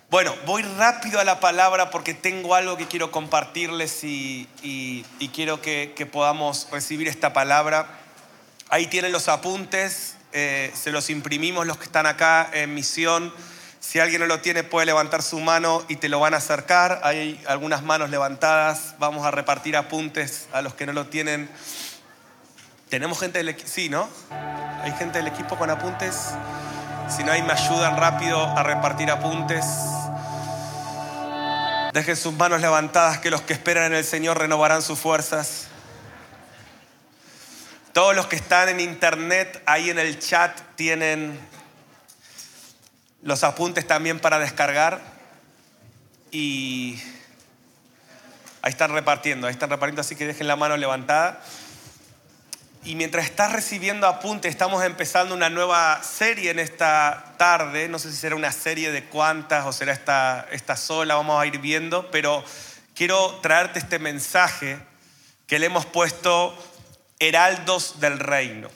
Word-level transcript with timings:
Bueno, 0.08 0.34
voy 0.46 0.62
rápido 0.78 1.20
a 1.20 1.24
la 1.24 1.40
palabra 1.40 1.90
porque 1.90 2.14
tengo 2.14 2.54
algo 2.54 2.78
que 2.78 2.86
quiero 2.86 3.10
compartirles 3.10 4.02
y, 4.02 4.48
quiero 5.34 5.60
que 5.60 6.08
podamos 6.10 6.68
recibir 6.72 7.06
esta 7.06 7.34
palabra. 7.34 7.86
Ahí 8.70 8.86
tienen 8.86 9.12
los 9.12 9.28
apuntes, 9.28 10.13
eh, 10.36 10.72
se 10.74 10.90
los 10.90 11.10
imprimimos 11.10 11.64
los 11.64 11.78
que 11.78 11.84
están 11.84 12.06
acá 12.06 12.50
en 12.52 12.74
misión. 12.74 13.32
Si 13.78 14.00
alguien 14.00 14.20
no 14.20 14.26
lo 14.26 14.40
tiene 14.40 14.64
puede 14.64 14.84
levantar 14.84 15.22
su 15.22 15.38
mano 15.38 15.84
y 15.88 15.96
te 15.96 16.08
lo 16.08 16.18
van 16.18 16.34
a 16.34 16.38
acercar. 16.38 17.00
Hay 17.04 17.40
algunas 17.46 17.84
manos 17.84 18.10
levantadas. 18.10 18.96
Vamos 18.98 19.24
a 19.24 19.30
repartir 19.30 19.76
apuntes 19.76 20.48
a 20.52 20.60
los 20.60 20.74
que 20.74 20.86
no 20.86 20.92
lo 20.92 21.06
tienen. 21.06 21.48
¿Tenemos 22.88 23.20
gente 23.20 23.38
del 23.38 23.50
equipo? 23.50 23.68
Sí, 23.72 23.88
¿no? 23.88 24.08
¿Hay 24.82 24.90
gente 24.92 25.18
del 25.18 25.28
equipo 25.28 25.56
con 25.56 25.70
apuntes? 25.70 26.30
Si 27.08 27.22
no 27.22 27.30
hay, 27.30 27.42
me 27.42 27.52
ayudan 27.52 27.96
rápido 27.96 28.42
a 28.42 28.62
repartir 28.64 29.12
apuntes. 29.12 29.64
Dejen 31.92 32.16
sus 32.16 32.32
manos 32.32 32.60
levantadas 32.60 33.18
que 33.18 33.30
los 33.30 33.42
que 33.42 33.52
esperan 33.52 33.92
en 33.92 33.94
el 33.94 34.04
Señor 34.04 34.38
renovarán 34.38 34.82
sus 34.82 34.98
fuerzas. 34.98 35.68
Todos 37.94 38.16
los 38.16 38.26
que 38.26 38.34
están 38.34 38.68
en 38.68 38.80
internet, 38.80 39.62
ahí 39.66 39.88
en 39.88 40.00
el 40.00 40.18
chat, 40.18 40.60
tienen 40.74 41.38
los 43.22 43.44
apuntes 43.44 43.86
también 43.86 44.18
para 44.18 44.40
descargar. 44.40 45.00
Y 46.32 47.00
ahí 48.62 48.72
están 48.72 48.90
repartiendo, 48.90 49.46
ahí 49.46 49.52
están 49.52 49.70
repartiendo, 49.70 50.00
así 50.00 50.16
que 50.16 50.26
dejen 50.26 50.48
la 50.48 50.56
mano 50.56 50.76
levantada. 50.76 51.40
Y 52.82 52.96
mientras 52.96 53.26
estás 53.26 53.52
recibiendo 53.52 54.08
apuntes, 54.08 54.50
estamos 54.50 54.82
empezando 54.82 55.32
una 55.32 55.48
nueva 55.48 56.02
serie 56.02 56.50
en 56.50 56.58
esta 56.58 57.36
tarde. 57.38 57.88
No 57.88 58.00
sé 58.00 58.10
si 58.10 58.16
será 58.16 58.34
una 58.34 58.50
serie 58.50 58.90
de 58.90 59.04
cuántas 59.04 59.66
o 59.66 59.72
será 59.72 59.92
esta, 59.92 60.48
esta 60.50 60.74
sola, 60.74 61.14
vamos 61.14 61.40
a 61.40 61.46
ir 61.46 61.60
viendo. 61.60 62.10
Pero 62.10 62.44
quiero 62.96 63.38
traerte 63.40 63.78
este 63.78 64.00
mensaje 64.00 64.80
que 65.46 65.60
le 65.60 65.66
hemos 65.66 65.86
puesto 65.86 66.58
Heraldos 67.28 68.00
del 68.00 68.18
Reino. 68.18 68.70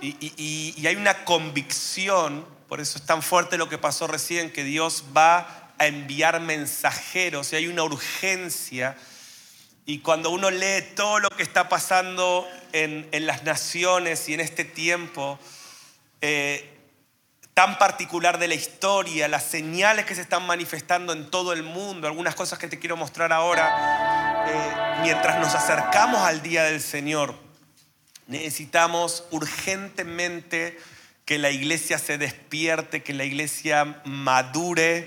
Y, 0.00 0.84
hay 0.86 0.96
una 0.96 1.24
convicción, 1.24 2.44
por 2.68 2.80
eso 2.80 2.98
es 2.98 3.06
tan 3.06 3.22
fuerte 3.22 3.56
lo 3.56 3.68
que 3.68 3.78
pasó 3.78 4.06
recién, 4.06 4.50
que 4.50 4.64
Dios 4.64 5.04
va 5.16 5.70
a 5.78 5.86
enviar 5.86 6.40
mensajeros 6.40 7.52
y 7.52 7.56
hay 7.56 7.66
una 7.68 7.84
urgencia 7.84 8.96
y 9.84 9.98
cuando 9.98 10.30
uno 10.30 10.50
lee 10.50 10.92
todo 10.94 11.18
lo 11.18 11.28
que 11.30 11.42
está 11.42 11.68
pasando 11.68 12.48
en, 12.72 13.08
en 13.10 13.26
las 13.26 13.42
naciones 13.42 14.28
y 14.28 14.34
en 14.34 14.40
este 14.40 14.64
tiempo 14.64 15.40
eh, 16.20 16.72
tan 17.54 17.78
particular 17.78 18.38
de 18.38 18.48
la 18.48 18.54
historia, 18.54 19.28
las 19.28 19.42
señales 19.42 20.06
que 20.06 20.14
se 20.14 20.22
están 20.22 20.46
manifestando 20.46 21.12
en 21.12 21.30
todo 21.30 21.52
el 21.52 21.62
mundo, 21.64 22.06
algunas 22.06 22.34
cosas 22.34 22.58
que 22.58 22.68
te 22.68 22.78
quiero 22.78 22.96
mostrar 22.96 23.32
ahora, 23.32 24.44
eh, 24.46 25.02
mientras 25.02 25.38
nos 25.38 25.54
acercamos 25.54 26.20
al 26.20 26.42
día 26.42 26.64
del 26.64 26.80
Señor, 26.80 27.34
necesitamos 28.32 29.24
urgentemente 29.30 30.78
que 31.24 31.38
la 31.38 31.50
iglesia 31.50 31.98
se 31.98 32.18
despierte, 32.18 33.02
que 33.02 33.12
la 33.12 33.24
iglesia 33.24 34.02
madure, 34.04 35.06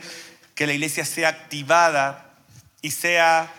que 0.53 0.67
la 0.67 0.73
iglesia 0.73 1.05
sea 1.05 1.29
activada 1.29 2.33
y 2.81 2.91
sea 2.91 3.51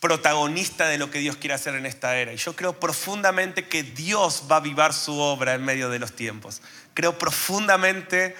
protagonista 0.00 0.88
de 0.88 0.98
lo 0.98 1.10
que 1.10 1.18
Dios 1.18 1.36
quiere 1.36 1.54
hacer 1.54 1.74
en 1.74 1.86
esta 1.86 2.16
era. 2.16 2.32
Y 2.32 2.36
yo 2.36 2.56
creo 2.56 2.80
profundamente 2.80 3.68
que 3.68 3.82
Dios 3.82 4.44
va 4.50 4.56
a 4.56 4.58
avivar 4.58 4.94
su 4.94 5.18
obra 5.18 5.54
en 5.54 5.64
medio 5.64 5.90
de 5.90 5.98
los 5.98 6.12
tiempos. 6.16 6.62
Creo 6.94 7.18
profundamente 7.18 8.34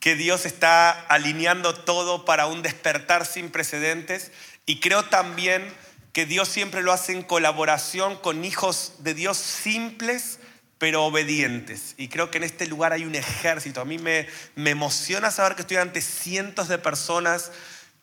que 0.00 0.16
Dios 0.16 0.44
está 0.44 0.90
alineando 0.90 1.74
todo 1.74 2.24
para 2.24 2.46
un 2.46 2.62
despertar 2.62 3.24
sin 3.24 3.50
precedentes 3.50 4.32
y 4.66 4.80
creo 4.80 5.04
también 5.04 5.72
que 6.12 6.26
Dios 6.26 6.48
siempre 6.48 6.82
lo 6.82 6.92
hace 6.92 7.12
en 7.12 7.22
colaboración 7.22 8.16
con 8.16 8.44
hijos 8.44 8.94
de 8.98 9.14
Dios 9.14 9.38
simples 9.38 10.38
pero 10.78 11.04
obedientes. 11.04 11.94
Y 11.96 12.08
creo 12.08 12.32
que 12.32 12.38
en 12.38 12.44
este 12.44 12.66
lugar 12.66 12.92
hay 12.92 13.04
un 13.04 13.14
ejército. 13.14 13.80
A 13.80 13.84
mí 13.84 13.98
me, 13.98 14.26
me 14.56 14.70
emociona 14.70 15.30
saber 15.30 15.54
que 15.54 15.62
estoy 15.62 15.76
ante 15.76 16.00
cientos 16.00 16.66
de 16.66 16.76
personas 16.76 17.52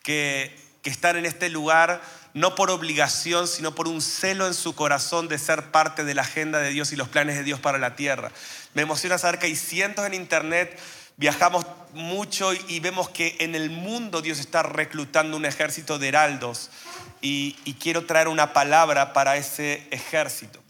que, 0.02 0.56
que 0.80 0.88
están 0.88 1.16
en 1.18 1.26
este 1.26 1.50
lugar 1.50 2.00
no 2.32 2.54
por 2.54 2.70
obligación, 2.70 3.48
sino 3.48 3.74
por 3.74 3.86
un 3.86 4.00
celo 4.00 4.46
en 4.46 4.54
su 4.54 4.74
corazón 4.74 5.28
de 5.28 5.38
ser 5.38 5.70
parte 5.70 6.04
de 6.04 6.14
la 6.14 6.22
agenda 6.22 6.58
de 6.58 6.70
Dios 6.70 6.90
y 6.92 6.96
los 6.96 7.08
planes 7.08 7.36
de 7.36 7.44
Dios 7.44 7.60
para 7.60 7.76
la 7.76 7.96
tierra. 7.96 8.32
Me 8.72 8.82
emociona 8.82 9.18
saber 9.18 9.38
que 9.38 9.46
hay 9.46 9.56
cientos 9.56 10.06
en 10.06 10.14
internet, 10.14 10.78
viajamos 11.18 11.66
mucho 11.92 12.54
y 12.54 12.80
vemos 12.80 13.10
que 13.10 13.36
en 13.40 13.54
el 13.54 13.68
mundo 13.68 14.22
Dios 14.22 14.38
está 14.38 14.62
reclutando 14.62 15.36
un 15.36 15.44
ejército 15.44 15.98
de 15.98 16.08
heraldos 16.08 16.70
y, 17.20 17.52
quiero 17.80 18.06
traer 18.06 18.28
una 18.28 18.52
palabra 18.52 19.12
para 19.12 19.36
ese 19.36 19.86
ejército. 19.90 20.60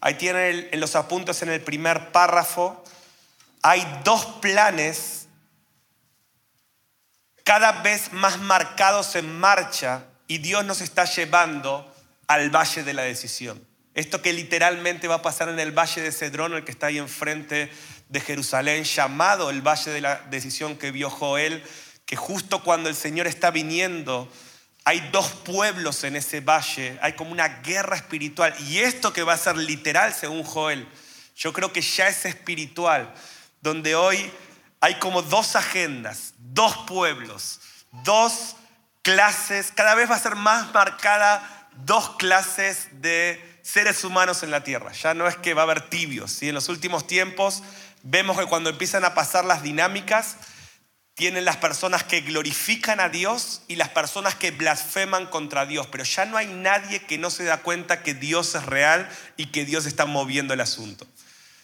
Ahí 0.00 0.14
tienen 0.14 0.68
los 0.80 0.96
apuntes 0.96 1.42
en 1.42 1.50
el 1.50 1.60
primer 1.60 2.10
párrafo, 2.10 2.82
hay 3.62 3.86
dos 4.04 4.26
planes 4.40 5.28
cada 7.44 7.82
vez 7.82 8.12
más 8.12 8.38
marcados 8.40 9.14
en 9.14 9.38
marcha 9.38 10.04
y 10.26 10.38
Dios 10.38 10.64
nos 10.64 10.80
está 10.80 11.04
llevando 11.04 11.92
al 12.26 12.50
valle 12.50 12.82
de 12.82 12.94
la 12.94 13.02
decisión. 13.02 13.64
Esto 13.94 14.22
que 14.22 14.32
literalmente 14.32 15.06
va 15.06 15.16
a 15.16 15.22
pasar 15.22 15.48
en 15.48 15.58
el 15.58 15.76
valle 15.76 16.00
de 16.00 16.12
Cedrón, 16.12 16.54
el 16.54 16.64
que 16.64 16.72
está 16.72 16.86
ahí 16.86 16.98
enfrente 16.98 17.70
de 18.08 18.20
Jerusalén, 18.20 18.84
llamado 18.84 19.50
el 19.50 19.60
valle 19.60 19.90
de 19.90 20.00
la 20.00 20.16
decisión 20.30 20.76
que 20.76 20.90
vio 20.90 21.10
Joel, 21.10 21.62
que 22.06 22.16
justo 22.16 22.62
cuando 22.62 22.88
el 22.88 22.94
Señor 22.94 23.26
está 23.26 23.50
viniendo, 23.50 24.30
hay 24.84 25.00
dos 25.12 25.28
pueblos 25.28 26.04
en 26.04 26.16
ese 26.16 26.40
valle, 26.40 26.98
hay 27.02 27.12
como 27.12 27.32
una 27.32 27.48
guerra 27.60 27.96
espiritual. 27.96 28.54
Y 28.66 28.80
esto 28.80 29.12
que 29.12 29.22
va 29.22 29.34
a 29.34 29.38
ser 29.38 29.56
literal 29.56 30.12
según 30.12 30.42
Joel, 30.42 30.88
yo 31.36 31.52
creo 31.52 31.72
que 31.72 31.80
ya 31.80 32.08
es 32.08 32.24
espiritual, 32.24 33.12
donde 33.60 33.94
hoy 33.94 34.30
hay 34.80 34.98
como 34.98 35.22
dos 35.22 35.54
agendas, 35.54 36.34
dos 36.38 36.76
pueblos, 36.88 37.60
dos 38.04 38.56
clases, 39.02 39.72
cada 39.72 39.94
vez 39.94 40.10
va 40.10 40.16
a 40.16 40.20
ser 40.20 40.34
más 40.34 40.72
marcada 40.72 41.68
dos 41.76 42.16
clases 42.16 42.88
de 43.00 43.58
seres 43.62 44.04
humanos 44.04 44.42
en 44.42 44.50
la 44.50 44.64
tierra. 44.64 44.92
Ya 44.92 45.14
no 45.14 45.26
es 45.26 45.36
que 45.36 45.54
va 45.54 45.62
a 45.62 45.64
haber 45.64 45.88
tibios, 45.88 46.32
¿sí? 46.32 46.48
en 46.48 46.54
los 46.54 46.68
últimos 46.68 47.06
tiempos 47.06 47.62
vemos 48.02 48.38
que 48.38 48.46
cuando 48.46 48.70
empiezan 48.70 49.04
a 49.04 49.14
pasar 49.14 49.44
las 49.44 49.62
dinámicas, 49.62 50.36
tienen 51.14 51.44
las 51.44 51.58
personas 51.58 52.04
que 52.04 52.22
glorifican 52.22 52.98
a 53.00 53.08
Dios 53.08 53.62
y 53.68 53.76
las 53.76 53.90
personas 53.90 54.34
que 54.34 54.50
blasfeman 54.50 55.26
contra 55.26 55.66
Dios, 55.66 55.86
pero 55.90 56.04
ya 56.04 56.24
no 56.24 56.36
hay 56.36 56.46
nadie 56.46 57.00
que 57.00 57.18
no 57.18 57.30
se 57.30 57.44
da 57.44 57.58
cuenta 57.58 58.02
que 58.02 58.14
Dios 58.14 58.54
es 58.54 58.64
real 58.64 59.08
y 59.36 59.46
que 59.46 59.64
Dios 59.64 59.84
está 59.86 60.06
moviendo 60.06 60.54
el 60.54 60.60
asunto. 60.60 61.06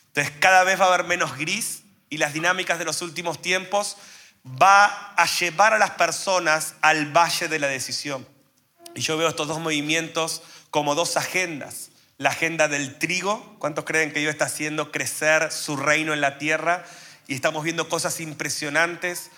Entonces 0.09 0.32
cada 0.38 0.64
vez 0.64 0.78
va 0.78 0.84
a 0.84 0.94
haber 0.94 1.04
menos 1.04 1.36
gris 1.36 1.82
y 2.10 2.19
las 2.19 2.34
dinámicas 2.34 2.78
de 2.78 2.84
los 2.84 3.00
últimos 3.03 3.41
tiempos 3.41 3.97
va 4.44 5.14
a 5.14 5.26
llevar 5.26 5.75
a 5.75 5.78
las 5.78 5.91
personas 5.92 6.75
al 6.80 7.06
valle 7.12 7.48
de 7.48 7.59
la 7.59 7.69
decisión. 7.69 8.26
Y 8.94 9.00
yo 9.00 9.16
veo 9.16 9.28
estos 9.28 9.48
dos 9.48 9.60
movimientos 9.60 10.42
como 10.70 10.94
dos 10.94 11.16
agendas. 11.16 11.91
La 12.16 12.30
agenda 12.30 12.69
del 12.69 12.98
trigo, 12.98 13.56
¿cuántos 13.59 13.84
creen 13.84 14.12
que 14.12 14.20
Dios 14.20 14.32
está 14.32 14.47
haciendo 14.47 14.91
crecer 14.91 15.53
su 15.53 15.76
reino 15.76 16.12
en 16.12 16.20
la 16.20 16.38
tierra? 16.38 16.84
Y 17.28 17.34
estamos 17.34 17.63
viendo 17.63 17.91
cosas 17.91 18.21
impresionantes, 18.21 19.30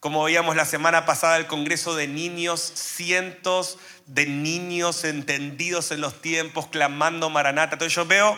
como 0.00 0.24
veíamos 0.24 0.56
la 0.56 0.64
semana 0.64 1.06
pasada 1.06 1.36
el 1.36 1.46
Congreso 1.46 1.94
de 1.94 2.08
Niños, 2.08 2.60
cientos 2.60 3.78
de 4.06 4.26
niños 4.26 5.04
entendidos 5.04 5.92
en 5.92 6.00
los 6.00 6.20
tiempos, 6.20 6.66
clamando 6.66 7.30
Maranata. 7.30 7.76
Entonces 7.76 7.94
yo 7.94 8.04
veo 8.04 8.36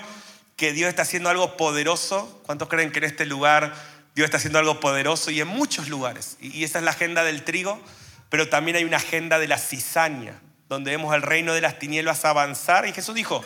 que 0.56 0.75
Dios 0.75 0.90
está 0.90 1.02
haciendo 1.02 1.31
algo 1.31 1.56
poderoso. 1.56 2.43
¿Cuántos 2.44 2.69
creen 2.69 2.93
que 2.93 2.99
en 2.99 3.05
este 3.05 3.25
lugar 3.25 3.75
Dios 4.14 4.26
está 4.26 4.37
haciendo 4.37 4.58
algo 4.58 4.78
poderoso? 4.78 5.31
Y 5.31 5.40
en 5.40 5.49
muchos 5.49 5.88
lugares. 5.88 6.37
Y 6.40 6.64
esa 6.64 6.78
es 6.78 6.84
la 6.84 6.90
agenda 6.90 7.25
del 7.25 7.44
trigo, 7.44 7.81
pero 8.28 8.50
también 8.50 8.76
hay 8.76 8.84
una 8.84 8.99
agenda 8.99 9.38
de 9.38 9.49
la 9.49 9.56
cizaña, 9.56 10.38
donde 10.69 10.90
vemos 10.90 11.14
el 11.14 11.22
reino 11.22 11.54
de 11.54 11.62
las 11.62 11.78
tinieblas 11.78 12.26
avanzar. 12.26 12.87
Y 12.87 12.93
Jesús 12.93 13.14
dijo, 13.14 13.43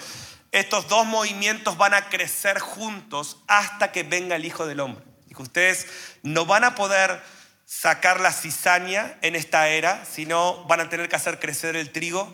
estos 0.51 0.89
dos 0.89 1.07
movimientos 1.07 1.77
van 1.77 1.95
a 1.95 2.09
crecer 2.09 2.59
juntos 2.59 3.39
hasta 3.47 3.93
que 3.93 4.03
venga 4.03 4.35
el 4.35 4.45
Hijo 4.45 4.67
del 4.67 4.81
Hombre. 4.81 5.12
Dijo, 5.33 5.45
ustedes 5.45 5.87
no 6.23 6.45
van 6.45 6.63
a 6.63 6.75
poder 6.75 7.23
sacar 7.65 8.21
la 8.21 8.35
cizaña 8.35 9.17
en 9.23 9.35
esta 9.35 9.67
era, 9.69 10.05
sino 10.05 10.63
van 10.65 10.81
a 10.81 10.91
tener 10.91 11.09
que 11.09 11.17
hacer 11.17 11.39
crecer 11.39 11.75
el 11.75 11.91
trigo 11.91 12.31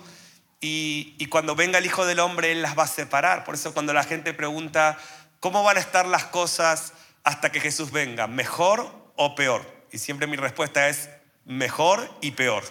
y, 0.60 1.14
y 1.16 1.26
cuando 1.26 1.54
venga 1.54 1.78
el 1.78 1.86
Hijo 1.86 2.06
del 2.06 2.18
Hombre, 2.18 2.50
Él 2.50 2.60
las 2.60 2.76
va 2.76 2.82
a 2.82 2.88
separar. 2.88 3.44
Por 3.44 3.54
eso 3.54 3.72
cuando 3.72 3.92
la 3.92 4.02
gente 4.02 4.34
pregunta, 4.34 4.98
¿cómo 5.38 5.62
van 5.62 5.76
a 5.76 5.80
estar 5.80 6.06
las 6.06 6.24
cosas 6.24 6.92
hasta 7.22 7.52
que 7.52 7.60
Jesús 7.60 7.92
venga? 7.92 8.26
¿Mejor 8.26 8.92
o 9.14 9.36
peor? 9.36 9.64
Y 9.92 9.98
siempre 9.98 10.26
mi 10.26 10.36
respuesta 10.36 10.88
es 10.88 11.08
mejor 11.44 12.12
y 12.20 12.32
peor. 12.32 12.64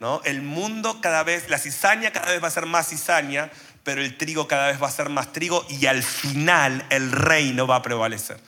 ¿no? 0.00 0.22
El 0.24 0.40
mundo 0.40 1.02
cada 1.02 1.22
vez, 1.22 1.50
la 1.50 1.58
cizaña 1.58 2.12
cada 2.12 2.32
vez 2.32 2.42
va 2.42 2.48
a 2.48 2.50
ser 2.50 2.64
más 2.64 2.88
cizaña, 2.88 3.50
pero 3.82 4.00
el 4.00 4.16
trigo 4.16 4.48
cada 4.48 4.68
vez 4.68 4.82
va 4.82 4.88
a 4.88 4.90
ser 4.90 5.10
más 5.10 5.34
trigo 5.34 5.66
y 5.68 5.84
al 5.84 6.02
final 6.02 6.86
el 6.88 7.12
reino 7.12 7.66
va 7.66 7.76
a 7.76 7.82
prevalecer. 7.82 8.40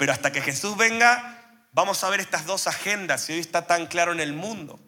Pero 0.00 0.14
hasta 0.14 0.32
que 0.32 0.40
Jesús 0.40 0.78
venga, 0.78 1.58
vamos 1.72 2.02
a 2.02 2.08
ver 2.08 2.20
estas 2.20 2.46
dos 2.46 2.66
agendas 2.66 3.28
y 3.28 3.34
hoy 3.34 3.38
está 3.38 3.66
tan 3.66 3.86
claro 3.86 4.12
en 4.12 4.20
el 4.20 4.32
mundo. 4.32 4.80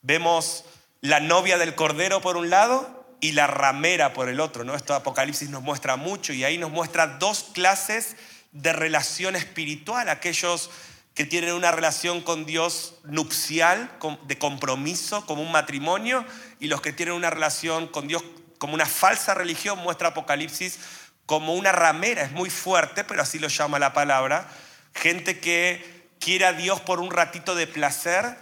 Vemos 0.00 0.64
la 1.00 1.18
novia 1.18 1.58
del 1.58 1.74
Cordero 1.74 2.20
por 2.20 2.36
un 2.36 2.50
lado 2.50 3.16
y 3.20 3.32
la 3.32 3.48
ramera 3.48 4.12
por 4.12 4.28
el 4.28 4.38
otro. 4.38 4.62
Esto 4.76 4.94
Apocalipsis 4.94 5.50
nos 5.50 5.64
muestra 5.64 5.96
mucho 5.96 6.32
y 6.32 6.44
ahí 6.44 6.56
nos 6.56 6.70
muestra 6.70 7.18
dos 7.18 7.46
clases 7.52 8.14
de 8.52 8.72
relación 8.72 9.34
espiritual. 9.34 10.08
Aquellos 10.08 10.70
que 11.14 11.24
tienen 11.24 11.54
una 11.54 11.72
relación 11.72 12.20
con 12.20 12.46
Dios 12.46 13.00
nupcial, 13.02 13.90
de 14.28 14.38
compromiso, 14.38 15.26
como 15.26 15.42
un 15.42 15.50
matrimonio, 15.50 16.24
y 16.60 16.68
los 16.68 16.80
que 16.80 16.92
tienen 16.92 17.16
una 17.16 17.30
relación 17.30 17.88
con 17.88 18.06
Dios 18.06 18.22
como 18.58 18.74
una 18.74 18.86
falsa 18.86 19.34
religión, 19.34 19.80
muestra 19.80 20.10
Apocalipsis 20.10 20.78
como 21.26 21.54
una 21.54 21.72
ramera. 21.72 22.22
Es 22.22 22.32
muy 22.32 22.50
fuerte, 22.50 23.04
pero 23.04 23.22
así 23.22 23.38
lo 23.38 23.48
llama 23.48 23.78
la 23.78 23.92
palabra. 23.92 24.48
Gente 24.94 25.40
que 25.40 26.08
quiere 26.18 26.46
a 26.46 26.52
Dios 26.52 26.80
por 26.80 27.00
un 27.00 27.10
ratito 27.10 27.54
de 27.54 27.66
placer 27.66 28.36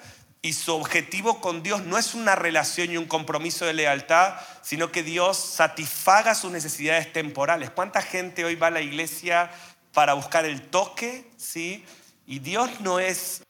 y 0.45 0.55
su 0.55 0.75
objetivo 0.75 1.41
con 1.41 1.63
Dios 1.63 1.83
no 1.85 1.99
es 1.99 2.15
una 2.15 2.35
relación 2.35 2.91
y 2.91 2.97
un 2.97 3.07
compromiso 3.07 3.65
de 3.65 3.75
lealtad, 3.75 4.35
sino 4.63 4.91
que 4.91 5.05
Dios 5.05 5.37
satisfaga 5.37 6.35
sus 6.35 6.51
necesidades 6.51 7.13
temporales. 7.13 7.71
¿Cuánta 7.71 8.03
gente 8.03 8.45
hoy 8.45 8.57
va 8.57 8.67
a 8.67 8.71
la 8.73 8.81
iglesia 8.81 9.51
para 9.93 10.15
buscar 10.15 10.45
el 10.45 10.63
toque? 10.63 11.31
¿Sí? 11.37 11.85
Y 12.27 12.41
Dios 12.41 12.81
no 12.81 12.99
es, 12.99 13.45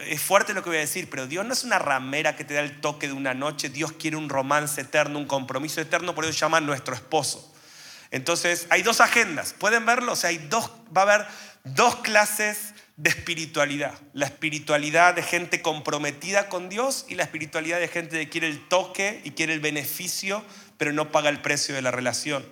es 0.00 0.20
fuerte 0.20 0.52
lo 0.52 0.64
que 0.64 0.70
voy 0.70 0.78
a 0.78 0.80
decir, 0.80 1.08
pero 1.08 1.28
Dios 1.28 1.46
no 1.46 1.52
es 1.52 1.62
una 1.62 1.78
ramera 1.78 2.34
que 2.34 2.44
te 2.44 2.54
da 2.54 2.60
el 2.60 2.80
toque 2.80 3.06
de 3.06 3.12
una 3.12 3.34
noche. 3.34 3.68
Dios 3.68 3.92
quiere 3.92 4.16
un 4.16 4.28
romance 4.28 4.80
eterno, 4.80 5.20
un 5.20 5.26
compromiso 5.26 5.80
eterno, 5.80 6.12
por 6.12 6.24
eso 6.24 6.32
llama 6.32 6.60
nuestro 6.60 6.94
esposo. 6.94 7.51
Entonces, 8.12 8.66
hay 8.68 8.82
dos 8.82 9.00
agendas, 9.00 9.54
¿pueden 9.54 9.86
verlo? 9.86 10.12
O 10.12 10.16
sea, 10.16 10.30
hay 10.30 10.38
dos, 10.38 10.70
va 10.96 11.00
a 11.00 11.14
haber 11.14 11.26
dos 11.64 11.96
clases 11.96 12.74
de 12.96 13.08
espiritualidad. 13.08 13.94
La 14.12 14.26
espiritualidad 14.26 15.14
de 15.14 15.22
gente 15.22 15.62
comprometida 15.62 16.50
con 16.50 16.68
Dios 16.68 17.06
y 17.08 17.14
la 17.14 17.24
espiritualidad 17.24 17.80
de 17.80 17.88
gente 17.88 18.18
que 18.18 18.28
quiere 18.28 18.48
el 18.48 18.68
toque 18.68 19.22
y 19.24 19.30
quiere 19.30 19.54
el 19.54 19.60
beneficio, 19.60 20.44
pero 20.76 20.92
no 20.92 21.10
paga 21.10 21.30
el 21.30 21.40
precio 21.40 21.74
de 21.74 21.80
la 21.80 21.90
relación. 21.90 22.46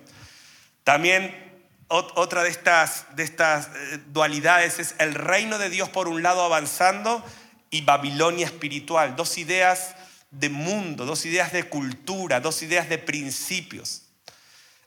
También 0.83 1.51
otra 1.89 2.41
de 2.41 2.49
estas, 2.49 3.05
de 3.15 3.23
estas 3.23 3.67
eh, 3.67 3.99
dualidades 4.07 4.79
es 4.79 4.95
el 4.97 5.13
reino 5.13 5.59
de 5.59 5.69
Dios 5.69 5.89
por 5.89 6.07
un 6.07 6.23
lado 6.23 6.41
avanzando 6.41 7.23
y 7.69 7.81
Babilonia 7.81 8.47
espiritual. 8.47 9.15
Dos 9.15 9.37
ideas 9.37 9.95
de 10.31 10.49
mundo, 10.49 11.05
dos 11.05 11.23
ideas 11.25 11.51
de 11.51 11.65
cultura, 11.65 12.39
dos 12.39 12.63
ideas 12.63 12.89
de 12.89 12.97
principios. 12.97 14.03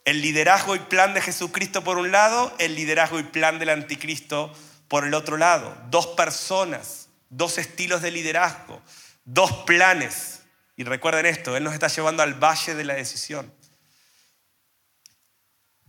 El 0.04 0.20
liderazgo 0.20 0.76
y 0.76 0.80
plan 0.80 1.14
de 1.14 1.22
Jesucristo 1.22 1.82
por 1.82 1.98
un 1.98 2.12
lado, 2.12 2.54
el 2.58 2.74
liderazgo 2.74 3.18
y 3.18 3.22
plan 3.22 3.58
del 3.58 3.70
anticristo 3.70 4.52
por 4.88 5.04
el 5.04 5.14
otro 5.14 5.36
lado. 5.36 5.76
Dos 5.90 6.08
personas, 6.08 7.08
dos 7.30 7.56
estilos 7.58 8.02
de 8.02 8.10
liderazgo, 8.10 8.82
dos 9.24 9.50
planes. 9.64 10.42
Y 10.76 10.84
recuerden 10.84 11.26
esto, 11.26 11.56
Él 11.56 11.64
nos 11.64 11.72
está 11.74 11.88
llevando 11.88 12.22
al 12.22 12.34
valle 12.34 12.74
de 12.74 12.84
la 12.84 12.94
decisión. 12.94 13.52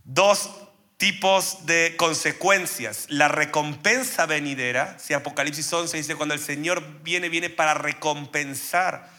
Dos 0.04 0.50
tipos 0.96 1.66
de 1.66 1.94
consecuencias. 1.96 3.06
La 3.08 3.28
recompensa 3.28 4.26
venidera, 4.26 4.98
si 4.98 5.12
Apocalipsis 5.14 5.70
11 5.70 5.96
dice, 5.96 6.14
cuando 6.14 6.34
el 6.34 6.40
Señor 6.40 7.02
viene, 7.02 7.28
viene 7.28 7.50
para 7.50 7.74
recompensar 7.74 9.15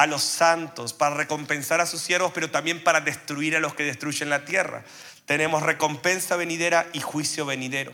a 0.00 0.06
los 0.06 0.22
santos, 0.22 0.94
para 0.94 1.14
recompensar 1.14 1.82
a 1.82 1.86
sus 1.86 2.00
siervos, 2.00 2.32
pero 2.32 2.50
también 2.50 2.82
para 2.82 3.02
destruir 3.02 3.54
a 3.54 3.60
los 3.60 3.74
que 3.74 3.84
destruyen 3.84 4.30
la 4.30 4.46
tierra. 4.46 4.82
Tenemos 5.26 5.62
recompensa 5.62 6.36
venidera 6.36 6.86
y 6.94 7.00
juicio 7.00 7.44
venidero. 7.44 7.92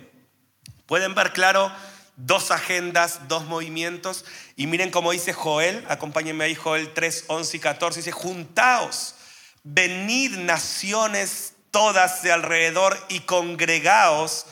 Pueden 0.87 1.17
ver 1.17 1.33
claro 1.33 1.73
dos 2.15 2.53
agendas, 2.53 3.27
dos 3.27 3.47
movimientos. 3.47 4.25
Y 4.55 4.69
miren 4.69 4.93
cómo 4.93 5.11
dice 5.11 5.33
Joel, 5.33 5.85
acompáñenme 5.89 6.45
ahí 6.45 6.55
Joel 6.55 6.95
3, 6.95 7.25
11 7.27 7.57
y 7.57 7.61
14, 7.61 7.99
dice, 7.99 8.13
juntaos, 8.13 9.17
venid 9.65 10.37
naciones 10.37 11.55
todas 11.73 12.23
de 12.23 12.31
alrededor 12.31 12.97
y 13.09 13.19
congregaos. 13.21 14.47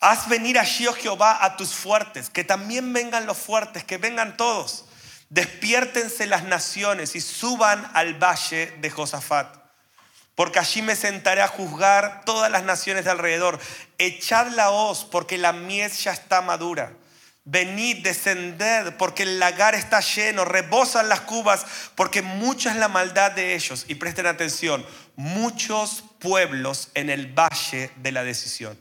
Haz 0.00 0.28
venir 0.28 0.58
allí, 0.58 0.86
oh 0.86 0.92
Jehová, 0.92 1.42
a 1.42 1.56
tus 1.56 1.70
fuertes, 1.70 2.28
que 2.28 2.44
también 2.44 2.92
vengan 2.92 3.24
los 3.24 3.38
fuertes, 3.38 3.84
que 3.84 3.96
vengan 3.96 4.36
todos. 4.36 4.84
Despiértense 5.34 6.28
las 6.28 6.44
naciones 6.44 7.16
y 7.16 7.20
suban 7.20 7.90
al 7.92 8.14
valle 8.14 8.72
de 8.78 8.88
Josafat, 8.88 9.52
porque 10.36 10.60
allí 10.60 10.80
me 10.80 10.94
sentaré 10.94 11.42
a 11.42 11.48
juzgar 11.48 12.22
todas 12.24 12.52
las 12.52 12.62
naciones 12.62 13.04
de 13.04 13.10
alrededor. 13.10 13.58
Echad 13.98 14.52
la 14.52 14.70
hoz, 14.70 15.04
porque 15.04 15.36
la 15.36 15.52
mies 15.52 16.04
ya 16.04 16.12
está 16.12 16.40
madura. 16.40 16.92
Venid, 17.42 18.04
descended, 18.04 18.94
porque 18.96 19.24
el 19.24 19.40
lagar 19.40 19.74
está 19.74 19.98
lleno, 19.98 20.44
rebosan 20.44 21.08
las 21.08 21.22
cubas, 21.22 21.66
porque 21.96 22.22
mucha 22.22 22.70
es 22.70 22.76
la 22.76 22.86
maldad 22.86 23.32
de 23.32 23.56
ellos. 23.56 23.86
Y 23.88 23.96
presten 23.96 24.26
atención, 24.26 24.86
muchos 25.16 26.04
pueblos 26.20 26.90
en 26.94 27.10
el 27.10 27.26
valle 27.26 27.90
de 27.96 28.12
la 28.12 28.22
decisión, 28.22 28.80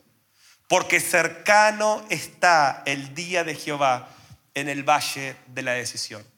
porque 0.67 0.99
cercano 0.99 2.05
está 2.11 2.83
el 2.85 3.15
día 3.15 3.43
de 3.43 3.55
Jehová 3.55 4.07
en 4.53 4.69
el 4.69 4.83
valle 4.87 5.35
de 5.47 5.63
la 5.63 5.71
decisión. 5.71 6.31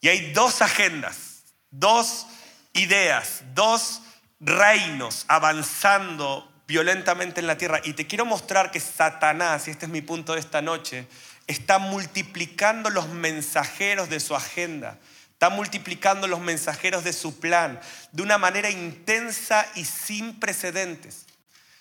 Y 0.00 0.08
hay 0.08 0.32
dos 0.32 0.62
agendas, 0.62 1.44
dos 1.70 2.26
ideas, 2.72 3.42
dos 3.54 4.02
reinos 4.40 5.24
avanzando 5.28 6.50
violentamente 6.66 7.40
en 7.40 7.46
la 7.46 7.58
tierra. 7.58 7.80
Y 7.84 7.92
te 7.92 8.06
quiero 8.06 8.24
mostrar 8.24 8.70
que 8.70 8.80
Satanás, 8.80 9.68
y 9.68 9.72
este 9.72 9.86
es 9.86 9.92
mi 9.92 10.00
punto 10.00 10.34
de 10.34 10.40
esta 10.40 10.62
noche, 10.62 11.06
está 11.46 11.78
multiplicando 11.78 12.90
los 12.90 13.08
mensajeros 13.08 14.08
de 14.08 14.20
su 14.20 14.34
agenda, 14.34 14.98
está 15.32 15.50
multiplicando 15.50 16.28
los 16.28 16.40
mensajeros 16.40 17.02
de 17.02 17.12
su 17.12 17.40
plan 17.40 17.80
de 18.12 18.22
una 18.22 18.38
manera 18.38 18.70
intensa 18.70 19.66
y 19.74 19.84
sin 19.84 20.38
precedentes. 20.38 21.26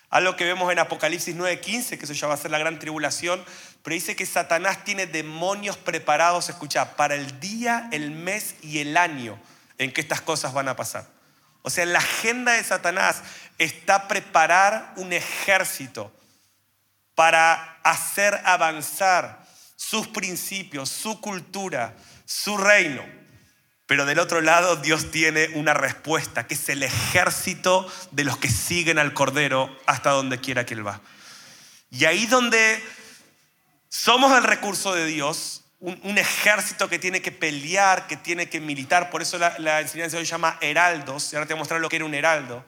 Algo 0.09 0.35
que 0.35 0.43
vemos 0.43 0.71
en 0.71 0.79
Apocalipsis 0.79 1.35
9:15, 1.35 1.99
que 1.99 2.05
eso 2.05 2.13
ya 2.13 2.27
va 2.27 2.33
a 2.33 2.37
ser 2.37 2.49
la 2.49 2.57
gran 2.57 2.79
tribulación, 2.79 3.45
pero 3.83 3.93
dice 3.93 4.15
que 4.15 4.25
Satanás 4.25 4.83
tiene 4.83 5.07
demonios 5.07 5.77
preparados, 5.77 6.49
escucha, 6.49 6.95
para 6.95 7.15
el 7.15 7.39
día, 7.39 7.87
el 7.91 8.11
mes 8.11 8.55
y 8.61 8.79
el 8.79 8.97
año 8.97 9.39
en 9.77 9.91
que 9.91 10.01
estas 10.01 10.21
cosas 10.21 10.53
van 10.53 10.67
a 10.67 10.75
pasar. 10.75 11.07
O 11.61 11.69
sea, 11.69 11.85
la 11.85 11.99
agenda 11.99 12.53
de 12.53 12.63
Satanás 12.63 13.21
está 13.57 14.07
preparar 14.07 14.93
un 14.97 15.13
ejército 15.13 16.11
para 17.15 17.79
hacer 17.83 18.39
avanzar 18.45 19.45
sus 19.75 20.07
principios, 20.07 20.89
su 20.89 21.19
cultura, 21.19 21.95
su 22.25 22.57
reino. 22.57 23.03
Pero 23.87 24.05
del 24.05 24.19
otro 24.19 24.41
lado 24.41 24.75
Dios 24.75 25.09
tiene 25.11 25.49
una 25.55 25.73
respuesta, 25.73 26.47
que 26.47 26.53
es 26.53 26.69
el 26.69 26.83
ejército 26.83 27.91
de 28.11 28.23
los 28.23 28.37
que 28.37 28.49
siguen 28.49 28.99
al 28.99 29.13
Cordero 29.13 29.75
hasta 29.85 30.11
donde 30.11 30.39
quiera 30.39 30.65
que 30.65 30.75
Él 30.75 30.85
va. 30.85 31.01
Y 31.89 32.05
ahí 32.05 32.25
donde 32.27 32.83
somos 33.89 34.37
el 34.37 34.43
recurso 34.43 34.93
de 34.93 35.05
Dios, 35.05 35.63
un, 35.79 36.17
ejército 36.17 36.89
que 36.89 36.99
tiene 36.99 37.21
que 37.21 37.31
pelear, 37.31 38.07
que 38.07 38.17
tiene 38.17 38.49
que 38.49 38.59
militar. 38.59 39.09
Por 39.09 39.21
eso 39.21 39.37
la, 39.37 39.81
enseñanza 39.81 40.17
hoy 40.17 40.25
llama 40.25 40.57
heraldos. 40.61 41.33
Y 41.33 41.35
ahora 41.35 41.47
te 41.47 41.53
voy 41.53 41.59
a 41.59 41.61
mostrar 41.61 41.81
lo 41.81 41.89
que 41.89 41.95
era 41.95 42.05
un 42.05 42.13
heraldo. 42.13 42.63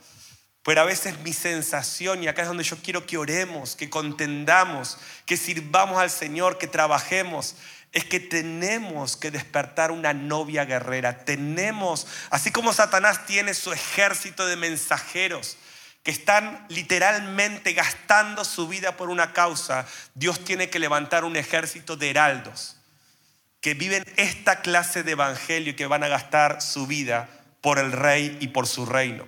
Pero 0.63 0.81
a 0.81 0.85
veces 0.85 1.19
mi 1.19 1.33
sensación, 1.33 2.23
y 2.23 2.27
acá 2.27 2.43
es 2.43 2.47
donde 2.47 2.63
yo 2.63 2.77
quiero 2.77 3.05
que 3.05 3.17
oremos, 3.17 3.75
que 3.75 3.89
contendamos, 3.89 4.97
que 5.25 5.35
sirvamos 5.37 5.99
al 5.99 6.09
Señor, 6.09 6.57
que 6.57 6.67
trabajemos, 6.67 7.55
es 7.91 8.05
que 8.05 8.19
tenemos 8.19 9.17
que 9.17 9.31
despertar 9.31 9.91
una 9.91 10.13
novia 10.13 10.65
guerrera. 10.65 11.25
Tenemos, 11.25 12.07
así 12.29 12.51
como 12.51 12.73
Satanás 12.73 13.25
tiene 13.25 13.53
su 13.53 13.73
ejército 13.73 14.45
de 14.45 14.55
mensajeros, 14.55 15.57
que 16.03 16.11
están 16.11 16.65
literalmente 16.69 17.73
gastando 17.73 18.43
su 18.43 18.67
vida 18.67 18.97
por 18.97 19.09
una 19.09 19.33
causa, 19.33 19.87
Dios 20.15 20.43
tiene 20.43 20.69
que 20.69 20.79
levantar 20.79 21.23
un 21.23 21.35
ejército 21.35 21.95
de 21.95 22.09
heraldos 22.09 22.77
que 23.61 23.75
viven 23.75 24.03
esta 24.17 24.61
clase 24.61 25.03
de 25.03 25.11
evangelio 25.11 25.71
y 25.71 25.75
que 25.75 25.85
van 25.85 26.03
a 26.03 26.07
gastar 26.07 26.61
su 26.61 26.87
vida 26.87 27.29
por 27.61 27.77
el 27.77 27.91
rey 27.91 28.37
y 28.41 28.47
por 28.47 28.67
su 28.67 28.87
reino. 28.87 29.27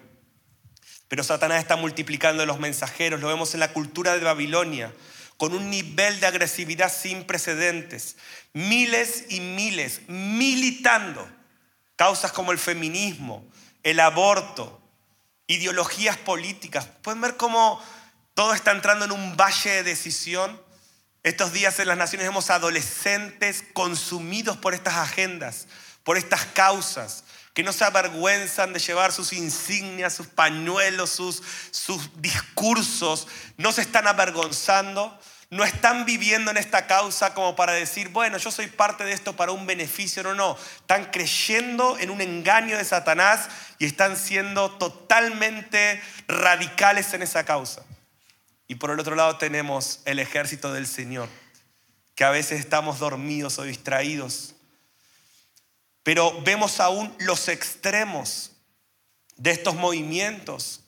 Pero 1.08 1.24
Satanás 1.24 1.60
está 1.60 1.76
multiplicando 1.76 2.44
los 2.48 2.60
mensajeros, 2.60 3.22
lo 3.22 3.28
vemos 3.28 3.54
en 3.54 3.60
la 3.60 3.72
cultura 3.72 4.16
de 4.16 4.24
Babilonia, 4.24 4.92
con 5.38 5.54
un 5.54 5.70
nivel 5.70 6.20
de 6.20 6.26
agresividad 6.26 6.92
sin 6.92 7.26
precedentes. 7.26 8.18
Miles 8.54 9.26
y 9.30 9.40
miles 9.40 10.02
militando 10.08 11.30
causas 11.96 12.32
como 12.32 12.52
el 12.52 12.58
feminismo, 12.58 13.46
el 13.84 14.00
aborto, 14.00 14.82
ideologías 15.48 16.18
políticas. 16.18 16.88
Pueden 17.02 17.22
ver 17.22 17.38
cómo 17.38 17.82
todo 18.34 18.54
está 18.54 18.72
entrando 18.72 19.06
en 19.06 19.12
un 19.12 19.38
valle 19.38 19.70
de 19.72 19.84
decisión 19.84 20.60
Estos 21.24 21.54
días 21.54 21.80
en 21.80 21.88
las 21.88 21.98
naciones 21.98 22.28
vemos 22.28 22.50
adolescentes 22.50 23.64
consumidos 23.72 24.58
por 24.58 24.74
estas 24.74 24.96
agendas, 24.96 25.68
por 26.04 26.18
estas 26.18 26.46
causas, 26.48 27.24
que 27.54 27.64
no 27.64 27.72
se 27.72 27.86
avergüenzan 27.86 28.74
de 28.74 28.80
llevar 28.80 29.14
sus 29.14 29.32
insignias, 29.32 30.14
sus 30.14 30.28
pañuelos, 30.28 31.12
sus, 31.12 31.42
sus 31.72 32.10
discursos, 32.22 33.30
no 33.56 33.72
se 33.72 33.82
están 33.82 34.06
avergonzando, 34.06 35.18
no 35.54 35.64
están 35.64 36.04
viviendo 36.04 36.50
en 36.50 36.58
esta 36.58 36.88
causa 36.88 37.36
como 37.36 37.56
para 37.56 37.74
decir, 37.74 38.10
bueno, 38.10 38.40
yo 38.40 38.50
soy 38.50 38.68
parte 38.68 39.06
de 39.06 39.14
esto 39.14 39.36
para 39.36 39.52
un 39.52 39.68
beneficio, 39.68 40.24
no, 40.24 40.34
no, 40.34 40.58
están 40.78 41.06
creyendo 41.12 42.00
en 42.00 42.10
un 42.10 42.22
engaño 42.22 42.76
de 42.76 42.84
Satanás 42.84 43.50
y 43.78 43.86
están 43.86 44.18
siendo 44.18 44.72
totalmente 44.72 46.02
radicales 46.28 47.14
en 47.14 47.22
esa 47.22 47.46
causa. 47.46 47.84
Y 48.68 48.76
por 48.76 48.90
el 48.90 49.00
otro 49.00 49.16
lado 49.16 49.38
tenemos 49.38 50.02
el 50.06 50.18
ejército 50.18 50.74
del 50.74 50.88
Señor, 50.88 51.30
que 52.16 52.24
a 52.24 52.32
veces 52.32 52.60
estamos 52.60 52.98
dormidos 52.98 53.60
o 53.60 53.64
distraídos, 53.64 54.56
pero 56.02 56.42
vemos 56.42 56.80
aún 56.80 57.16
los 57.20 57.48
extremos 57.48 58.54
de 59.36 59.52
estos 59.52 59.76
movimientos 59.76 60.82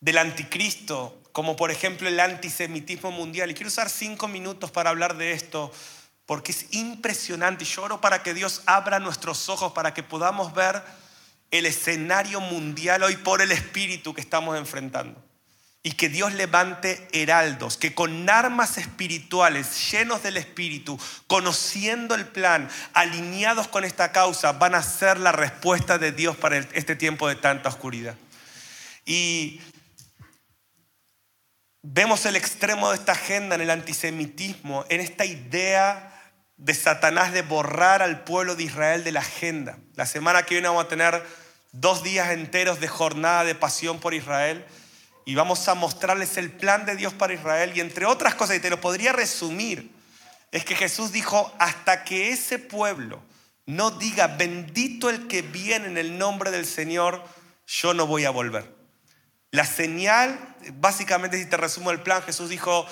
del 0.00 0.18
anticristo, 0.18 1.22
como 1.34 1.56
por 1.56 1.72
ejemplo 1.72 2.06
el 2.08 2.20
antisemitismo 2.20 3.10
mundial. 3.10 3.50
Y 3.50 3.54
quiero 3.54 3.66
usar 3.66 3.90
cinco 3.90 4.28
minutos 4.28 4.70
para 4.70 4.90
hablar 4.90 5.16
de 5.16 5.32
esto, 5.32 5.72
porque 6.26 6.52
es 6.52 6.66
impresionante. 6.70 7.64
Y 7.64 7.66
lloro 7.66 8.00
para 8.00 8.22
que 8.22 8.34
Dios 8.34 8.62
abra 8.66 9.00
nuestros 9.00 9.48
ojos, 9.48 9.72
para 9.72 9.92
que 9.92 10.04
podamos 10.04 10.54
ver 10.54 10.80
el 11.50 11.66
escenario 11.66 12.40
mundial 12.40 13.02
hoy 13.02 13.16
por 13.16 13.42
el 13.42 13.50
Espíritu 13.50 14.14
que 14.14 14.20
estamos 14.20 14.56
enfrentando 14.56 15.20
y 15.82 15.92
que 15.92 16.08
Dios 16.08 16.32
levante 16.34 17.08
heraldos, 17.10 17.78
que 17.78 17.96
con 17.96 18.30
armas 18.30 18.78
espirituales, 18.78 19.90
llenos 19.90 20.22
del 20.22 20.36
Espíritu, 20.36 21.00
conociendo 21.26 22.14
el 22.14 22.28
plan, 22.28 22.70
alineados 22.92 23.66
con 23.66 23.82
esta 23.82 24.12
causa, 24.12 24.52
van 24.52 24.76
a 24.76 24.84
ser 24.84 25.18
la 25.18 25.32
respuesta 25.32 25.98
de 25.98 26.12
Dios 26.12 26.36
para 26.36 26.58
este 26.58 26.94
tiempo 26.94 27.26
de 27.26 27.34
tanta 27.34 27.70
oscuridad. 27.70 28.14
Y 29.04 29.60
vemos 31.86 32.24
el 32.24 32.34
extremo 32.34 32.88
de 32.88 32.96
esta 32.96 33.12
agenda 33.12 33.54
en 33.54 33.60
el 33.60 33.68
antisemitismo, 33.68 34.86
en 34.88 35.02
esta 35.02 35.26
idea 35.26 36.10
de 36.56 36.72
Satanás 36.72 37.32
de 37.34 37.42
borrar 37.42 38.00
al 38.00 38.24
pueblo 38.24 38.56
de 38.56 38.64
Israel 38.64 39.04
de 39.04 39.12
la 39.12 39.20
agenda. 39.20 39.76
La 39.94 40.06
semana 40.06 40.44
que 40.44 40.54
viene 40.54 40.68
vamos 40.68 40.86
a 40.86 40.88
tener 40.88 41.22
dos 41.72 42.02
días 42.02 42.30
enteros 42.30 42.80
de 42.80 42.88
jornada 42.88 43.44
de 43.44 43.54
pasión 43.54 44.00
por 44.00 44.14
Israel 44.14 44.64
y 45.26 45.34
vamos 45.34 45.68
a 45.68 45.74
mostrarles 45.74 46.38
el 46.38 46.50
plan 46.50 46.86
de 46.86 46.96
Dios 46.96 47.12
para 47.12 47.34
Israel. 47.34 47.72
Y 47.74 47.80
entre 47.80 48.06
otras 48.06 48.34
cosas, 48.34 48.56
y 48.56 48.60
te 48.60 48.70
lo 48.70 48.80
podría 48.80 49.12
resumir, 49.12 49.92
es 50.52 50.64
que 50.64 50.76
Jesús 50.76 51.12
dijo, 51.12 51.54
hasta 51.58 52.02
que 52.04 52.30
ese 52.30 52.58
pueblo 52.58 53.22
no 53.66 53.90
diga, 53.90 54.28
bendito 54.28 55.10
el 55.10 55.26
que 55.26 55.42
viene 55.42 55.88
en 55.88 55.98
el 55.98 56.16
nombre 56.16 56.50
del 56.50 56.64
Señor, 56.64 57.22
yo 57.66 57.92
no 57.92 58.06
voy 58.06 58.24
a 58.24 58.30
volver. 58.30 58.73
La 59.54 59.64
señal, 59.64 60.36
básicamente 60.80 61.38
si 61.38 61.46
te 61.46 61.56
resumo 61.56 61.92
el 61.92 62.00
plan, 62.00 62.20
Jesús 62.24 62.48
dijo, 62.48 62.88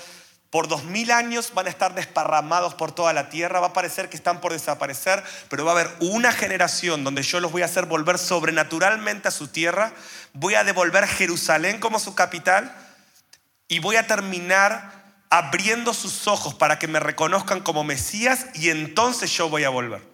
por 0.49 0.69
dos 0.69 0.85
mil 0.85 1.11
años 1.11 1.50
van 1.54 1.66
a 1.66 1.71
estar 1.71 1.92
desparramados 1.92 2.75
por 2.75 2.92
toda 2.92 3.12
la 3.12 3.31
tierra, 3.31 3.59
va 3.59 3.66
a 3.66 3.73
parecer 3.73 4.09
que 4.09 4.16
están 4.16 4.40
por 4.40 4.52
desaparecer, 4.52 5.25
pero 5.49 5.64
va 5.64 5.73
a 5.73 5.75
haber 5.75 5.90
una 5.99 6.31
generación 6.31 7.02
donde 7.02 7.25
yo 7.25 7.40
los 7.40 7.50
voy 7.50 7.62
a 7.62 7.64
hacer 7.64 7.87
volver 7.87 8.16
sobrenaturalmente 8.16 9.26
a 9.26 9.33
su 9.33 9.49
tierra, 9.49 9.92
voy 10.35 10.54
a 10.54 10.62
devolver 10.62 11.09
Jerusalén 11.09 11.81
como 11.81 11.99
su 11.99 12.14
capital 12.14 12.73
y 13.66 13.81
voy 13.81 13.97
a 13.97 14.07
terminar 14.07 15.02
abriendo 15.31 15.92
sus 15.92 16.28
ojos 16.28 16.54
para 16.54 16.78
que 16.78 16.87
me 16.87 17.00
reconozcan 17.00 17.59
como 17.59 17.83
Mesías 17.83 18.47
y 18.54 18.69
entonces 18.69 19.37
yo 19.37 19.49
voy 19.49 19.64
a 19.64 19.71
volver. 19.71 20.12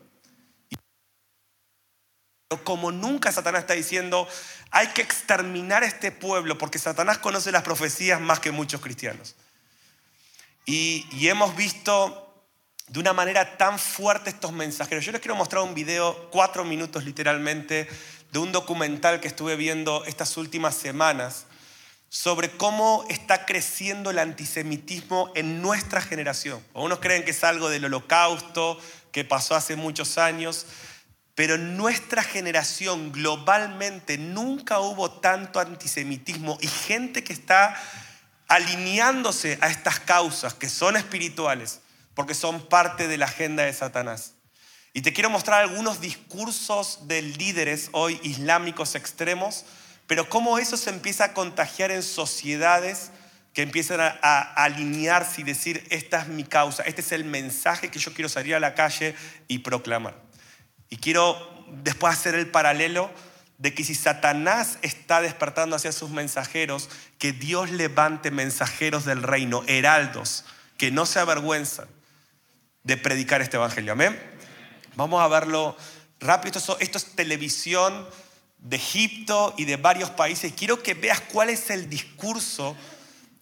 Como 2.64 2.92
nunca 2.92 3.30
Satanás 3.30 3.60
está 3.62 3.74
diciendo, 3.74 4.26
hay 4.70 4.88
que 4.88 5.02
exterminar 5.02 5.84
este 5.84 6.10
pueblo 6.10 6.56
porque 6.56 6.78
Satanás 6.78 7.18
conoce 7.18 7.52
las 7.52 7.62
profecías 7.62 8.20
más 8.20 8.40
que 8.40 8.52
muchos 8.52 8.80
cristianos. 8.80 9.36
Y, 10.64 11.28
hemos 11.28 11.56
visto 11.56 12.46
de 12.88 13.00
una 13.00 13.14
manera 13.14 13.56
tan 13.56 13.78
fuerte 13.78 14.30
estos 14.30 14.52
mensajeros. 14.52 15.04
Yo 15.04 15.12
les 15.12 15.20
quiero 15.20 15.34
mostrar 15.34 15.62
un 15.62 15.74
video, 15.74 16.30
cuatro 16.30 16.64
minutos 16.64 17.04
literalmente, 17.04 17.88
de 18.32 18.38
un 18.38 18.52
documental 18.52 19.20
que 19.20 19.28
estuve 19.28 19.56
viendo 19.56 20.04
estas 20.04 20.36
últimas 20.36 20.74
semanas 20.74 21.46
sobre 22.10 22.50
cómo 22.50 23.04
está 23.08 23.46
creciendo 23.46 24.10
el 24.10 24.18
antisemitismo 24.18 25.32
en 25.34 25.60
nuestra 25.62 26.00
generación. 26.00 26.62
Algunos 26.74 26.98
creen 26.98 27.24
que 27.24 27.30
es 27.30 27.44
algo 27.44 27.70
del 27.70 27.86
holocausto 27.86 28.78
que 29.12 29.24
pasó 29.24 29.54
hace 29.54 29.76
muchos 29.76 30.18
años, 30.18 30.66
pero 31.38 31.54
en 31.54 31.76
nuestra 31.76 32.24
generación 32.24 33.12
globalmente 33.12 34.18
nunca 34.18 34.80
hubo 34.80 35.20
tanto 35.20 35.60
antisemitismo 35.60 36.58
y 36.60 36.66
gente 36.66 37.22
que 37.22 37.32
está 37.32 37.80
alineándose 38.48 39.56
a 39.60 39.68
estas 39.68 40.00
causas 40.00 40.54
que 40.54 40.68
son 40.68 40.96
espirituales, 40.96 41.78
porque 42.14 42.34
son 42.34 42.66
parte 42.66 43.06
de 43.06 43.18
la 43.18 43.26
agenda 43.26 43.62
de 43.62 43.72
Satanás. 43.72 44.32
Y 44.92 45.02
te 45.02 45.12
quiero 45.12 45.30
mostrar 45.30 45.62
algunos 45.62 46.00
discursos 46.00 47.06
de 47.06 47.22
líderes 47.22 47.90
hoy 47.92 48.18
islámicos 48.24 48.96
extremos, 48.96 49.64
pero 50.08 50.28
cómo 50.28 50.58
eso 50.58 50.76
se 50.76 50.90
empieza 50.90 51.26
a 51.26 51.34
contagiar 51.34 51.92
en 51.92 52.02
sociedades 52.02 53.12
que 53.54 53.62
empiezan 53.62 54.00
a, 54.00 54.40
alinearse 54.54 55.42
y 55.42 55.44
decir, 55.44 55.86
esta 55.90 56.22
es 56.22 56.26
mi 56.26 56.42
causa, 56.42 56.82
este 56.82 57.00
es 57.00 57.12
el 57.12 57.24
mensaje 57.24 57.92
que 57.92 58.00
yo 58.00 58.12
quiero 58.12 58.28
salir 58.28 58.56
a 58.56 58.60
la 58.60 58.74
calle 58.74 59.14
y 59.46 59.60
proclamar. 59.60 60.27
Y 60.90 60.96
quiero 60.96 61.36
después 61.82 62.14
hacer 62.14 62.34
el 62.34 62.50
paralelo 62.50 63.10
de 63.58 63.74
que 63.74 63.84
si 63.84 63.94
Satanás 63.94 64.78
está 64.82 65.20
despertando 65.20 65.76
hacia 65.76 65.92
sus 65.92 66.10
mensajeros, 66.10 66.88
que 67.18 67.32
Dios 67.32 67.70
levante 67.70 68.30
mensajeros 68.30 69.04
del 69.04 69.22
reino, 69.22 69.64
heraldos, 69.66 70.44
que 70.76 70.90
no 70.90 71.06
se 71.06 71.18
avergüenzan 71.18 71.88
de 72.84 72.96
predicar 72.96 73.42
este 73.42 73.56
evangelio. 73.56 73.92
Amén. 73.92 74.18
Vamos 74.94 75.20
a 75.20 75.28
verlo 75.28 75.76
rápido. 76.20 76.58
Esto, 76.58 76.78
esto 76.78 76.98
es 76.98 77.16
televisión 77.16 78.08
de 78.58 78.76
Egipto 78.76 79.54
y 79.58 79.64
de 79.64 79.76
varios 79.76 80.10
países. 80.10 80.52
Quiero 80.56 80.82
que 80.82 80.94
veas 80.94 81.20
cuál 81.20 81.50
es 81.50 81.70
el 81.70 81.90
discurso 81.90 82.76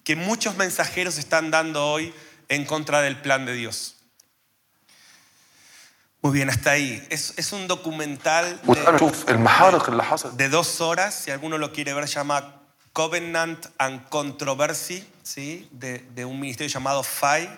que 0.02 0.16
muchos 0.16 0.56
mensajeros 0.56 1.18
están 1.18 1.50
dando 1.50 1.86
hoy 1.86 2.14
en 2.48 2.64
contra 2.64 3.02
del 3.02 3.20
plan 3.20 3.44
de 3.44 3.54
Dios. 3.54 3.95
Muy 6.26 6.38
bien, 6.38 6.50
hasta 6.50 6.72
ahí. 6.72 7.06
Es, 7.08 7.52
un 7.52 7.68
documental 7.68 8.60
de, 10.36 10.48
dos 10.48 10.80
horas, 10.80 11.14
si 11.14 11.30
alguno 11.30 11.56
lo 11.56 11.72
quiere 11.72 11.94
ver, 11.94 12.08
se 12.08 12.14
llama 12.14 12.62
Covenant 12.92 13.64
and 13.78 14.08
Controversy, 14.08 15.06
¿sí? 15.22 15.68
de, 15.70 16.24
un 16.24 16.40
ministerio 16.40 16.68
llamado 16.68 17.04
FAI. 17.04 17.48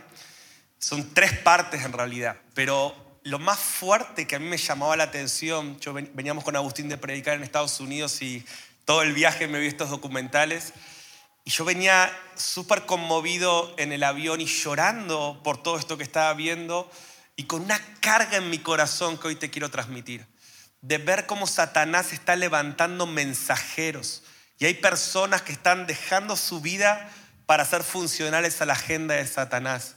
Son 0.78 1.14
tres 1.14 1.32
partes 1.38 1.82
en 1.82 1.94
realidad, 1.94 2.36
pero 2.52 2.94
lo 3.22 3.38
más 3.38 3.58
fuerte 3.58 4.26
que 4.26 4.36
a 4.36 4.38
mí 4.38 4.46
me 4.46 4.58
llamaba 4.58 4.98
la 4.98 5.04
atención, 5.04 5.80
yo 5.80 5.94
veníamos 5.94 6.44
con 6.44 6.54
Agustín 6.54 6.90
de 6.90 6.98
predicar 6.98 7.36
en 7.36 7.44
Estados 7.44 7.80
Unidos 7.80 8.20
y 8.20 8.44
todo 8.84 9.00
el 9.00 9.14
viaje 9.14 9.48
me 9.48 9.60
vi 9.60 9.66
estos 9.66 9.88
documentales 9.88 10.74
y 11.42 11.50
yo 11.50 11.64
venía 11.64 12.14
súper 12.34 12.84
conmovido 12.84 13.72
en 13.78 13.92
el 13.92 14.04
avión 14.04 14.42
y 14.42 14.44
llorando 14.44 15.40
por 15.42 15.56
todo 15.56 15.78
esto 15.78 15.96
que 15.96 16.04
estaba 16.04 16.34
viendo 16.34 16.90
y 17.38 17.44
con 17.44 17.62
una 17.62 17.80
carga 18.00 18.38
en 18.38 18.50
mi 18.50 18.58
corazón 18.58 19.16
que 19.16 19.28
hoy 19.28 19.36
te 19.36 19.48
quiero 19.48 19.70
transmitir, 19.70 20.26
de 20.82 20.98
ver 20.98 21.24
cómo 21.26 21.46
Satanás 21.46 22.12
está 22.12 22.34
levantando 22.34 23.06
mensajeros 23.06 24.24
y 24.58 24.66
hay 24.66 24.74
personas 24.74 25.42
que 25.42 25.52
están 25.52 25.86
dejando 25.86 26.34
su 26.34 26.60
vida 26.60 27.08
para 27.46 27.64
ser 27.64 27.84
funcionales 27.84 28.60
a 28.60 28.66
la 28.66 28.72
agenda 28.72 29.14
de 29.14 29.24
Satanás. 29.24 29.94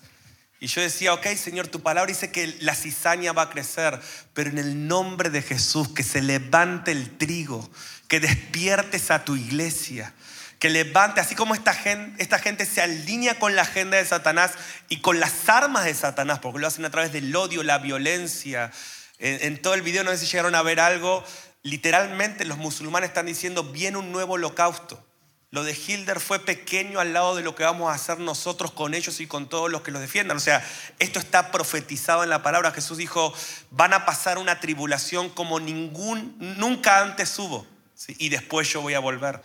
Y 0.59 0.67
yo 0.67 0.81
decía, 0.81 1.15
ok, 1.15 1.25
Señor, 1.35 1.67
tu 1.67 1.81
palabra 1.81 2.11
dice 2.11 2.31
que 2.31 2.45
la 2.59 2.75
cizaña 2.75 3.33
va 3.33 3.41
a 3.41 3.49
crecer, 3.49 3.99
pero 4.35 4.51
en 4.51 4.59
el 4.59 4.87
nombre 4.87 5.31
de 5.31 5.41
Jesús, 5.41 5.89
que 5.89 6.03
se 6.03 6.21
levante 6.21 6.91
el 6.91 7.17
trigo, 7.17 7.67
que 8.07 8.19
despiertes 8.19 9.09
a 9.09 9.25
tu 9.25 9.35
iglesia, 9.35 10.13
que 10.61 10.69
levante, 10.69 11.19
así 11.19 11.33
como 11.33 11.55
esta 11.55 11.73
gente, 11.73 12.65
se 12.67 12.81
alinea 12.83 13.39
con 13.39 13.55
la 13.55 13.63
agenda 13.63 13.97
de 13.97 14.05
Satanás 14.05 14.51
y 14.89 14.97
con 14.97 15.19
las 15.19 15.49
armas 15.49 15.85
de 15.85 15.95
Satanás, 15.95 16.37
porque 16.37 16.59
lo 16.59 16.67
hacen 16.67 16.85
a 16.85 16.91
través 16.91 17.11
del 17.11 17.35
odio, 17.35 17.63
la 17.63 17.79
violencia. 17.79 18.71
En, 19.17 19.59
todo 19.59 19.73
el 19.73 19.81
video, 19.81 20.03
no 20.03 20.11
sé 20.11 20.19
si 20.19 20.27
llegaron 20.27 20.53
a 20.53 20.61
ver 20.61 20.79
algo, 20.79 21.25
literalmente 21.63 22.45
los 22.45 22.59
musulmanes 22.59 23.09
están 23.09 23.25
diciendo, 23.25 23.63
viene 23.63 23.97
un 23.97 24.11
nuevo 24.11 24.33
holocausto. 24.33 25.03
Lo 25.49 25.63
de 25.63 25.73
Hilder 25.73 26.19
fue 26.19 26.37
pequeño 26.37 26.99
al 26.99 27.11
lado 27.11 27.35
de 27.35 27.41
lo 27.41 27.55
que 27.55 27.63
vamos 27.63 27.91
a 27.91 27.95
hacer 27.95 28.19
nosotros 28.19 28.69
con 28.69 28.93
ellos 28.93 29.19
y 29.19 29.25
con 29.25 29.49
todos 29.49 29.71
los 29.71 29.81
que 29.81 29.89
los 29.89 29.99
defiendan. 29.99 30.37
O 30.37 30.41
sea, 30.41 30.63
esto 30.99 31.17
está 31.17 31.49
profetizado 31.49 32.21
en 32.21 32.29
la 32.29 32.43
palabra. 32.43 32.69
Jesús 32.69 32.99
dijo, 32.99 33.33
van 33.71 33.95
a 33.95 34.05
pasar 34.05 34.37
una 34.37 34.59
tribulación 34.59 35.29
como 35.29 35.59
ningún, 35.59 36.35
nunca 36.37 37.01
antes 37.01 37.39
hubo. 37.39 37.65
Y 38.09 38.29
después 38.29 38.71
yo 38.71 38.81
voy 38.81 38.93
a 38.93 38.99
volver. 38.99 39.41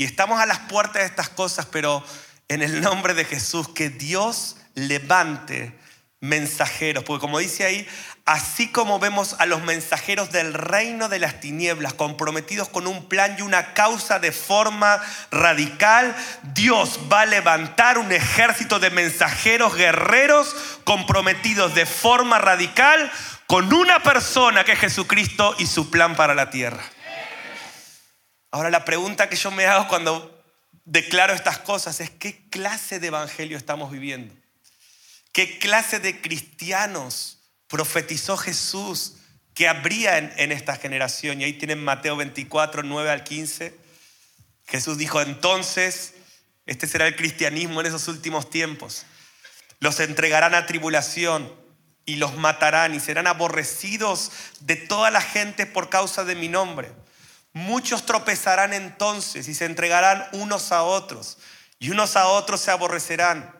Y 0.00 0.04
estamos 0.04 0.40
a 0.40 0.46
las 0.46 0.60
puertas 0.60 1.02
de 1.02 1.08
estas 1.08 1.28
cosas, 1.28 1.66
pero 1.66 2.02
en 2.48 2.62
el 2.62 2.80
nombre 2.80 3.12
de 3.12 3.26
Jesús, 3.26 3.68
que 3.68 3.90
Dios 3.90 4.56
levante 4.74 5.78
mensajeros, 6.20 7.04
porque 7.04 7.20
como 7.20 7.38
dice 7.38 7.66
ahí, 7.66 7.86
así 8.24 8.72
como 8.72 8.98
vemos 8.98 9.36
a 9.38 9.44
los 9.44 9.62
mensajeros 9.62 10.32
del 10.32 10.54
reino 10.54 11.10
de 11.10 11.18
las 11.18 11.40
tinieblas 11.40 11.92
comprometidos 11.92 12.70
con 12.70 12.86
un 12.86 13.10
plan 13.10 13.36
y 13.38 13.42
una 13.42 13.74
causa 13.74 14.18
de 14.18 14.32
forma 14.32 15.02
radical, 15.30 16.16
Dios 16.54 16.98
va 17.12 17.20
a 17.20 17.26
levantar 17.26 17.98
un 17.98 18.10
ejército 18.10 18.78
de 18.78 18.88
mensajeros 18.88 19.76
guerreros 19.76 20.56
comprometidos 20.84 21.74
de 21.74 21.84
forma 21.84 22.38
radical 22.38 23.12
con 23.46 23.70
una 23.70 24.02
persona 24.02 24.64
que 24.64 24.72
es 24.72 24.78
Jesucristo 24.78 25.54
y 25.58 25.66
su 25.66 25.90
plan 25.90 26.16
para 26.16 26.34
la 26.34 26.48
tierra. 26.48 26.82
Ahora 28.50 28.70
la 28.70 28.84
pregunta 28.84 29.28
que 29.28 29.36
yo 29.36 29.50
me 29.50 29.66
hago 29.66 29.86
cuando 29.88 30.42
declaro 30.84 31.34
estas 31.34 31.58
cosas 31.58 32.00
es 32.00 32.10
qué 32.10 32.48
clase 32.50 32.98
de 32.98 33.08
evangelio 33.08 33.56
estamos 33.56 33.90
viviendo. 33.92 34.34
¿Qué 35.32 35.58
clase 35.58 36.00
de 36.00 36.20
cristianos 36.20 37.38
profetizó 37.68 38.36
Jesús 38.36 39.16
que 39.54 39.68
habría 39.68 40.18
en, 40.18 40.50
esta 40.50 40.74
generación? 40.76 41.40
Y 41.40 41.44
ahí 41.44 41.52
tienen 41.52 41.82
Mateo 41.84 42.16
24, 42.16 42.82
9 42.82 43.10
al 43.10 43.22
15. 43.22 43.78
Jesús 44.66 44.98
dijo 44.98 45.20
entonces, 45.20 46.14
este 46.66 46.88
será 46.88 47.06
el 47.06 47.14
cristianismo 47.14 47.80
en 47.80 47.86
esos 47.86 48.08
últimos 48.08 48.50
tiempos. 48.50 49.06
Los 49.78 50.00
entregarán 50.00 50.54
a 50.54 50.66
tribulación 50.66 51.54
y 52.04 52.16
los 52.16 52.36
matarán 52.36 52.94
y 52.94 53.00
serán 53.00 53.28
aborrecidos 53.28 54.32
de 54.58 54.74
toda 54.74 55.12
la 55.12 55.20
gente 55.20 55.66
por 55.66 55.88
causa 55.88 56.24
de 56.24 56.34
mi 56.34 56.48
nombre. 56.48 56.90
Muchos 57.52 58.06
tropezarán 58.06 58.72
entonces 58.72 59.48
y 59.48 59.54
se 59.54 59.64
entregarán 59.64 60.26
unos 60.32 60.70
a 60.72 60.82
otros 60.82 61.38
y 61.80 61.90
unos 61.90 62.14
a 62.14 62.26
otros 62.26 62.60
se 62.60 62.70
aborrecerán. 62.70 63.52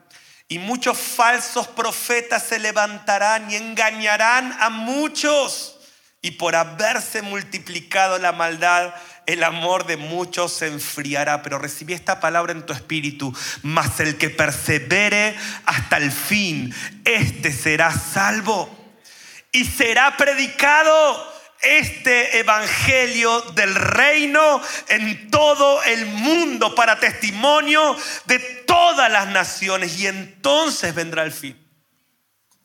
Y 0.47 0.59
muchos 0.59 0.97
falsos 0.97 1.67
profetas 1.67 2.43
se 2.43 2.59
levantarán 2.59 3.49
y 3.49 3.55
engañarán 3.55 4.55
a 4.59 4.69
muchos. 4.69 5.77
Y 6.21 6.31
por 6.31 6.55
haberse 6.55 7.23
multiplicado 7.23 8.19
la 8.19 8.31
maldad, 8.31 8.93
el 9.25 9.43
amor 9.43 9.87
de 9.87 9.97
muchos 9.97 10.53
se 10.53 10.67
enfriará. 10.67 11.41
Pero 11.41 11.57
recibí 11.57 11.93
esta 11.93 12.19
palabra 12.19 12.51
en 12.51 12.65
tu 12.65 12.73
espíritu. 12.73 13.35
Mas 13.63 13.99
el 13.99 14.17
que 14.17 14.29
persevere 14.29 15.35
hasta 15.65 15.97
el 15.97 16.11
fin, 16.11 16.75
este 17.05 17.51
será 17.51 17.91
salvo. 17.91 18.69
Y 19.51 19.65
será 19.65 20.15
predicado 20.15 21.33
este 21.61 22.39
evangelio 22.39 23.41
del 23.53 23.75
reino 23.75 24.61
en 24.87 25.29
todo 25.29 25.83
el 25.83 26.05
mundo 26.05 26.75
para 26.75 26.99
testimonio 26.99 27.95
de 28.25 28.39
todas 28.65 29.11
las 29.11 29.27
naciones 29.27 29.99
y 29.99 30.07
entonces 30.07 30.95
vendrá 30.95 31.23
el 31.23 31.31
fin. 31.31 31.57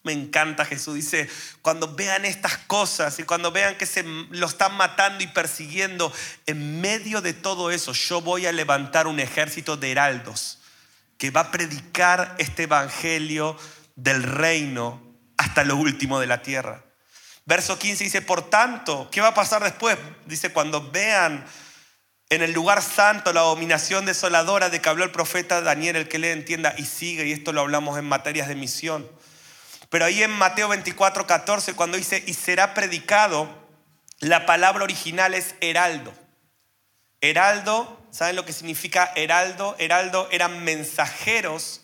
Me 0.07 0.13
encanta 0.13 0.65
Jesús. 0.65 0.95
Dice, 0.95 1.29
cuando 1.63 1.95
vean 1.95 2.25
estas 2.25 2.59
cosas 2.59 3.19
y 3.19 3.25
cuando 3.25 3.51
vean 3.51 3.77
que 3.77 3.87
se 3.87 4.05
lo 4.05 4.47
están 4.47 4.77
matando 4.77 5.25
y 5.25 5.27
persiguiendo, 5.27 6.13
en 6.47 6.81
medio 6.81 7.21
de 7.21 7.33
todo 7.33 7.73
eso 7.73 7.93
yo 7.93 8.21
voy 8.21 8.47
a 8.47 8.53
levantar 8.53 9.09
un 9.09 9.19
ejército 9.19 9.77
de 9.77 9.91
heraldos 9.91 10.61
que 11.19 11.33
va 11.33 11.41
a 11.41 11.51
predicar 11.51 12.37
este 12.39 12.65
evangelio 12.65 13.57
del 13.97 14.23
reino 14.23 15.03
hasta 15.37 15.65
lo 15.65 15.77
último 15.77 16.21
de 16.21 16.29
la 16.29 16.41
tierra. 16.41 16.86
Verso 17.47 17.79
15 17.79 18.03
dice, 18.03 18.23
por 18.23 18.51
tanto, 18.51 19.09
¿qué 19.13 19.21
va 19.21 19.29
a 19.29 19.35
pasar 19.35 19.63
después? 19.63 19.97
Dice, 20.27 20.53
cuando 20.53 20.91
vean 20.91 21.47
en 22.29 22.43
el 22.43 22.53
lugar 22.53 22.83
santo 22.83 23.33
la 23.33 23.43
abominación 23.43 24.05
desoladora 24.05 24.69
de 24.69 24.81
que 24.81 24.89
habló 24.89 25.05
el 25.05 25.13
profeta 25.13 25.61
Daniel, 25.61 25.95
el 25.95 26.09
que 26.09 26.19
le 26.19 26.33
entienda 26.33 26.75
y 26.77 26.85
sigue, 26.85 27.25
y 27.25 27.31
esto 27.31 27.53
lo 27.53 27.61
hablamos 27.61 27.99
en 28.01 28.05
materias 28.05 28.49
de 28.49 28.57
misión. 28.57 29.09
Pero 29.91 30.07
ahí 30.07 30.25
en 30.25 30.33
Mateo 30.33 30.69
24, 30.69 31.29
14, 31.29 31.75
cuando 31.75 31.97
dice, 31.97 32.21
y 32.27 32.35
será 32.35 32.75
predicado, 32.75 33.49
la 34.19 34.45
palabra 34.45 34.83
original 34.83 35.33
es 35.33 35.55
heraldo. 35.61 36.13
Heraldo, 37.21 38.05
¿saben 38.11 38.35
lo 38.35 38.45
que 38.45 38.53
significa 38.53 39.13
heraldo? 39.15 39.77
Heraldo 39.79 40.29
eran 40.33 40.65
mensajeros 40.65 41.83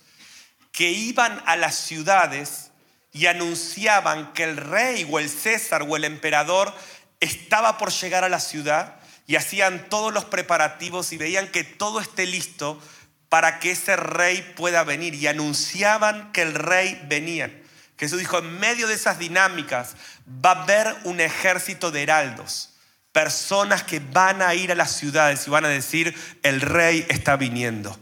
que 0.73 0.91
iban 0.91 1.41
a 1.47 1.55
las 1.55 1.77
ciudades 1.77 2.72
y 3.12 3.27
anunciaban 3.27 4.33
que 4.33 4.44
el 4.44 4.57
rey 4.57 5.07
o 5.11 5.18
el 5.18 5.29
César 5.29 5.85
o 5.87 5.96
el 5.96 6.05
emperador 6.05 6.75
estaba 7.20 7.79
por 7.79 7.92
llegar 7.92 8.25
a 8.25 8.29
la 8.29 8.40
ciudad 8.40 8.96
y 9.27 9.37
hacían 9.37 9.88
todos 9.88 10.12
los 10.12 10.25
preparativos 10.25 11.12
y 11.12 11.18
veían 11.18 11.48
que 11.48 11.62
todo 11.62 12.01
esté 12.01 12.27
listo 12.27 12.81
para 13.29 13.61
que 13.61 13.70
ese 13.70 13.96
rey 13.96 14.53
pueda 14.57 14.85
venir 14.85 15.14
y 15.14 15.27
anunciaban 15.27 16.33
que 16.33 16.42
el 16.42 16.55
rey 16.55 17.01
venía. 17.09 17.51
Jesús 17.98 18.18
dijo, 18.18 18.38
en 18.38 18.59
medio 18.59 18.88
de 18.88 18.94
esas 18.94 19.18
dinámicas 19.18 19.94
va 20.44 20.51
a 20.51 20.62
haber 20.62 20.94
un 21.05 21.20
ejército 21.20 21.90
de 21.90 22.03
heraldos, 22.03 22.75
personas 23.12 23.85
que 23.85 24.01
van 24.01 24.42
a 24.42 24.55
ir 24.55 24.72
a 24.72 24.75
las 24.75 24.96
ciudades 24.96 25.46
y 25.46 25.51
van 25.51 25.64
a 25.64 25.68
decir, 25.68 26.14
el 26.42 26.61
rey 26.61 27.07
está 27.09 27.37
viniendo. 27.37 27.96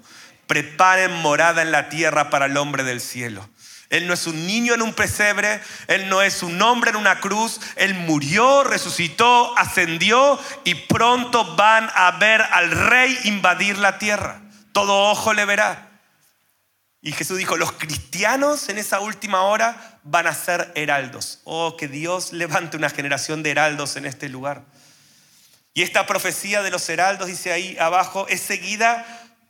Preparen 0.46 1.12
morada 1.12 1.62
en 1.62 1.70
la 1.70 1.90
tierra 1.90 2.30
para 2.30 2.46
el 2.46 2.56
hombre 2.56 2.82
del 2.82 3.00
cielo. 3.00 3.48
Él 3.90 4.06
no 4.06 4.14
es 4.14 4.26
un 4.28 4.46
niño 4.46 4.72
en 4.72 4.82
un 4.82 4.94
pesebre, 4.94 5.60
Él 5.88 6.08
no 6.08 6.22
es 6.22 6.44
un 6.44 6.62
hombre 6.62 6.90
en 6.90 6.96
una 6.96 7.18
cruz, 7.18 7.60
Él 7.74 7.94
murió, 7.94 8.62
resucitó, 8.62 9.56
ascendió 9.58 10.38
y 10.64 10.76
pronto 10.76 11.56
van 11.56 11.90
a 11.94 12.12
ver 12.12 12.40
al 12.40 12.70
rey 12.70 13.18
invadir 13.24 13.78
la 13.78 13.98
tierra. 13.98 14.40
Todo 14.72 15.10
ojo 15.10 15.34
le 15.34 15.44
verá. 15.44 15.90
Y 17.02 17.12
Jesús 17.12 17.38
dijo, 17.38 17.56
los 17.56 17.72
cristianos 17.72 18.68
en 18.68 18.78
esa 18.78 19.00
última 19.00 19.42
hora 19.42 19.98
van 20.04 20.28
a 20.28 20.34
ser 20.34 20.70
heraldos. 20.76 21.40
Oh, 21.44 21.76
que 21.76 21.88
Dios 21.88 22.32
levante 22.32 22.76
una 22.76 22.90
generación 22.90 23.42
de 23.42 23.50
heraldos 23.50 23.96
en 23.96 24.06
este 24.06 24.28
lugar. 24.28 24.62
Y 25.74 25.82
esta 25.82 26.06
profecía 26.06 26.62
de 26.62 26.70
los 26.70 26.88
heraldos, 26.88 27.26
dice 27.26 27.52
ahí 27.52 27.76
abajo, 27.78 28.26
es 28.28 28.40
seguida 28.40 29.04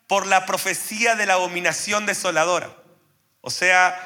por 0.07 0.27
la 0.27 0.47
profecía 0.47 1.15
de 1.15 1.27
la 1.27 1.35
abominación 1.35 2.07
desoladora. 2.07 2.71
O 3.41 3.51
sea, 3.51 4.01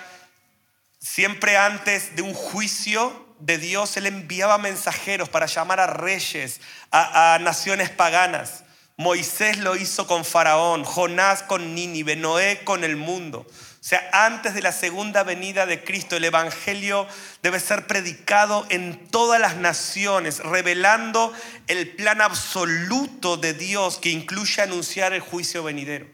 Siempre 1.05 1.59
antes 1.59 2.17
de 2.17 2.23
un 2.23 2.33
juicio 2.33 3.37
de 3.39 3.59
Dios, 3.59 3.95
Él 3.99 4.07
enviaba 4.07 4.57
mensajeros 4.57 5.29
para 5.29 5.45
llamar 5.45 5.79
a 5.79 5.87
reyes, 5.87 6.63
a, 6.91 7.37
naciones 7.43 7.91
paganas. 7.91 8.65
Moisés 8.97 9.59
lo 9.59 9.77
hizo 9.77 10.07
con 10.07 10.25
Faraón, 10.25 10.83
Jonás 10.83 11.43
con 11.43 11.75
Nínive, 11.75 12.17
Noé 12.17 12.63
con 12.65 12.85
el 12.85 12.97
mundo. 12.97 13.41
O 13.41 13.87
sea, 13.87 14.09
antes 14.15 14.55
de 14.55 14.63
la 14.63 14.73
segunda 14.73 15.25
venida 15.25 15.67
de 15.67 15.85
Cristo, 15.85 16.17
el 16.17 16.25
Evangelio 16.25 17.07
debe 17.43 17.61
ser 17.61 17.87
predicado 17.87 18.65
en 18.71 19.07
todas 19.09 19.39
las 19.39 19.57
naciones, 19.57 20.39
revelando 20.39 21.35
el 21.67 21.91
plan 21.91 22.23
absoluto 22.23 23.37
de 23.37 23.53
Dios 23.53 23.99
que 23.99 24.09
incluye 24.09 24.63
anunciar 24.63 25.13
el 25.13 25.21
juicio 25.21 25.63
venidero. 25.63 26.07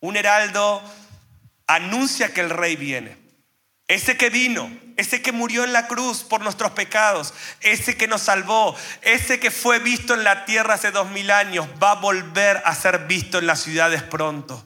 Un 0.00 0.18
heraldo 0.18 0.82
anuncia 1.66 2.34
que 2.34 2.42
el 2.42 2.50
rey 2.50 2.76
viene. 2.76 3.23
Ese 3.86 4.16
que 4.16 4.30
vino, 4.30 4.70
ese 4.96 5.20
que 5.20 5.32
murió 5.32 5.62
en 5.62 5.74
la 5.74 5.86
cruz 5.86 6.22
por 6.22 6.40
nuestros 6.40 6.72
pecados, 6.72 7.34
ese 7.60 7.96
que 7.96 8.08
nos 8.08 8.22
salvó, 8.22 8.74
ese 9.02 9.38
que 9.38 9.50
fue 9.50 9.78
visto 9.78 10.14
en 10.14 10.24
la 10.24 10.46
tierra 10.46 10.74
hace 10.74 10.90
dos 10.90 11.10
mil 11.10 11.30
años, 11.30 11.68
va 11.82 11.92
a 11.92 11.96
volver 11.96 12.62
a 12.64 12.74
ser 12.74 13.00
visto 13.00 13.38
en 13.38 13.46
las 13.46 13.60
ciudades 13.60 14.02
pronto. 14.02 14.64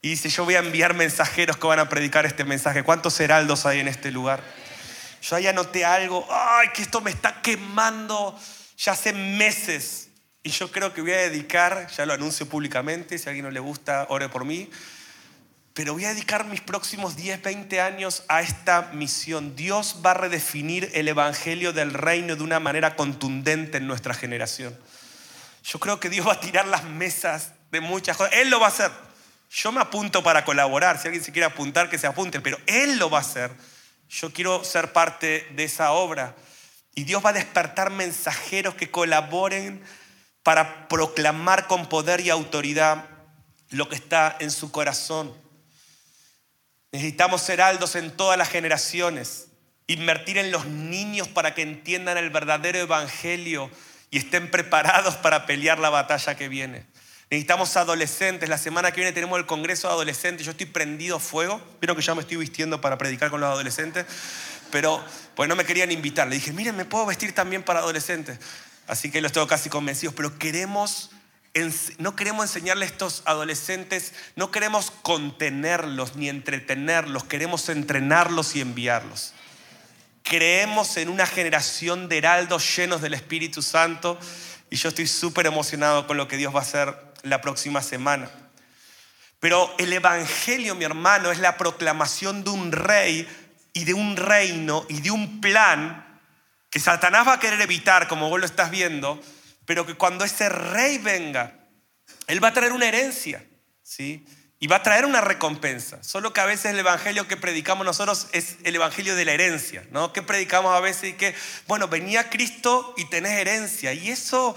Y 0.00 0.10
dice, 0.10 0.30
yo 0.30 0.44
voy 0.44 0.54
a 0.54 0.60
enviar 0.60 0.94
mensajeros 0.94 1.58
que 1.58 1.66
van 1.66 1.80
a 1.80 1.88
predicar 1.90 2.24
este 2.24 2.44
mensaje. 2.44 2.82
¿Cuántos 2.82 3.18
heraldos 3.20 3.66
hay 3.66 3.80
en 3.80 3.88
este 3.88 4.10
lugar? 4.10 4.42
Yo 5.20 5.36
ahí 5.36 5.46
anoté 5.46 5.84
algo, 5.84 6.26
ay, 6.30 6.68
que 6.72 6.80
esto 6.80 7.02
me 7.02 7.10
está 7.10 7.42
quemando 7.42 8.38
ya 8.78 8.92
hace 8.92 9.12
meses. 9.12 10.08
Y 10.42 10.50
yo 10.50 10.70
creo 10.70 10.94
que 10.94 11.02
voy 11.02 11.12
a 11.12 11.16
dedicar, 11.18 11.88
ya 11.94 12.06
lo 12.06 12.14
anuncio 12.14 12.48
públicamente, 12.48 13.18
si 13.18 13.28
a 13.28 13.30
alguien 13.30 13.44
no 13.44 13.50
le 13.50 13.60
gusta, 13.60 14.06
ore 14.08 14.30
por 14.30 14.46
mí 14.46 14.70
pero 15.78 15.92
voy 15.92 16.06
a 16.06 16.08
dedicar 16.08 16.44
mis 16.44 16.60
próximos 16.60 17.14
10, 17.14 17.40
20 17.40 17.80
años 17.80 18.24
a 18.26 18.40
esta 18.40 18.90
misión. 18.94 19.54
Dios 19.54 19.98
va 20.04 20.10
a 20.10 20.14
redefinir 20.14 20.90
el 20.92 21.06
Evangelio 21.06 21.72
del 21.72 21.94
reino 21.94 22.34
de 22.34 22.42
una 22.42 22.58
manera 22.58 22.96
contundente 22.96 23.78
en 23.78 23.86
nuestra 23.86 24.12
generación. 24.12 24.76
Yo 25.62 25.78
creo 25.78 26.00
que 26.00 26.10
Dios 26.10 26.26
va 26.26 26.32
a 26.32 26.40
tirar 26.40 26.66
las 26.66 26.82
mesas 26.82 27.52
de 27.70 27.80
muchas 27.80 28.16
cosas. 28.16 28.32
Él 28.32 28.50
lo 28.50 28.58
va 28.58 28.66
a 28.66 28.70
hacer. 28.70 28.90
Yo 29.52 29.70
me 29.70 29.80
apunto 29.80 30.20
para 30.20 30.44
colaborar. 30.44 30.98
Si 31.00 31.06
alguien 31.06 31.22
se 31.22 31.30
quiere 31.30 31.46
apuntar, 31.46 31.88
que 31.88 31.96
se 31.96 32.08
apunte. 32.08 32.40
Pero 32.40 32.58
Él 32.66 32.98
lo 32.98 33.08
va 33.08 33.18
a 33.18 33.20
hacer. 33.20 33.52
Yo 34.10 34.32
quiero 34.32 34.64
ser 34.64 34.92
parte 34.92 35.46
de 35.54 35.62
esa 35.62 35.92
obra. 35.92 36.34
Y 36.96 37.04
Dios 37.04 37.24
va 37.24 37.30
a 37.30 37.34
despertar 37.34 37.90
mensajeros 37.90 38.74
que 38.74 38.90
colaboren 38.90 39.80
para 40.42 40.88
proclamar 40.88 41.68
con 41.68 41.88
poder 41.88 42.20
y 42.20 42.30
autoridad 42.30 43.04
lo 43.70 43.88
que 43.88 43.94
está 43.94 44.36
en 44.40 44.50
su 44.50 44.72
corazón. 44.72 45.46
Necesitamos 46.92 47.42
ser 47.42 47.60
aldos 47.60 47.96
en 47.96 48.10
todas 48.10 48.38
las 48.38 48.48
generaciones, 48.48 49.48
invertir 49.86 50.38
en 50.38 50.50
los 50.50 50.66
niños 50.66 51.28
para 51.28 51.54
que 51.54 51.62
entiendan 51.62 52.16
el 52.16 52.30
verdadero 52.30 52.78
evangelio 52.78 53.70
y 54.10 54.18
estén 54.18 54.50
preparados 54.50 55.16
para 55.16 55.44
pelear 55.44 55.78
la 55.78 55.90
batalla 55.90 56.34
que 56.34 56.48
viene. 56.48 56.86
Necesitamos 57.30 57.76
adolescentes. 57.76 58.48
La 58.48 58.56
semana 58.56 58.90
que 58.90 59.02
viene 59.02 59.12
tenemos 59.12 59.38
el 59.38 59.44
Congreso 59.44 59.88
de 59.88 59.94
Adolescentes. 59.94 60.46
Yo 60.46 60.52
estoy 60.52 60.66
prendido 60.66 61.18
fuego. 61.18 61.60
Vieron 61.80 61.94
que 61.94 62.02
ya 62.02 62.14
me 62.14 62.22
estoy 62.22 62.38
vistiendo 62.38 62.80
para 62.80 62.96
predicar 62.96 63.28
con 63.28 63.40
los 63.40 63.50
adolescentes. 63.50 64.06
Pero 64.70 65.04
pues 65.34 65.46
no 65.46 65.54
me 65.54 65.64
querían 65.64 65.92
invitar. 65.92 66.26
Le 66.26 66.36
dije, 66.36 66.52
miren, 66.52 66.74
me 66.74 66.86
puedo 66.86 67.04
vestir 67.04 67.34
también 67.34 67.62
para 67.62 67.80
adolescentes. 67.80 68.38
Así 68.86 69.10
que 69.10 69.20
los 69.20 69.32
tengo 69.32 69.46
casi 69.46 69.68
convencidos. 69.68 70.14
Pero 70.14 70.38
queremos, 70.38 71.10
no 71.98 72.14
queremos 72.14 72.44
enseñarle 72.44 72.84
a 72.84 72.88
estos 72.88 73.22
adolescentes, 73.24 74.12
no 74.36 74.50
queremos 74.50 74.90
contenerlos 75.02 76.16
ni 76.16 76.28
entretenerlos. 76.28 77.24
Queremos 77.24 77.68
entrenarlos 77.68 78.54
y 78.54 78.60
enviarlos. 78.60 79.34
Creemos 80.22 80.96
en 80.96 81.08
una 81.08 81.26
generación 81.26 82.08
de 82.08 82.18
heraldos 82.18 82.76
llenos 82.76 83.00
del 83.00 83.14
Espíritu 83.14 83.62
Santo. 83.62 84.18
Y 84.70 84.76
yo 84.76 84.90
estoy 84.90 85.06
súper 85.06 85.46
emocionado 85.46 86.06
con 86.06 86.16
lo 86.16 86.28
que 86.28 86.36
Dios 86.36 86.54
va 86.54 86.60
a 86.60 86.62
hacer 86.62 86.96
la 87.22 87.40
próxima 87.40 87.82
semana. 87.82 88.30
Pero 89.40 89.74
el 89.78 89.92
Evangelio, 89.92 90.74
mi 90.74 90.84
hermano, 90.84 91.30
es 91.30 91.38
la 91.38 91.56
proclamación 91.56 92.44
de 92.44 92.50
un 92.50 92.72
rey 92.72 93.26
y 93.72 93.84
de 93.84 93.94
un 93.94 94.16
reino 94.16 94.84
y 94.88 95.00
de 95.00 95.10
un 95.10 95.40
plan 95.40 96.04
que 96.70 96.80
Satanás 96.80 97.26
va 97.26 97.34
a 97.34 97.40
querer 97.40 97.60
evitar, 97.60 98.08
como 98.08 98.28
vos 98.28 98.38
lo 98.38 98.46
estás 98.46 98.70
viendo, 98.70 99.20
pero 99.68 99.84
que 99.84 99.96
cuando 99.96 100.24
ese 100.24 100.48
rey 100.48 100.96
venga, 100.96 101.52
él 102.26 102.42
va 102.42 102.48
a 102.48 102.52
traer 102.54 102.72
una 102.72 102.88
herencia, 102.88 103.44
¿sí? 103.82 104.24
Y 104.58 104.66
va 104.66 104.76
a 104.76 104.82
traer 104.82 105.04
una 105.04 105.20
recompensa. 105.20 106.02
Solo 106.02 106.32
que 106.32 106.40
a 106.40 106.46
veces 106.46 106.72
el 106.72 106.78
evangelio 106.78 107.28
que 107.28 107.36
predicamos 107.36 107.84
nosotros 107.84 108.28
es 108.32 108.56
el 108.64 108.76
evangelio 108.76 109.14
de 109.14 109.26
la 109.26 109.32
herencia, 109.32 109.86
¿no? 109.90 110.10
Que 110.14 110.22
predicamos 110.22 110.74
a 110.74 110.80
veces 110.80 111.10
y 111.10 111.12
que, 111.12 111.34
bueno, 111.66 111.86
venía 111.86 112.30
Cristo 112.30 112.94
y 112.96 113.10
tenés 113.10 113.32
herencia. 113.32 113.92
Y 113.92 114.08
eso, 114.08 114.56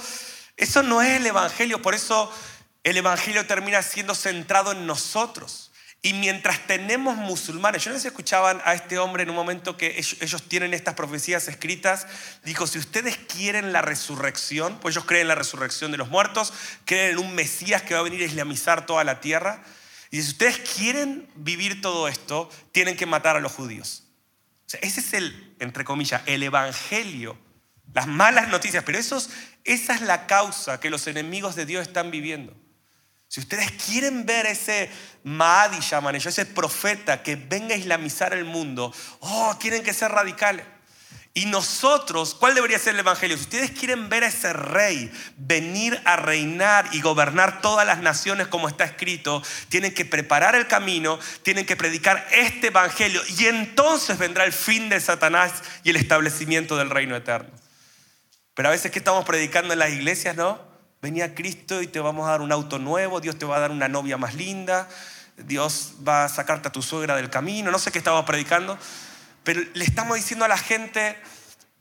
eso 0.56 0.82
no 0.82 1.02
es 1.02 1.18
el 1.18 1.28
evangelio. 1.28 1.82
Por 1.82 1.94
eso 1.94 2.32
el 2.86 2.96
Evangelio 2.96 3.46
termina 3.46 3.82
siendo 3.82 4.16
centrado 4.16 4.72
en 4.72 4.88
nosotros. 4.88 5.71
Y 6.04 6.14
mientras 6.14 6.66
tenemos 6.66 7.16
musulmanes, 7.16 7.84
yo 7.84 7.92
no 7.92 7.98
sé 7.98 8.02
si 8.02 8.08
escuchaban 8.08 8.60
a 8.66 8.74
este 8.74 8.98
hombre 8.98 9.22
en 9.22 9.30
un 9.30 9.36
momento 9.36 9.78
que 9.78 10.00
ellos, 10.00 10.44
tienen 10.48 10.74
estas 10.74 10.96
profecías 10.96 11.48
escritas, 11.48 12.08
dijo, 12.44 12.66
si 12.66 12.80
ustedes 12.80 13.18
quieren 13.18 13.72
la 13.72 13.84
resurrección, 13.84 14.80
pues 14.80 14.96
ellos 14.96 15.06
creen 15.06 15.24
en 15.24 15.28
la 15.28 15.36
resurrección 15.36 15.92
de 15.92 16.00
los 16.00 16.10
muertos, 16.10 16.54
creen 16.86 17.12
en 17.12 17.18
un 17.20 17.36
Mesías 17.36 17.84
que 17.84 17.94
va 17.94 18.00
a 18.00 18.04
venir 18.04 18.22
a 18.24 18.26
islamizar 18.26 18.88
toda 18.88 19.04
la 19.04 19.20
tierra, 19.20 19.64
y 20.10 20.22
si 20.24 20.30
ustedes 20.30 20.58
quieren 20.76 21.30
vivir 21.36 21.82
todo 21.82 22.08
esto, 22.08 22.50
tienen 22.72 22.98
que 22.98 23.06
matar 23.06 23.38
a 23.38 23.40
los 23.40 23.52
judíos. 23.52 24.08
ese 24.82 25.02
es 25.02 25.14
el, 25.14 25.56
entre 25.60 25.86
comillas, 25.86 26.24
el 26.26 26.42
Evangelio, 26.42 27.38
las 27.94 28.08
malas 28.08 28.48
noticias, 28.48 28.84
pero 28.84 28.98
esa 28.98 29.94
es 29.94 30.02
la 30.02 30.26
causa 30.26 30.80
que 30.80 30.90
los 30.90 31.06
enemigos 31.06 31.56
de 31.56 31.68
Dios 31.68 31.88
están 31.88 32.10
viviendo. 32.10 32.56
Si 33.32 33.40
ustedes 33.40 33.72
quieren 33.72 34.26
ver 34.26 34.46
ese 34.46 34.90
Mahdi, 35.24 35.80
llaman 35.80 36.16
ellos, 36.16 36.38
ese 36.38 36.46
profeta 36.46 37.24
que 37.24 37.38
venga 37.38 37.74
a 37.74 37.78
islamizar 37.78 38.34
el 38.34 38.44
mundo, 38.44 38.94
oh, 39.22 39.56
tienen 39.58 39.84
que 39.84 39.94
ser 39.94 40.12
radicales. 40.12 40.66
Y 41.34 41.46
nosotros, 41.46 42.36
¿cuál 42.36 42.56
debería 42.56 42.78
ser 42.78 42.94
el 42.94 43.00
Evangelio? 43.00 43.38
Si 43.38 43.44
ustedes 43.44 43.72
quieren 43.72 44.10
ver 44.10 44.26
a 44.26 44.28
ese 44.28 44.52
rey 44.52 45.10
venir 45.38 45.98
a 46.04 46.18
reinar 46.18 46.90
y 46.92 47.00
gobernar 47.00 47.62
todas 47.62 47.88
las 47.88 48.00
naciones 48.00 48.48
como 48.48 48.68
está 48.68 48.84
escrito, 48.84 49.42
tienen 49.70 49.94
que 49.94 50.04
preparar 50.04 50.56
el 50.56 50.68
camino, 50.68 51.18
tienen 51.42 51.66
que 51.66 51.78
predicar 51.78 52.28
este 52.34 52.68
Evangelio 52.68 53.22
y 53.38 53.46
entonces 53.46 54.18
vendrá 54.18 54.44
el 54.44 54.52
fin 54.52 54.90
de 54.90 55.00
Satanás 55.00 55.54
y 55.86 55.92
el 55.92 55.96
establecimiento 55.96 56.76
del 56.76 56.90
reino 56.90 57.16
eterno. 57.16 57.52
Pero 58.56 58.68
a 58.68 58.72
veces, 58.74 58.92
¿qué 58.92 59.00
estamos 59.00 59.24
predicando 59.24 59.72
en 59.72 59.80
las 59.80 59.92
iglesias, 59.92 60.36
no? 60.36 60.71
Venía 61.02 61.34
Cristo 61.34 61.82
y 61.82 61.88
te 61.88 62.00
vamos 62.00 62.28
a 62.28 62.32
dar 62.32 62.42
un 62.42 62.52
auto 62.52 62.80
nuevo, 62.80 63.20
Dios 63.20 63.38
te 63.38 63.46
va 63.46 63.58
a 63.58 63.60
dar 63.60 63.72
una 63.72 63.88
novia 63.88 64.18
más 64.18 64.36
linda, 64.36 64.88
Dios 65.38 65.94
va 66.08 66.26
a 66.26 66.30
sacarte 66.30 66.68
a 66.68 66.72
tu 66.72 66.82
suegra 66.82 67.16
del 67.16 67.30
camino, 67.30 67.72
no 67.72 67.80
sé 67.80 67.92
qué 67.92 67.98
estamos 67.98 68.26
predicando, 68.26 68.78
pero 69.44 69.62
le 69.74 69.84
estamos 69.84 70.18
diciendo 70.18 70.46
a 70.46 70.48
la 70.48 70.58
gente, 70.58 71.18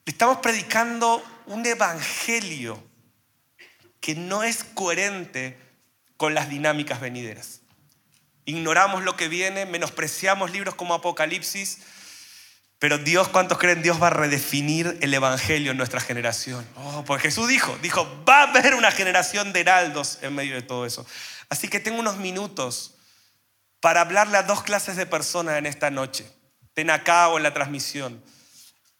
le 0.06 0.10
estamos 0.10 0.38
predicando 0.38 1.22
un 1.46 1.66
evangelio 1.66 2.82
que 4.00 4.14
no 4.14 4.42
es 4.42 4.64
coherente 4.64 5.58
con 6.16 6.34
las 6.34 6.48
dinámicas 6.48 7.00
venideras. 7.00 7.60
Ignoramos 8.46 9.02
lo 9.02 9.16
que 9.16 9.28
viene, 9.28 9.66
menospreciamos 9.66 10.50
libros 10.50 10.74
como 10.74 10.94
Apocalipsis, 10.94 11.82
pero 12.80 12.96
Dios, 12.96 13.28
¿cuántos 13.28 13.58
creen? 13.58 13.82
Dios 13.82 14.02
va 14.02 14.06
a 14.06 14.10
redefinir 14.10 14.96
el 15.02 15.12
Evangelio 15.12 15.70
en 15.70 15.76
nuestra 15.76 16.00
generación. 16.00 16.66
Oh, 16.76 17.04
porque 17.04 17.24
Jesús 17.24 17.46
dijo, 17.46 17.78
dijo, 17.82 18.24
va 18.26 18.40
a 18.40 18.42
haber 18.44 18.74
una 18.74 18.90
generación 18.90 19.52
de 19.52 19.60
heraldos 19.60 20.18
en 20.22 20.34
medio 20.34 20.54
de 20.54 20.62
todo 20.62 20.86
eso. 20.86 21.06
Así 21.50 21.68
que 21.68 21.78
tengo 21.78 22.00
unos 22.00 22.16
minutos 22.16 22.94
para 23.80 24.00
hablarle 24.00 24.38
a 24.38 24.44
dos 24.44 24.62
clases 24.62 24.96
de 24.96 25.04
personas 25.04 25.58
en 25.58 25.66
esta 25.66 25.90
noche, 25.90 26.26
en 26.74 26.88
acá 26.88 27.28
o 27.28 27.36
en 27.36 27.42
la 27.42 27.52
transmisión, 27.52 28.24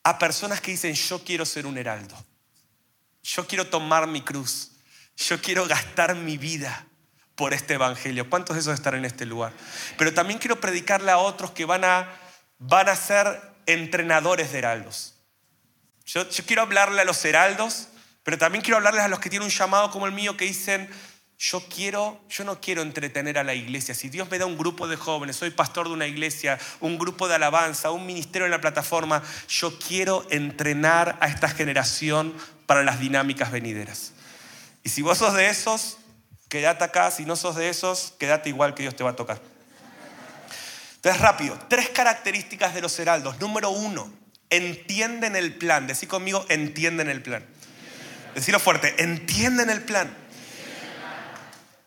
a 0.05 0.19
personas 0.19 0.61
que 0.61 0.73
dicen, 0.73 0.93
yo 0.93 1.25
quiero 1.25 1.47
ser 1.47 1.65
un 1.65 1.79
heraldo, 1.79 2.15
yo 3.23 3.47
quiero 3.47 3.67
tomar 3.69 4.07
mi 4.07 4.21
cruz, 4.21 4.73
yo 5.17 5.41
quiero 5.41 5.67
gastar 5.67 6.15
mi 6.17 6.37
vida 6.37 6.87
por 7.35 7.55
este 7.55 7.75
Evangelio. 7.75 8.29
¿Cuántos 8.29 8.57
de 8.57 8.61
esos 8.61 8.75
están 8.75 8.97
en 8.97 9.07
este 9.07 9.25
lugar? 9.25 9.55
Pero 9.97 10.13
también 10.13 10.39
quiero 10.39 10.61
predicarle 10.61 11.11
a 11.11 11.17
otros 11.17 11.53
que 11.53 11.65
van 11.65 11.85
a, 11.87 12.07
van 12.59 12.91
a 12.91 12.95
ser 12.95 13.50
entrenadores 13.73 14.53
de 14.53 14.59
heraldos. 14.59 15.15
Yo, 16.13 16.29
quiero 16.47 16.63
hablarle 16.63 17.01
a 17.01 17.05
los 17.05 17.25
heraldos, 17.25 17.89
pero 18.25 18.37
también 18.37 18.63
quiero 18.63 18.79
hablarles 18.79 19.03
a 19.03 19.09
los 19.09 19.21
que 19.21 19.31
tienen 19.31 19.47
un 19.47 19.53
llamado 19.53 19.91
como 19.91 20.07
el 20.07 20.13
mío 20.13 20.37
que 20.37 20.45
dicen, 20.45 20.91
yo 21.39 21.63
quiero, 21.75 22.21
yo 22.29 22.45
no 22.45 22.61
quiero 22.61 22.83
entretener 22.83 23.39
a 23.39 23.45
la 23.45 23.55
iglesia. 23.55 23.95
Si 23.95 24.09
Dios 24.09 24.29
me 24.31 24.39
da 24.39 24.45
un 24.45 24.59
grupo 24.59 24.89
de 24.89 24.97
jóvenes, 24.97 25.37
soy 25.37 25.51
pastor 25.51 25.87
de 25.87 25.95
una 25.95 26.07
iglesia, 26.07 26.59
un 26.81 26.99
grupo 26.99 27.29
de 27.29 27.37
alabanza, 27.37 27.93
un 27.93 28.07
ministerio 28.07 28.45
en 28.45 28.51
la 28.51 28.61
plataforma, 28.61 29.23
yo 29.49 29.79
quiero 29.79 30.27
entrenar 30.31 31.17
a 31.21 31.29
esta 31.29 31.49
generación 31.49 32.35
para 32.67 32.83
las 32.83 33.01
dinámicas 33.01 33.51
venideras. 33.53 34.13
Y 34.83 34.89
si 34.89 35.03
vos 35.03 35.19
sos 35.19 35.35
de 35.35 35.49
esos, 35.49 35.99
quédate 36.49 36.85
acá, 36.85 37.11
si 37.11 37.25
no 37.25 37.37
sos 37.37 37.57
de 37.57 37.69
esos, 37.69 38.15
quédate 38.19 38.49
igual 38.49 38.75
que 38.75 38.83
Dios 38.83 38.97
te 38.97 39.05
va 39.05 39.11
a 39.11 39.17
tocar. 39.17 39.41
Entonces, 41.01 41.23
rápido, 41.23 41.59
tres 41.71 41.89
características 41.89 42.75
de 42.75 42.83
los 42.83 42.99
heraldos. 42.99 43.41
Número 43.41 43.71
uno, 43.71 44.13
entienden 44.51 45.35
el 45.35 45.55
plan. 45.55 45.87
Decí 45.87 46.07
conmigo, 46.07 46.45
entienden 46.51 47.09
el 47.09 47.23
plan. 47.23 47.47
Decirlo 48.35 48.61
fuerte, 48.61 49.03
entienden 49.03 49.71
el 49.71 49.83
plan. 49.83 50.15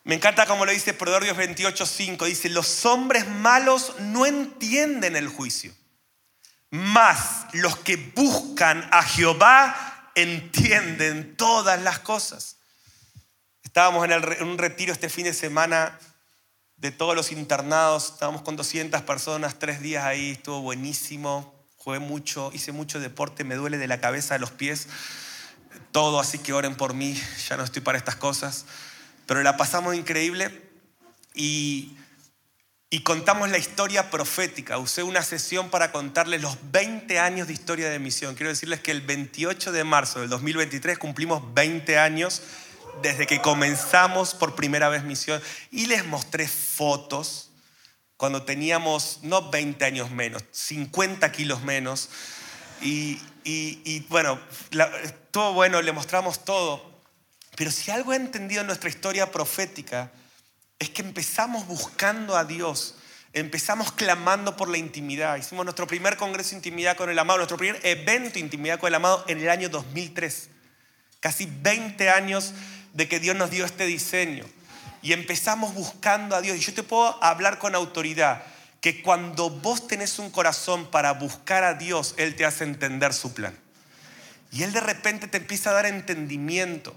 Me 0.04 0.15
encanta 0.15 0.47
como 0.47 0.65
lo 0.65 0.71
dice 0.71 0.95
Proverbios 0.95 1.38
28:5. 1.38 2.26
Dice, 2.26 2.49
los 2.49 2.88
hombres 2.88 3.28
malos 3.28 3.93
no 3.99 4.26
entienden 4.26 5.15
el 5.15 5.28
juicio. 5.28 5.71
Más 6.71 7.45
los 7.54 7.78
que 7.78 7.97
buscan 7.97 8.89
a 8.91 9.04
Jehová 9.04 10.12
entienden 10.15 11.38
todas 11.38 11.80
las 11.84 11.99
cosas. 11.99 12.58
Estábamos 13.62 14.10
en 14.10 14.43
un 14.43 14.58
retiro 14.58 14.91
este 14.91 15.08
fin 15.08 15.26
de 15.26 15.34
semana 15.34 15.99
de 16.84 16.91
todos 16.91 17.15
los 17.15 17.32
internados. 17.32 18.12
Estábamos 18.12 18.41
con 18.41 18.58
200 18.58 19.02
personas, 19.04 19.58
tres 19.58 19.82
días 19.82 20.04
ahí, 20.04 20.32
estuvo 20.32 20.62
buenísimo. 20.62 21.56
Jugué 21.78 22.00
mucho, 22.00 22.52
hice 22.54 22.74
mucho 22.74 23.00
deporte, 23.00 23.46
me 23.46 23.56
duele 23.56 23.78
de 23.78 23.88
la 23.88 24.02
cabeza 24.02 24.36
a 24.36 24.38
los 24.38 24.52
pies. 24.52 24.89
Todo, 25.93 26.19
así 26.19 26.39
que 26.39 26.52
oren 26.52 26.76
por 26.76 26.93
mí, 26.93 27.17
ya 27.48 27.56
no 27.56 27.63
estoy 27.63 27.82
para 27.82 27.98
estas 27.98 28.17
cosas. 28.17 28.65
Pero 29.26 29.41
la 29.43 29.56
pasamos 29.56 29.96
increíble 29.96 30.62
y, 31.34 31.96
y 32.89 33.00
contamos 33.04 33.50
la 33.50 33.58
historia 33.58 34.12
profética. 34.12 34.78
Usé 34.78 35.04
una 35.04 35.24
sesión 35.24 35.69
para 35.69 35.93
contarles 35.93 36.41
los 36.41 36.58
20 36.74 37.17
años 37.17 37.48
de 37.48 37.54
historia 37.54 37.89
de 37.89 38.00
misión. 38.00 38.36
Quiero 38.36 38.50
decirles 38.50 38.82
que 38.82 38.91
el 38.91 39.00
28 39.00 39.72
de 39.72 39.86
marzo 39.86 40.19
del 40.19 40.30
2023 40.30 40.98
cumplimos 40.98 41.54
20 41.54 41.98
años 41.98 42.41
desde 43.01 43.27
que 43.27 43.41
comenzamos 43.41 44.34
por 44.34 44.56
primera 44.56 44.89
vez 44.89 45.03
misión 45.03 45.41
y 45.71 45.88
les 45.88 46.06
mostré 46.06 46.47
fotos 46.47 47.49
cuando 48.17 48.43
teníamos 48.43 49.19
no 49.23 49.49
20 49.49 49.84
años 49.84 50.12
menos, 50.12 50.43
50 50.51 51.32
kilos 51.32 51.62
menos. 51.63 52.10
Y, 52.82 53.19
bueno, 54.10 54.39
todo 55.32 55.53
bueno, 55.53 55.82
le 55.82 55.91
mostramos 55.91 56.45
todo. 56.45 56.91
Pero 57.56 57.71
si 57.71 57.91
algo 57.91 58.13
he 58.13 58.15
entendido 58.15 58.62
en 58.62 58.67
nuestra 58.67 58.89
historia 58.89 59.32
profética 59.32 60.12
es 60.79 60.89
que 60.89 61.01
empezamos 61.01 61.67
buscando 61.67 62.36
a 62.36 62.45
Dios, 62.45 62.95
empezamos 63.32 63.91
clamando 63.91 64.56
por 64.56 64.69
la 64.69 64.77
intimidad. 64.77 65.38
Hicimos 65.38 65.65
nuestro 65.65 65.88
primer 65.88 66.17
congreso 66.17 66.56
intimidad 66.56 66.95
con 66.97 67.10
el 67.10 67.19
amado, 67.19 67.38
nuestro 67.38 67.58
primer 67.58 67.79
evento 67.86 68.39
intimidad 68.39 68.79
con 68.79 68.88
el 68.88 68.95
amado 68.95 69.23
en 69.27 69.39
el 69.39 69.49
año 69.49 69.69
2003. 69.69 70.49
Casi 71.19 71.45
20 71.45 72.10
años 72.10 72.53
de 72.93 73.08
que 73.08 73.19
Dios 73.19 73.36
nos 73.36 73.51
dio 73.51 73.65
este 73.65 73.86
diseño. 73.86 74.45
Y 75.01 75.12
empezamos 75.12 75.73
buscando 75.73 76.36
a 76.36 76.41
Dios. 76.41 76.58
Y 76.58 76.62
yo 76.62 76.73
te 76.73 76.84
puedo 76.84 77.21
hablar 77.21 77.60
con 77.60 77.75
autoridad 77.75 78.43
que 78.79 79.01
cuando 79.01 79.49
vos 79.49 79.88
tenés 79.88 80.19
un 80.19 80.29
corazón 80.29 80.89
para 80.89 81.13
buscar 81.13 81.63
a 81.63 81.73
Dios, 81.73 82.15
Él 82.17 82.36
te 82.36 82.45
hace 82.45 82.63
entender 82.63 83.13
su 83.13 83.34
plan. 83.34 83.58
Y 84.51 84.63
Él 84.63 84.71
de 84.71 84.82
repente 84.82 85.27
te 85.27 85.38
empieza 85.38 85.71
a 85.71 85.73
dar 85.73 85.86
entendimiento. 85.86 86.95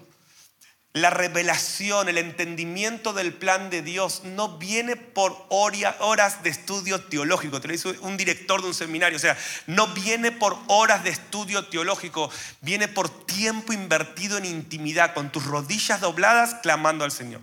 La 0.96 1.10
revelación, 1.10 2.08
el 2.08 2.16
entendimiento 2.16 3.12
del 3.12 3.34
plan 3.34 3.68
de 3.68 3.82
Dios 3.82 4.22
no 4.24 4.56
viene 4.56 4.96
por 4.96 5.44
horas 5.50 6.42
de 6.42 6.48
estudio 6.48 7.02
teológico. 7.02 7.60
Te 7.60 7.68
lo 7.68 7.72
dice 7.72 7.88
un 8.00 8.16
director 8.16 8.62
de 8.62 8.68
un 8.68 8.74
seminario. 8.74 9.16
O 9.16 9.20
sea, 9.20 9.36
no 9.66 9.88
viene 9.88 10.32
por 10.32 10.56
horas 10.68 11.04
de 11.04 11.10
estudio 11.10 11.66
teológico. 11.66 12.30
Viene 12.62 12.88
por 12.88 13.10
tiempo 13.26 13.74
invertido 13.74 14.38
en 14.38 14.46
intimidad, 14.46 15.12
con 15.12 15.30
tus 15.30 15.44
rodillas 15.44 16.00
dobladas, 16.00 16.54
clamando 16.62 17.04
al 17.04 17.12
Señor. 17.12 17.42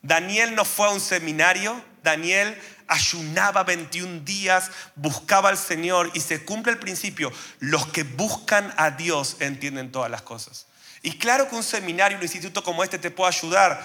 Daniel 0.00 0.54
no 0.54 0.64
fue 0.64 0.86
a 0.86 0.90
un 0.90 1.02
seminario. 1.02 1.84
Daniel 2.02 2.58
ayunaba 2.88 3.62
21 3.62 4.20
días, 4.20 4.70
buscaba 4.94 5.50
al 5.50 5.58
Señor 5.58 6.10
y 6.14 6.20
se 6.20 6.46
cumple 6.46 6.72
el 6.72 6.78
principio. 6.78 7.30
Los 7.58 7.88
que 7.88 8.04
buscan 8.04 8.72
a 8.78 8.90
Dios 8.90 9.36
entienden 9.40 9.92
todas 9.92 10.10
las 10.10 10.22
cosas. 10.22 10.64
Y 11.02 11.12
claro 11.12 11.48
que 11.48 11.56
un 11.56 11.62
seminario, 11.62 12.18
un 12.18 12.22
instituto 12.22 12.62
como 12.62 12.84
este 12.84 12.98
te 12.98 13.10
puede 13.10 13.28
ayudar, 13.28 13.80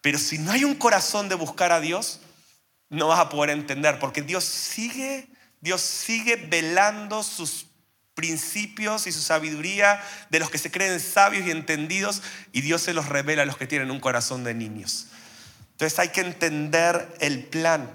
pero 0.00 0.18
si 0.18 0.38
no 0.38 0.52
hay 0.52 0.64
un 0.64 0.74
corazón 0.74 1.28
de 1.28 1.34
buscar 1.34 1.72
a 1.72 1.80
Dios, 1.80 2.20
no 2.88 3.08
vas 3.08 3.20
a 3.20 3.28
poder 3.28 3.50
entender, 3.50 3.98
porque 3.98 4.22
Dios 4.22 4.44
sigue, 4.44 5.28
Dios 5.60 5.80
sigue 5.80 6.36
velando 6.36 7.22
sus 7.22 7.66
principios 8.14 9.06
y 9.06 9.12
su 9.12 9.20
sabiduría 9.20 10.02
de 10.30 10.40
los 10.40 10.50
que 10.50 10.58
se 10.58 10.72
creen 10.72 10.98
sabios 10.98 11.46
y 11.46 11.50
entendidos, 11.50 12.22
y 12.52 12.62
Dios 12.62 12.82
se 12.82 12.94
los 12.94 13.06
revela 13.06 13.42
a 13.42 13.46
los 13.46 13.56
que 13.56 13.66
tienen 13.66 13.90
un 13.90 14.00
corazón 14.00 14.42
de 14.42 14.54
niños. 14.54 15.06
Entonces 15.72 15.98
hay 16.00 16.08
que 16.08 16.22
entender 16.22 17.14
el 17.20 17.44
plan. 17.44 17.88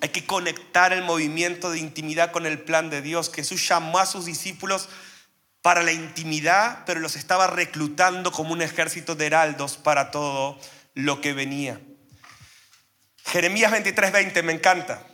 Hay 0.00 0.08
que 0.08 0.26
conectar 0.26 0.92
el 0.92 1.04
movimiento 1.04 1.70
de 1.70 1.78
intimidad 1.78 2.32
con 2.32 2.44
el 2.44 2.58
plan 2.58 2.90
de 2.90 3.02
Dios. 3.02 3.30
Jesús 3.32 3.68
llamó 3.68 4.00
a 4.00 4.06
sus 4.06 4.24
discípulos 4.24 4.88
para 5.62 5.84
la 5.84 5.92
intimidad, 5.92 6.80
pero 6.84 7.00
los 7.00 7.14
estaba 7.14 7.46
reclutando 7.46 8.32
como 8.32 8.52
un 8.52 8.62
ejército 8.62 9.14
de 9.14 9.26
heraldos 9.26 9.76
para 9.76 10.10
todo 10.10 10.58
lo 10.94 11.20
que 11.20 11.32
venía. 11.32 11.80
Jeremías 13.24 13.70
23:20 13.70 14.42
me 14.42 14.52
encanta. 14.52 15.06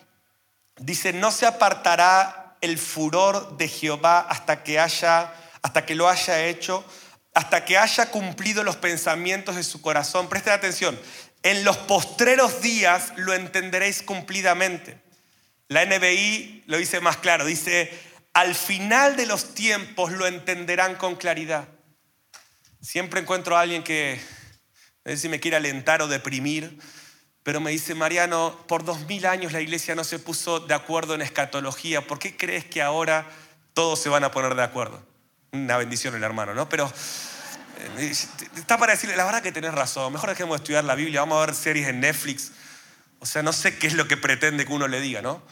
Dice, 0.78 1.12
"No 1.12 1.30
se 1.30 1.46
apartará 1.46 2.56
el 2.62 2.78
furor 2.78 3.58
de 3.58 3.68
Jehová 3.68 4.20
hasta 4.20 4.62
que 4.62 4.80
haya 4.80 5.34
hasta 5.60 5.84
que 5.84 5.94
lo 5.94 6.08
haya 6.08 6.44
hecho, 6.46 6.84
hasta 7.34 7.64
que 7.64 7.76
haya 7.76 8.10
cumplido 8.10 8.64
los 8.64 8.76
pensamientos 8.76 9.56
de 9.56 9.62
su 9.62 9.82
corazón." 9.82 10.28
Presten 10.30 10.54
atención. 10.54 10.98
En 11.42 11.62
los 11.62 11.76
postreros 11.76 12.62
días 12.62 13.12
lo 13.16 13.34
entenderéis 13.34 14.02
cumplidamente. 14.02 14.98
La 15.68 15.82
NBI 15.84 16.64
lo 16.66 16.78
dice 16.78 17.00
más 17.00 17.18
claro, 17.18 17.44
dice, 17.44 17.92
al 18.38 18.54
final 18.54 19.16
de 19.16 19.26
los 19.26 19.52
tiempos 19.52 20.12
lo 20.12 20.24
entenderán 20.24 20.94
con 20.94 21.16
claridad. 21.16 21.66
Siempre 22.80 23.18
encuentro 23.18 23.56
a 23.56 23.62
alguien 23.62 23.82
que, 23.82 24.20
no 25.04 25.10
sé 25.10 25.18
si 25.18 25.28
me 25.28 25.40
quiere 25.40 25.56
alentar 25.56 26.02
o 26.02 26.06
deprimir, 26.06 26.78
pero 27.42 27.60
me 27.60 27.72
dice, 27.72 27.96
Mariano, 27.96 28.56
por 28.68 28.84
dos 28.84 29.00
mil 29.08 29.26
años 29.26 29.50
la 29.50 29.60
iglesia 29.60 29.96
no 29.96 30.04
se 30.04 30.20
puso 30.20 30.60
de 30.60 30.72
acuerdo 30.72 31.16
en 31.16 31.22
escatología, 31.22 32.06
¿por 32.06 32.20
qué 32.20 32.36
crees 32.36 32.64
que 32.64 32.80
ahora 32.80 33.26
todos 33.74 34.00
se 34.00 34.08
van 34.08 34.22
a 34.22 34.30
poner 34.30 34.54
de 34.54 34.62
acuerdo? 34.62 35.04
Una 35.50 35.76
bendición 35.76 36.14
el 36.14 36.22
hermano, 36.22 36.54
¿no? 36.54 36.68
Pero 36.68 36.92
eh, 37.96 38.12
está 38.54 38.78
para 38.78 38.92
decirle, 38.92 39.16
la 39.16 39.24
verdad 39.24 39.42
que 39.42 39.50
tenés 39.50 39.74
razón, 39.74 40.12
mejor 40.12 40.28
dejemos 40.28 40.58
de 40.58 40.62
estudiar 40.62 40.84
la 40.84 40.94
Biblia, 40.94 41.22
vamos 41.22 41.42
a 41.42 41.46
ver 41.46 41.56
series 41.56 41.88
en 41.88 41.98
Netflix. 41.98 42.52
O 43.18 43.26
sea, 43.26 43.42
no 43.42 43.52
sé 43.52 43.78
qué 43.78 43.88
es 43.88 43.94
lo 43.94 44.06
que 44.06 44.16
pretende 44.16 44.64
que 44.64 44.72
uno 44.72 44.86
le 44.86 45.00
diga, 45.00 45.22
¿no? 45.22 45.42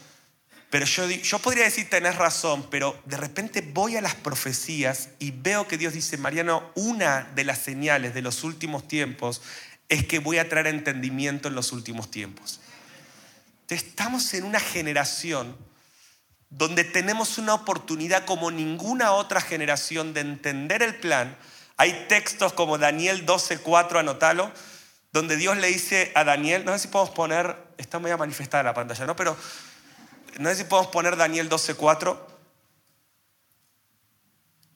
Pero 0.71 0.85
yo, 0.85 1.09
yo 1.09 1.39
podría 1.39 1.65
decir, 1.65 1.89
tenés 1.89 2.17
razón, 2.17 2.69
pero 2.71 3.01
de 3.05 3.17
repente 3.17 3.61
voy 3.61 3.97
a 3.97 4.01
las 4.01 4.15
profecías 4.15 5.11
y 5.19 5.31
veo 5.31 5.69
que 5.69 5.79
Dios 5.79 5.93
dice, 5.93 6.17
Mariano, 6.17 6.71
una 6.75 7.31
de 7.35 7.45
las 7.45 7.59
señales 7.59 8.15
de 8.15 8.23
los 8.23 8.43
últimos 8.43 8.89
tiempos 8.89 9.43
es 9.89 10.07
que 10.07 10.19
voy 10.19 10.39
a 10.39 10.49
traer 10.49 10.67
entendimiento 10.67 11.49
en 11.49 11.55
los 11.55 11.73
últimos 11.73 12.11
tiempos. 12.11 12.61
estamos 13.69 14.33
en 14.35 14.45
una 14.45 14.61
generación 14.61 15.57
donde 16.51 16.85
tenemos 16.85 17.39
una 17.39 17.55
oportunidad 17.55 18.25
como 18.25 18.51
ninguna 18.51 19.13
otra 19.13 19.41
generación 19.41 20.15
de 20.15 20.21
entender 20.21 20.83
el 20.83 20.95
plan. 20.97 21.37
Hay 21.77 22.07
textos 22.09 22.53
como 22.53 22.79
Daniel 22.79 23.27
12:4, 23.27 23.99
anótalo, 23.99 24.53
donde 25.13 25.37
Dios 25.37 25.57
le 25.57 25.69
dice 25.69 26.13
a 26.15 26.25
Daniel, 26.25 26.65
no 26.65 26.73
sé 26.73 26.81
si 26.81 26.89
podemos 26.89 27.15
poner, 27.15 27.57
está 27.79 27.99
muy 27.99 28.11
a 28.11 28.17
manifestar 28.17 28.65
la 28.65 28.75
pantalla, 28.75 29.07
¿no? 29.07 29.17
Pero 29.17 29.37
no 30.39 30.51
sé 30.51 30.57
si 30.57 30.65
podemos 30.65 30.91
poner 30.91 31.17
Daniel 31.17 31.49
12:4. 31.49 32.19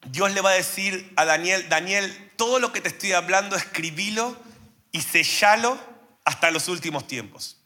Dios 0.07 0.31
le 0.31 0.41
va 0.41 0.51
a 0.51 0.53
decir 0.53 1.13
a 1.15 1.25
Daniel, 1.25 1.69
Daniel, 1.69 2.31
todo 2.35 2.59
lo 2.59 2.73
que 2.73 2.81
te 2.81 2.89
estoy 2.89 3.11
hablando, 3.13 3.55
escribilo 3.55 4.35
y 4.91 5.01
sellalo 5.01 5.79
hasta 6.25 6.51
los 6.51 6.67
últimos 6.67 7.07
tiempos. 7.07 7.57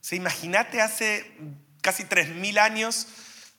¿Se 0.00 0.16
imagínate 0.16 0.80
hace 0.80 1.30
casi 1.80 2.04
3.000 2.04 2.58
años, 2.58 3.08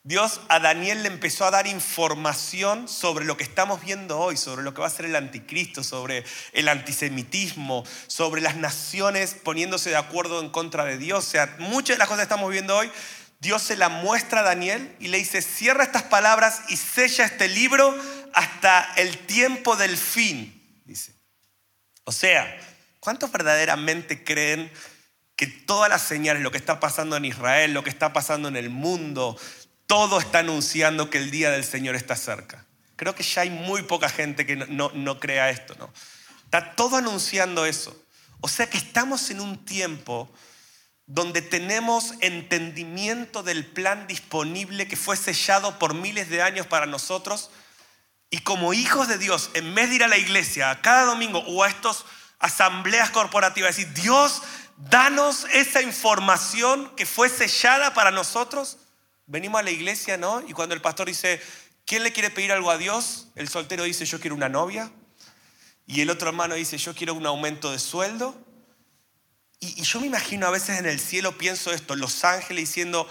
Dios 0.06 0.42
a 0.50 0.60
Daniel 0.60 1.04
le 1.04 1.08
empezó 1.08 1.46
a 1.46 1.52
dar 1.52 1.66
información 1.66 2.90
sobre 2.90 3.24
lo 3.24 3.38
que 3.38 3.44
estamos 3.44 3.82
viendo 3.82 4.20
hoy, 4.20 4.36
sobre 4.36 4.64
lo 4.64 4.74
que 4.74 4.82
va 4.82 4.88
a 4.88 4.90
ser 4.90 5.06
el 5.06 5.16
anticristo, 5.16 5.82
sobre 5.82 6.26
el 6.52 6.68
antisemitismo, 6.68 7.86
sobre 8.08 8.42
las 8.42 8.58
naciones 8.58 9.34
poniéndose 9.34 9.92
de 9.92 9.96
acuerdo 9.96 10.42
en 10.42 10.50
contra 10.50 10.84
de 10.84 10.98
Dios. 10.98 11.26
O 11.26 11.30
sea, 11.30 11.56
muchas 11.60 11.96
de 11.96 12.00
las 12.00 12.10
cosas 12.10 12.20
que 12.20 12.34
estamos 12.34 12.52
viendo 12.52 12.76
hoy 12.76 12.92
Dios 13.44 13.62
se 13.62 13.76
la 13.76 13.90
muestra 13.90 14.40
a 14.40 14.44
Daniel 14.44 14.96
y 15.02 15.10
le 15.10 15.18
dice, 15.18 15.42
cierra 15.42 15.84
estas 15.84 16.04
palabras 16.04 16.62
y 16.70 16.78
sella 16.78 17.26
este 17.26 17.50
libro 17.50 17.94
hasta 18.34 18.94
el 18.96 19.18
tiempo 19.18 19.76
del 19.76 19.98
fin, 19.98 20.82
dice. 20.86 21.14
O 22.06 22.14
sea, 22.14 22.58
¿cuántos 23.02 23.34
verdaderamente 23.34 24.24
creen 24.24 24.72
que 25.36 25.48
todas 25.48 25.90
las 25.90 26.04
señales, 26.04 26.42
lo 26.42 26.52
que 26.52 26.58
está 26.58 26.80
pasando 26.80 27.18
en 27.18 27.26
Israel, 27.26 27.74
lo 27.74 27.84
que 27.84 27.90
está 27.90 28.14
pasando 28.14 28.48
en 28.48 28.56
el 28.56 28.70
mundo, 28.70 29.38
todo 29.88 30.22
está 30.22 30.40
anunciando 30.40 31.10
que 31.10 31.18
el 31.18 31.30
día 31.30 31.52
del 31.52 31.66
Señor 31.66 31.96
está 31.96 32.16
cerca? 32.16 32.66
Creo 32.96 33.14
que 33.14 33.24
ya 33.24 33.42
hay 33.42 33.50
muy 33.50 33.82
poca 33.84 34.08
gente 34.08 34.46
que 34.46 34.56
no, 34.56 34.90
no 34.94 35.20
crea 35.20 35.50
esto, 35.50 35.76
¿no? 35.78 35.92
Está 36.46 36.76
todo 36.76 36.96
anunciando 36.96 37.66
eso. 37.66 38.06
O 38.40 38.48
sea 38.48 38.70
que 38.70 38.78
estamos 38.78 39.30
en 39.32 39.42
un 39.42 39.66
tiempo 39.66 40.32
donde 41.06 41.42
tenemos 41.42 42.14
entendimiento 42.22 43.44
del 43.44 43.66
plan 43.66 44.08
disponible 44.08 44.88
que 44.88 44.96
fue 44.96 45.18
sellado 45.18 45.78
por 45.78 45.94
miles 45.94 46.30
de 46.30 46.42
años 46.42 46.66
para 46.66 46.86
nosotros. 46.86 47.52
Y 48.30 48.40
como 48.40 48.74
hijos 48.74 49.08
de 49.08 49.18
Dios, 49.18 49.50
en 49.54 49.76
vez 49.76 49.90
de 49.90 49.96
ir 49.96 50.04
a 50.04 50.08
la 50.08 50.18
iglesia 50.18 50.80
cada 50.82 51.06
domingo 51.06 51.40
o 51.40 51.64
a 51.64 51.70
estas 51.70 52.06
asambleas 52.40 53.10
corporativas, 53.10 53.76
decir, 53.76 53.94
Dios, 53.94 54.42
danos 54.78 55.46
esa 55.54 55.82
información 55.82 56.92
que 56.96 57.06
fue 57.06 57.30
sellada 57.30 57.94
para 57.94 58.12
nosotros, 58.12 58.78
venimos 59.28 59.60
a 59.60 59.64
la 59.64 59.72
iglesia, 59.72 60.18
¿no? 60.18 60.42
Y 60.48 60.54
cuando 60.54 60.74
el 60.74 60.82
pastor 60.82 61.08
dice, 61.08 61.42
¿quién 61.86 62.04
le 62.04 62.14
quiere 62.14 62.30
pedir 62.30 62.52
algo 62.52 62.72
a 62.72 62.78
Dios? 62.78 63.28
El 63.36 63.50
soltero 63.50 63.84
dice, 63.84 64.06
yo 64.06 64.20
quiero 64.20 64.36
una 64.36 64.50
novia. 64.50 64.92
Y 65.86 66.02
el 66.02 66.10
otro 66.10 66.30
hermano 66.30 66.56
dice, 66.56 66.78
yo 66.78 66.96
quiero 66.96 67.14
un 67.14 67.26
aumento 67.26 67.72
de 67.72 67.80
sueldo. 67.80 68.36
Y, 69.64 69.82
yo 69.82 70.02
me 70.02 70.08
imagino 70.08 70.46
a 70.46 70.50
veces 70.52 70.78
en 70.78 70.86
el 70.86 71.00
cielo, 71.00 71.38
pienso 71.38 71.72
esto, 71.72 71.96
los 71.96 72.26
ángeles 72.26 72.68
diciendo, 72.68 73.10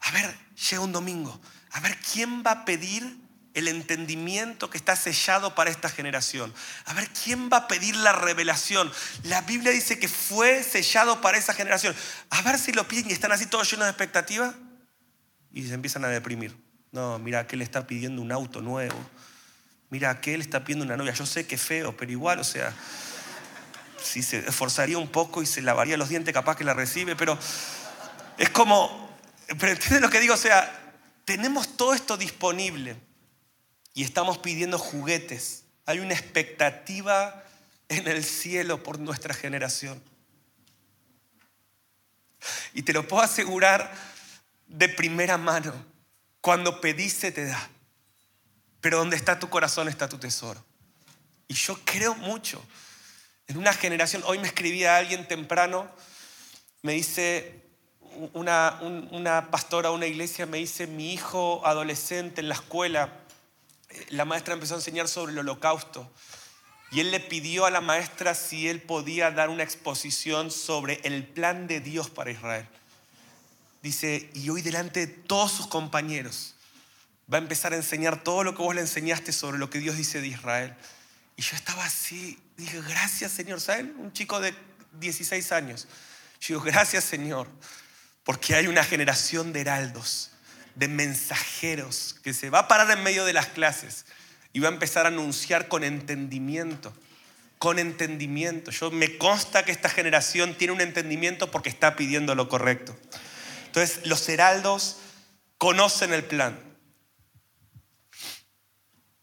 a 0.00 0.10
ver, 0.12 0.34
llega 0.70 0.82
un 0.82 0.92
domingo, 0.92 1.38
a 1.72 1.80
ver, 1.80 1.98
¿quién 1.98 2.42
va 2.42 2.52
a 2.52 2.64
pedir 2.64 3.18
el 3.52 3.68
entendimiento 3.68 4.70
que 4.70 4.78
está 4.78 4.96
sellado 4.96 5.54
para 5.54 5.68
esta 5.68 5.90
generación? 5.90 6.54
A 6.86 6.94
ver, 6.94 7.10
¿quién 7.10 7.50
va 7.52 7.58
a 7.58 7.68
pedir 7.68 7.96
la 7.96 8.12
revelación? 8.12 8.90
La 9.24 9.42
Biblia 9.42 9.72
dice 9.72 9.98
que 9.98 10.08
fue 10.08 10.62
sellado 10.62 11.20
para 11.20 11.36
esa 11.36 11.52
generación. 11.52 11.94
A 12.30 12.40
ver 12.40 12.58
si 12.58 12.72
lo 12.72 12.88
piden 12.88 13.10
y 13.10 13.12
están 13.12 13.32
así 13.32 13.44
todos 13.44 13.70
llenos 13.70 13.84
de 13.84 13.90
expectativa 13.90 14.54
y 15.52 15.66
se 15.68 15.74
empiezan 15.74 16.06
a 16.06 16.08
deprimir. 16.08 16.56
No, 16.92 17.18
mira, 17.18 17.40
aquel 17.40 17.60
está 17.60 17.86
pidiendo 17.86 18.22
un 18.22 18.32
auto 18.32 18.62
nuevo. 18.62 18.98
Mira, 19.90 20.08
aquel 20.08 20.40
está 20.40 20.64
pidiendo 20.64 20.86
una 20.86 20.96
novia. 20.96 21.12
Yo 21.12 21.26
sé 21.26 21.46
que 21.46 21.56
es 21.56 21.62
feo, 21.62 21.94
pero 21.94 22.10
igual, 22.10 22.38
o 22.38 22.44
sea, 22.44 22.72
si 24.02 24.22
se 24.22 24.38
esforzaría 24.38 24.98
un 24.98 25.08
poco 25.08 25.42
y 25.42 25.46
se 25.46 25.62
lavaría 25.62 25.96
los 25.96 26.08
dientes, 26.08 26.32
capaz 26.32 26.56
que 26.56 26.64
la 26.64 26.74
recibe, 26.74 27.16
pero 27.16 27.38
es 28.38 28.50
como, 28.50 29.16
pero 29.58 29.72
¿entiendes 29.72 30.00
lo 30.00 30.10
que 30.10 30.20
digo? 30.20 30.34
O 30.34 30.38
sea, 30.38 30.94
tenemos 31.24 31.76
todo 31.76 31.94
esto 31.94 32.16
disponible 32.16 32.96
y 33.94 34.02
estamos 34.02 34.38
pidiendo 34.38 34.78
juguetes. 34.78 35.64
Hay 35.86 35.98
una 35.98 36.14
expectativa 36.14 37.44
en 37.88 38.08
el 38.08 38.24
cielo 38.24 38.82
por 38.82 38.98
nuestra 38.98 39.34
generación. 39.34 40.02
Y 42.72 42.82
te 42.82 42.92
lo 42.92 43.06
puedo 43.06 43.22
asegurar 43.22 43.92
de 44.66 44.88
primera 44.88 45.36
mano, 45.36 45.74
cuando 46.40 46.80
pedís 46.80 47.12
se 47.12 47.32
te 47.32 47.44
da, 47.44 47.68
pero 48.80 48.98
donde 48.98 49.16
está 49.16 49.38
tu 49.38 49.50
corazón 49.50 49.88
está 49.88 50.08
tu 50.08 50.18
tesoro. 50.18 50.64
Y 51.48 51.54
yo 51.54 51.78
creo 51.84 52.14
mucho 52.14 52.64
en 53.50 53.58
una 53.58 53.72
generación, 53.72 54.22
hoy 54.26 54.38
me 54.38 54.46
escribía 54.46 54.96
alguien 54.96 55.26
temprano, 55.26 55.90
me 56.82 56.92
dice, 56.92 57.64
una, 58.32 58.78
una 59.10 59.50
pastora, 59.50 59.90
una 59.90 60.06
iglesia, 60.06 60.46
me 60.46 60.58
dice, 60.58 60.86
mi 60.86 61.12
hijo 61.12 61.60
adolescente 61.66 62.42
en 62.42 62.48
la 62.48 62.54
escuela, 62.54 63.12
la 64.10 64.24
maestra 64.24 64.54
empezó 64.54 64.74
a 64.74 64.76
enseñar 64.76 65.08
sobre 65.08 65.32
el 65.32 65.38
holocausto. 65.40 66.08
Y 66.92 67.00
él 67.00 67.10
le 67.10 67.18
pidió 67.18 67.66
a 67.66 67.72
la 67.72 67.80
maestra 67.80 68.36
si 68.36 68.68
él 68.68 68.80
podía 68.80 69.32
dar 69.32 69.48
una 69.48 69.64
exposición 69.64 70.52
sobre 70.52 71.00
el 71.02 71.26
plan 71.26 71.66
de 71.66 71.80
Dios 71.80 72.08
para 72.08 72.30
Israel. 72.30 72.68
Dice, 73.82 74.30
y 74.32 74.48
hoy 74.50 74.62
delante 74.62 75.06
de 75.06 75.12
todos 75.12 75.50
sus 75.50 75.66
compañeros 75.66 76.54
va 77.32 77.38
a 77.38 77.40
empezar 77.40 77.72
a 77.72 77.76
enseñar 77.76 78.22
todo 78.22 78.44
lo 78.44 78.54
que 78.54 78.62
vos 78.62 78.76
le 78.76 78.80
enseñaste 78.80 79.32
sobre 79.32 79.58
lo 79.58 79.70
que 79.70 79.80
Dios 79.80 79.96
dice 79.96 80.20
de 80.20 80.28
Israel. 80.28 80.76
Y 81.36 81.42
yo 81.42 81.56
estaba 81.56 81.84
así, 81.84 82.38
dije, 82.60 82.80
gracias 82.82 83.32
Señor. 83.32 83.60
¿Saben? 83.60 83.94
Un 83.98 84.12
chico 84.12 84.40
de 84.40 84.54
16 84.98 85.52
años. 85.52 85.88
Yo 86.40 86.54
digo, 86.54 86.60
gracias 86.62 87.04
Señor, 87.04 87.48
porque 88.24 88.54
hay 88.54 88.66
una 88.66 88.84
generación 88.84 89.52
de 89.52 89.60
heraldos, 89.60 90.30
de 90.74 90.88
mensajeros, 90.88 92.16
que 92.22 92.32
se 92.32 92.50
va 92.50 92.60
a 92.60 92.68
parar 92.68 92.90
en 92.90 93.02
medio 93.02 93.24
de 93.24 93.32
las 93.32 93.46
clases 93.46 94.06
y 94.52 94.60
va 94.60 94.68
a 94.68 94.72
empezar 94.72 95.04
a 95.04 95.08
anunciar 95.08 95.68
con 95.68 95.84
entendimiento, 95.84 96.94
con 97.58 97.78
entendimiento. 97.78 98.70
Yo 98.70 98.90
me 98.90 99.18
consta 99.18 99.64
que 99.64 99.72
esta 99.72 99.88
generación 99.88 100.54
tiene 100.56 100.72
un 100.72 100.80
entendimiento 100.80 101.50
porque 101.50 101.68
está 101.68 101.94
pidiendo 101.96 102.34
lo 102.34 102.48
correcto. 102.48 102.96
Entonces, 103.66 104.06
los 104.06 104.28
heraldos 104.28 104.96
conocen 105.58 106.12
el 106.12 106.24
plan. 106.24 106.58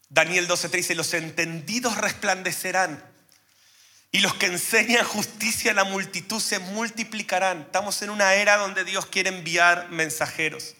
Daniel 0.08 0.48
12:3 0.48 0.70
dice, 0.70 0.94
los 0.94 1.12
entendidos 1.12 1.98
resplandecerán 1.98 3.04
y 4.10 4.20
los 4.20 4.34
que 4.34 4.46
enseñan 4.46 5.04
justicia 5.04 5.72
a 5.72 5.74
la 5.74 5.84
multitud 5.84 6.40
se 6.40 6.58
multiplicarán. 6.58 7.62
Estamos 7.62 8.00
en 8.02 8.10
una 8.10 8.34
era 8.34 8.56
donde 8.56 8.84
Dios 8.84 9.06
quiere 9.06 9.28
enviar 9.28 9.90
mensajeros. 9.90 10.74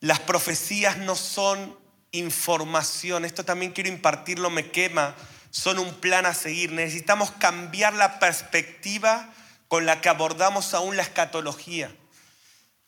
Las 0.00 0.20
profecías 0.20 0.96
no 0.96 1.14
son 1.14 1.78
información, 2.12 3.24
esto 3.24 3.44
también 3.44 3.72
quiero 3.72 3.90
impartirlo, 3.90 4.48
me 4.48 4.70
quema, 4.70 5.14
son 5.50 5.78
un 5.78 5.94
plan 6.00 6.24
a 6.24 6.32
seguir. 6.32 6.72
Necesitamos 6.72 7.32
cambiar 7.32 7.92
la 7.92 8.18
perspectiva 8.18 9.32
con 9.68 9.84
la 9.84 10.00
que 10.00 10.08
abordamos 10.08 10.72
aún 10.72 10.96
la 10.96 11.02
escatología. 11.02 11.94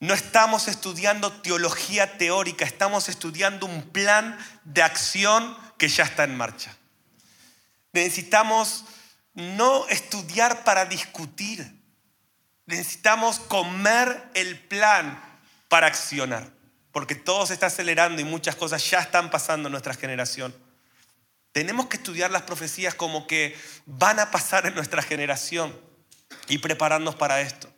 No 0.01 0.15
estamos 0.15 0.67
estudiando 0.67 1.31
teología 1.31 2.17
teórica, 2.19 2.65
estamos 2.65 3.09
estudiando 3.09 3.67
un 3.67 3.91
plan 3.91 4.37
de 4.65 4.83
acción 4.83 5.57
que 5.79 5.89
ya 5.89 6.05
está 6.05 6.25
en 6.25 6.37
marcha. 6.37 6.77
Necesitamos 7.93 8.85
no 9.35 9.87
estudiar 9.89 10.65
para 10.65 10.85
discutir, 10.85 11.81
necesitamos 12.67 13.39
comer 13.39 14.31
el 14.35 14.59
plan 14.59 15.23
para 15.69 15.87
accionar, 15.87 16.51
porque 16.91 17.15
todo 17.15 17.47
se 17.47 17.55
está 17.55 17.67
acelerando 17.67 18.21
y 18.21 18.25
muchas 18.25 18.57
cosas 18.57 18.89
ya 18.91 19.01
están 19.01 19.31
pasando 19.31 19.69
en 19.69 19.73
nuestra 19.73 19.95
generación. 19.95 20.55
Tenemos 21.53 21.87
que 21.87 21.99
estudiar 21.99 22.31
las 22.31 22.43
profecías 22.43 22.95
como 22.95 23.27
que 23.27 23.57
van 23.85 24.19
a 24.21 24.31
pasar 24.31 24.67
en 24.67 24.75
nuestra 24.75 25.03
generación 25.03 25.79
y 26.49 26.59
prepararnos 26.59 27.15
para 27.15 27.43
esto. 27.43 27.71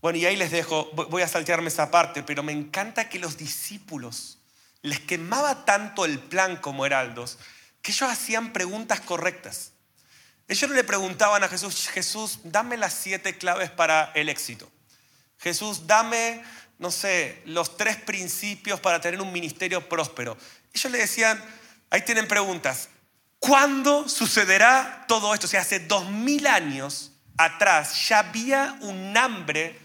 Bueno, 0.00 0.18
y 0.18 0.26
ahí 0.26 0.36
les 0.36 0.50
dejo, 0.50 0.90
voy 0.92 1.22
a 1.22 1.28
saltearme 1.28 1.68
esa 1.68 1.90
parte, 1.90 2.22
pero 2.22 2.42
me 2.42 2.52
encanta 2.52 3.08
que 3.08 3.18
los 3.18 3.36
discípulos 3.36 4.38
les 4.82 5.00
quemaba 5.00 5.64
tanto 5.64 6.04
el 6.04 6.20
plan 6.20 6.56
como 6.56 6.86
heraldos, 6.86 7.38
que 7.82 7.92
ellos 7.92 8.10
hacían 8.10 8.52
preguntas 8.52 9.00
correctas. 9.00 9.72
Ellos 10.48 10.70
no 10.70 10.76
le 10.76 10.84
preguntaban 10.84 11.42
a 11.44 11.48
Jesús, 11.48 11.88
Jesús, 11.88 12.40
dame 12.44 12.76
las 12.76 12.94
siete 12.94 13.36
claves 13.36 13.70
para 13.70 14.12
el 14.14 14.28
éxito. 14.28 14.70
Jesús, 15.38 15.86
dame, 15.86 16.42
no 16.78 16.90
sé, 16.90 17.42
los 17.44 17.76
tres 17.76 17.96
principios 17.96 18.80
para 18.80 19.00
tener 19.00 19.20
un 19.20 19.32
ministerio 19.32 19.88
próspero. 19.88 20.36
Ellos 20.72 20.90
le 20.90 20.98
decían, 20.98 21.42
ahí 21.90 22.02
tienen 22.02 22.26
preguntas, 22.26 22.88
¿cuándo 23.38 24.08
sucederá 24.08 25.04
todo 25.06 25.34
esto? 25.34 25.46
O 25.46 25.50
sea, 25.50 25.60
hace 25.60 25.80
dos 25.80 26.08
mil 26.10 26.46
años 26.46 27.12
atrás 27.36 28.08
ya 28.08 28.20
había 28.20 28.76
un 28.80 29.16
hambre 29.16 29.78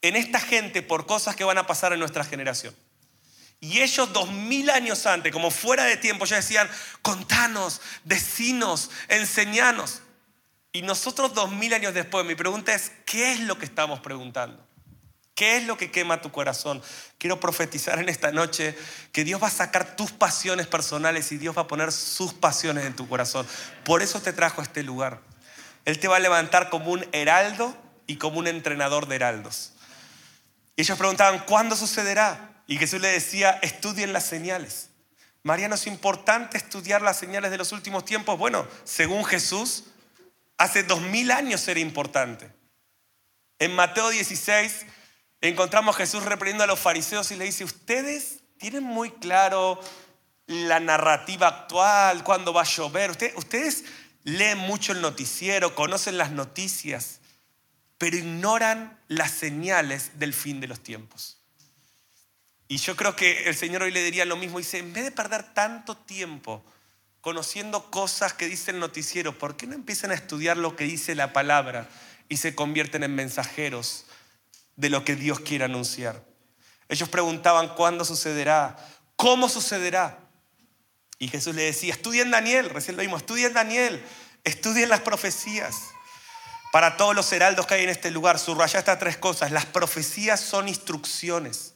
en 0.00 0.16
esta 0.16 0.40
gente 0.40 0.82
por 0.82 1.06
cosas 1.06 1.34
que 1.34 1.44
van 1.44 1.58
a 1.58 1.66
pasar 1.66 1.92
en 1.92 1.98
nuestra 1.98 2.24
generación. 2.24 2.74
Y 3.60 3.80
ellos 3.80 4.12
dos 4.12 4.30
mil 4.30 4.70
años 4.70 5.06
antes, 5.06 5.32
como 5.32 5.50
fuera 5.50 5.84
de 5.84 5.96
tiempo, 5.96 6.24
ya 6.24 6.36
decían, 6.36 6.68
contanos, 7.02 7.80
decinos, 8.04 8.90
enseñanos. 9.08 10.02
Y 10.72 10.82
nosotros 10.82 11.34
dos 11.34 11.50
mil 11.50 11.74
años 11.74 11.94
después, 11.94 12.24
mi 12.24 12.34
pregunta 12.34 12.74
es, 12.74 12.92
¿qué 13.04 13.32
es 13.32 13.40
lo 13.40 13.58
que 13.58 13.64
estamos 13.64 14.00
preguntando? 14.00 14.64
¿Qué 15.34 15.56
es 15.56 15.64
lo 15.64 15.76
que 15.76 15.90
quema 15.90 16.20
tu 16.20 16.32
corazón? 16.32 16.82
Quiero 17.16 17.38
profetizar 17.38 17.98
en 18.00 18.08
esta 18.08 18.32
noche 18.32 18.76
que 19.12 19.22
Dios 19.24 19.40
va 19.40 19.46
a 19.46 19.50
sacar 19.50 19.94
tus 19.94 20.10
pasiones 20.10 20.66
personales 20.66 21.30
y 21.30 21.38
Dios 21.38 21.56
va 21.56 21.62
a 21.62 21.68
poner 21.68 21.92
sus 21.92 22.34
pasiones 22.34 22.84
en 22.84 22.96
tu 22.96 23.08
corazón. 23.08 23.46
Por 23.84 24.02
eso 24.02 24.20
te 24.20 24.32
trajo 24.32 24.60
a 24.60 24.64
este 24.64 24.82
lugar. 24.82 25.20
Él 25.84 26.00
te 26.00 26.08
va 26.08 26.16
a 26.16 26.18
levantar 26.20 26.70
como 26.70 26.90
un 26.90 27.06
heraldo 27.12 27.76
y 28.08 28.16
como 28.16 28.40
un 28.40 28.48
entrenador 28.48 29.06
de 29.06 29.14
heraldos. 29.14 29.74
Y 30.74 30.82
ellos 30.82 30.98
preguntaban, 30.98 31.38
¿cuándo 31.46 31.76
sucederá? 31.76 32.47
Y 32.68 32.76
Jesús 32.76 33.00
le 33.00 33.08
decía, 33.08 33.58
estudien 33.62 34.12
las 34.12 34.26
señales. 34.26 34.90
Mariano, 35.42 35.74
es 35.74 35.88
importante 35.88 36.56
estudiar 36.56 37.02
las 37.02 37.16
señales 37.16 37.50
de 37.50 37.58
los 37.58 37.72
últimos 37.72 38.04
tiempos. 38.04 38.38
Bueno, 38.38 38.68
según 38.84 39.24
Jesús, 39.24 39.86
hace 40.56 40.84
dos 40.84 41.00
mil 41.00 41.32
años 41.32 41.66
era 41.66 41.80
importante. 41.80 42.48
En 43.58 43.74
Mateo 43.74 44.10
16 44.10 44.86
encontramos 45.40 45.96
a 45.96 45.98
Jesús 45.98 46.24
reprendiendo 46.24 46.62
a 46.62 46.68
los 46.68 46.78
fariseos 46.78 47.30
y 47.32 47.36
le 47.36 47.46
dice, 47.46 47.64
ustedes 47.64 48.40
tienen 48.58 48.84
muy 48.84 49.10
claro 49.10 49.80
la 50.46 50.78
narrativa 50.78 51.48
actual, 51.48 52.22
cuándo 52.22 52.52
va 52.52 52.62
a 52.62 52.64
llover. 52.64 53.10
ustedes 53.10 53.84
leen 54.22 54.58
mucho 54.58 54.92
el 54.92 55.00
noticiero, 55.00 55.74
conocen 55.74 56.16
las 56.18 56.30
noticias 56.30 57.18
pero 57.98 58.16
ignoran 58.16 58.96
las 59.08 59.32
señales 59.32 60.18
del 60.18 60.32
fin 60.32 60.60
de 60.60 60.68
los 60.68 60.80
tiempos. 60.80 61.37
Y 62.68 62.76
yo 62.76 62.94
creo 62.96 63.16
que 63.16 63.44
el 63.48 63.56
Señor 63.56 63.82
hoy 63.82 63.90
le 63.90 64.04
diría 64.04 64.26
lo 64.26 64.36
mismo. 64.36 64.58
Dice, 64.58 64.78
en 64.78 64.92
vez 64.92 65.04
de 65.04 65.10
perder 65.10 65.42
tanto 65.54 65.96
tiempo 65.96 66.62
conociendo 67.22 67.90
cosas 67.90 68.34
que 68.34 68.46
dice 68.46 68.70
el 68.70 68.78
noticiero, 68.78 69.36
¿por 69.38 69.56
qué 69.56 69.66
no 69.66 69.74
empiezan 69.74 70.10
a 70.10 70.14
estudiar 70.14 70.58
lo 70.58 70.76
que 70.76 70.84
dice 70.84 71.14
la 71.14 71.32
palabra 71.32 71.88
y 72.28 72.36
se 72.36 72.54
convierten 72.54 73.02
en 73.02 73.14
mensajeros 73.14 74.04
de 74.76 74.90
lo 74.90 75.02
que 75.02 75.16
Dios 75.16 75.40
quiere 75.40 75.64
anunciar? 75.64 76.22
Ellos 76.90 77.08
preguntaban 77.08 77.74
cuándo 77.74 78.04
sucederá, 78.04 78.76
cómo 79.16 79.48
sucederá. 79.48 80.18
Y 81.18 81.28
Jesús 81.28 81.54
le 81.54 81.62
decía, 81.62 81.94
estudien 81.94 82.30
Daniel, 82.30 82.68
recién 82.68 82.96
lo 82.96 83.02
vimos, 83.02 83.22
estudien 83.22 83.54
Daniel, 83.54 84.04
estudien 84.44 84.90
las 84.90 85.00
profecías. 85.00 85.74
Para 86.70 86.98
todos 86.98 87.14
los 87.14 87.32
heraldos 87.32 87.66
que 87.66 87.74
hay 87.74 87.84
en 87.84 87.88
este 87.88 88.10
lugar, 88.10 88.38
subraya 88.38 88.78
estas 88.78 88.98
tres 88.98 89.16
cosas. 89.16 89.52
Las 89.52 89.64
profecías 89.64 90.38
son 90.38 90.68
instrucciones. 90.68 91.74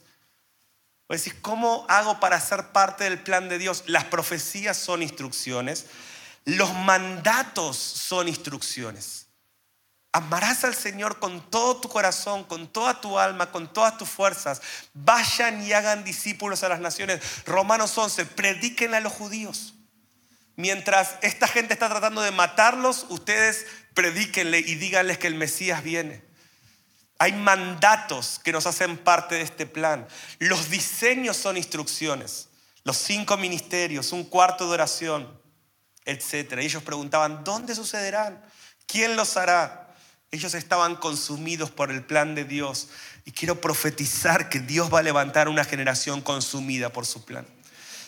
Decir, 1.12 1.40
¿cómo 1.42 1.85
hago 1.88 2.20
para 2.20 2.40
ser 2.40 2.68
parte 2.68 3.05
del 3.05 3.20
plan 3.20 3.48
de 3.48 3.59
Dios? 3.59 3.85
Las 3.87 4.05
profecías 4.05 4.77
son 4.77 5.03
instrucciones. 5.03 5.87
Los 6.44 6.72
mandatos 6.75 7.77
son 7.77 8.29
instrucciones. 8.29 9.27
Amarás 10.12 10.64
al 10.64 10.75
Señor 10.75 11.18
con 11.18 11.51
todo 11.51 11.79
tu 11.79 11.88
corazón, 11.88 12.44
con 12.44 12.68
toda 12.68 13.01
tu 13.01 13.18
alma, 13.18 13.51
con 13.51 13.72
todas 13.72 13.96
tus 13.96 14.09
fuerzas. 14.09 14.61
Vayan 14.92 15.62
y 15.62 15.72
hagan 15.72 16.05
discípulos 16.05 16.62
a 16.62 16.68
las 16.68 16.81
naciones. 16.81 17.20
Romanos 17.46 17.96
11, 17.96 18.27
prediquen 18.27 18.94
a 18.94 19.01
los 19.01 19.12
judíos. 19.12 19.75
Mientras 20.57 21.16
esta 21.22 21.48
gente 21.48 21.72
está 21.72 21.88
tratando 21.88 22.20
de 22.20 22.31
matarlos, 22.31 23.07
ustedes 23.09 23.66
predíquenle 23.94 24.59
y 24.59 24.75
díganles 24.75 25.18
que 25.18 25.29
el 25.29 25.35
Mesías 25.35 25.83
viene. 25.83 26.22
Hay 27.23 27.35
mandatos 27.35 28.41
que 28.43 28.51
nos 28.51 28.67
hacen 28.67 28.99
parte 28.99 29.37
de 29.37 29.43
este 29.43 29.65
plan. 29.65 30.09
Los 30.41 30.71
diseños 30.71 31.37
son 31.37 31.57
instrucciones. 31.57 32.49
Los 32.83 32.97
cinco 32.97 33.37
ministerios, 33.37 34.11
un 34.11 34.25
cuarto 34.25 34.67
de 34.67 34.73
oración, 34.73 35.41
etc. 36.05 36.55
ellos 36.59 36.83
preguntaban, 36.83 37.44
¿dónde 37.44 37.77
sucederán? 37.77 38.44
¿Quién 38.87 39.15
los 39.15 39.37
hará? 39.37 39.94
Ellos 40.33 40.53
estaban 40.55 40.96
consumidos 40.96 41.71
por 41.71 41.92
el 41.92 42.05
plan 42.05 42.35
de 42.35 42.44
Dios. 42.44 42.88
Y 43.25 43.31
quiero 43.31 43.61
profetizar 43.61 44.49
que 44.49 44.59
Dios 44.59 44.92
va 44.92 44.99
a 44.99 45.03
levantar 45.03 45.49
una 45.49 45.63
generación 45.63 46.23
consumida 46.23 46.92
por 46.92 47.07
su 47.07 47.25
plan. 47.25 47.46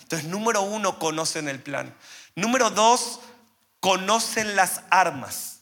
Entonces, 0.02 0.28
número 0.28 0.62
uno, 0.62 0.98
conocen 0.98 1.46
el 1.46 1.62
plan. 1.62 1.94
Número 2.34 2.68
dos, 2.70 3.20
conocen 3.78 4.56
las 4.56 4.80
armas. 4.90 5.60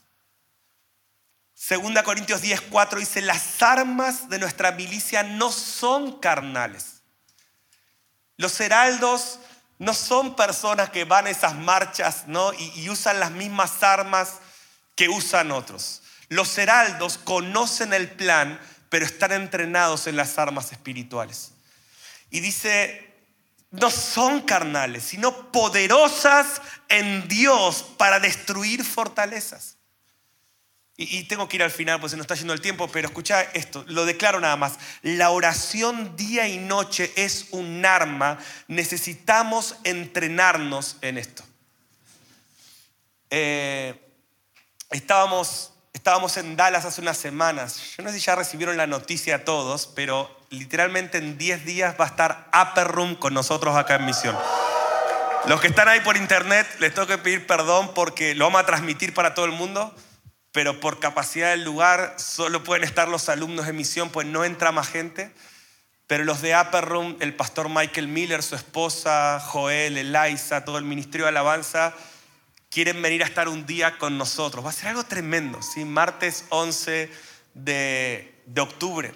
Segunda 1.65 2.03
Corintios 2.03 2.43
10, 2.43 2.61
4 2.63 2.99
dice, 2.99 3.21
las 3.21 3.63
armas 3.63 4.29
de 4.29 4.41
nuestra 4.41 4.73
milicia 4.73 5.23
no 5.23 5.53
son 5.53 6.19
carnales. 6.19 7.03
Los 8.37 8.59
heraldos 8.59 9.39
no 9.79 9.95
son 9.95 10.35
personas 10.35 10.91
que 10.91 11.05
van 11.05 11.29
a 11.29 11.31
esas 11.31 11.55
marchas 11.55 12.25
¿no? 12.27 12.53
y, 12.53 12.73
y 12.81 12.91
usan 12.91 13.21
las 13.21 13.31
mismas 13.31 13.81
armas 13.85 14.41
que 14.97 15.09
usan 15.09 15.53
otros. 15.53 16.03
Los 16.29 16.59
heraldos 16.59 17.17
conocen 17.17 17.93
el 17.93 18.11
plan, 18.11 18.61
pero 18.89 19.07
están 19.07 19.31
entrenados 19.31 20.09
en 20.09 20.17
las 20.17 20.41
armas 20.41 20.73
espirituales. 20.73 21.53
Y 22.31 22.41
dice 22.41 23.09
no 23.71 23.89
son 23.89 24.41
carnales, 24.41 25.05
sino 25.05 25.53
poderosas 25.53 26.61
en 26.89 27.29
Dios 27.29 27.85
para 27.97 28.19
destruir 28.19 28.85
fortalezas. 28.85 29.77
Y, 31.11 31.25
tengo 31.25 31.49
que 31.49 31.57
ir 31.57 31.63
al 31.63 31.71
final, 31.71 31.99
pues 31.99 32.13
se 32.13 32.17
nos 32.17 32.25
está 32.25 32.35
yendo 32.35 32.53
el 32.53 32.61
tiempo, 32.61 32.89
pero 32.89 33.09
escucha 33.09 33.43
esto, 33.43 33.85
lo 33.89 34.05
declaro 34.05 34.39
nada 34.41 34.57
más. 34.57 34.75
La 35.03 35.31
oración 35.31 36.17
día 36.17 36.47
y 36.47 36.59
noche 36.59 37.13
es 37.17 37.49
un 37.51 37.85
arma, 37.85 38.39
necesitamos 38.69 39.77
entrenarnos 39.85 40.97
en 41.01 41.19
esto. 41.19 41.43
Eh, 43.31 44.01
estábamos, 44.91 45.73
estábamos 45.93 46.37
en 46.37 46.57
Dallas 46.57 46.85
hace 46.85 47.01
unas 47.01 47.17
semanas, 47.17 47.95
yo 47.97 48.05
no 48.05 48.11
sé 48.11 48.21
si 48.21 48.27
ya 48.27 48.37
recibieron 48.37 48.77
la 48.77 48.87
noticia 48.87 49.37
a 49.37 49.45
todos, 49.45 49.89
pero 49.89 50.31
literalmente 50.51 51.19
en 51.19 51.37
10 51.37 51.65
días 51.65 51.97
va 52.01 52.05
a 52.05 52.09
estar 52.09 52.51
Upper 52.53 52.87
Room 52.89 53.17
con 53.17 53.35
nosotros 53.35 53.75
acá 53.75 53.97
en 53.97 54.07
Misión. 54.07 54.39
Los 55.47 55.61
que 55.61 55.67
están 55.67 55.89
ahí 55.89 56.01
por 56.01 56.17
internet, 56.17 56.69
les 56.79 56.95
tengo 56.95 57.09
que 57.09 57.19
pedir 57.19 57.47
perdón 57.47 57.93
porque 57.95 58.37
lo 58.37 58.45
vamos 58.45 58.61
a 58.61 58.67
transmitir 58.67 59.13
para 59.13 59.35
todo 59.35 59.47
el 59.47 59.53
mundo 59.53 59.93
pero 60.53 60.81
por 60.81 61.01
capacidad 61.01 61.51
del 61.51 61.65
lugar 61.65 62.15
solo 62.19 62.63
pueden 62.63 62.85
estar 62.85 63.09
los 63.09 63.31
alumnos 63.31 63.67
de 63.67 63.73
misión, 63.73 64.11
pues 64.11 64.27
no 64.27 64.45
entra 64.45 64.71
más 64.71 64.89
gente. 64.89 65.33
Pero 66.07 66.25
los 66.25 66.43
de 66.43 66.55
Upper 66.55 66.85
Room, 66.85 67.17
el 67.21 67.35
pastor 67.35 67.71
Michael 67.71 68.07
Miller, 68.07 68.43
su 68.43 68.55
esposa, 68.55 69.41
Joel, 69.41 69.97
Eliza, 69.97 70.63
todo 70.63 70.77
el 70.77 70.85
ministerio 70.85 71.25
de 71.25 71.31
alabanza, 71.31 71.95
quieren 72.69 73.01
venir 73.01 73.23
a 73.23 73.27
estar 73.27 73.49
un 73.49 73.65
día 73.65 73.97
con 73.97 74.19
nosotros. 74.19 74.63
Va 74.63 74.69
a 74.69 74.75
ser 74.75 74.89
algo 74.89 75.05
tremendo, 75.05 75.63
¿sí? 75.63 75.87
Martes 75.87 76.45
11 76.51 77.11
de, 77.55 78.43
de 78.45 78.61
octubre. 78.61 79.15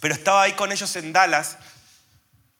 Pero 0.00 0.14
estaba 0.14 0.42
ahí 0.42 0.52
con 0.52 0.70
ellos 0.70 0.94
en 0.94 1.12
Dallas 1.12 1.58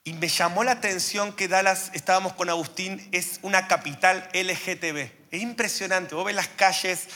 y 0.02 0.14
me 0.14 0.26
llamó 0.26 0.64
la 0.64 0.72
atención 0.72 1.32
que 1.32 1.46
Dallas, 1.46 1.92
estábamos 1.94 2.32
con 2.32 2.50
Agustín, 2.50 3.08
es 3.12 3.38
una 3.42 3.68
capital 3.68 4.28
LGTB. 4.34 5.10
Es 5.30 5.42
impresionante. 5.42 6.16
Vos 6.16 6.24
ves 6.24 6.34
las 6.34 6.48
calles 6.48 7.06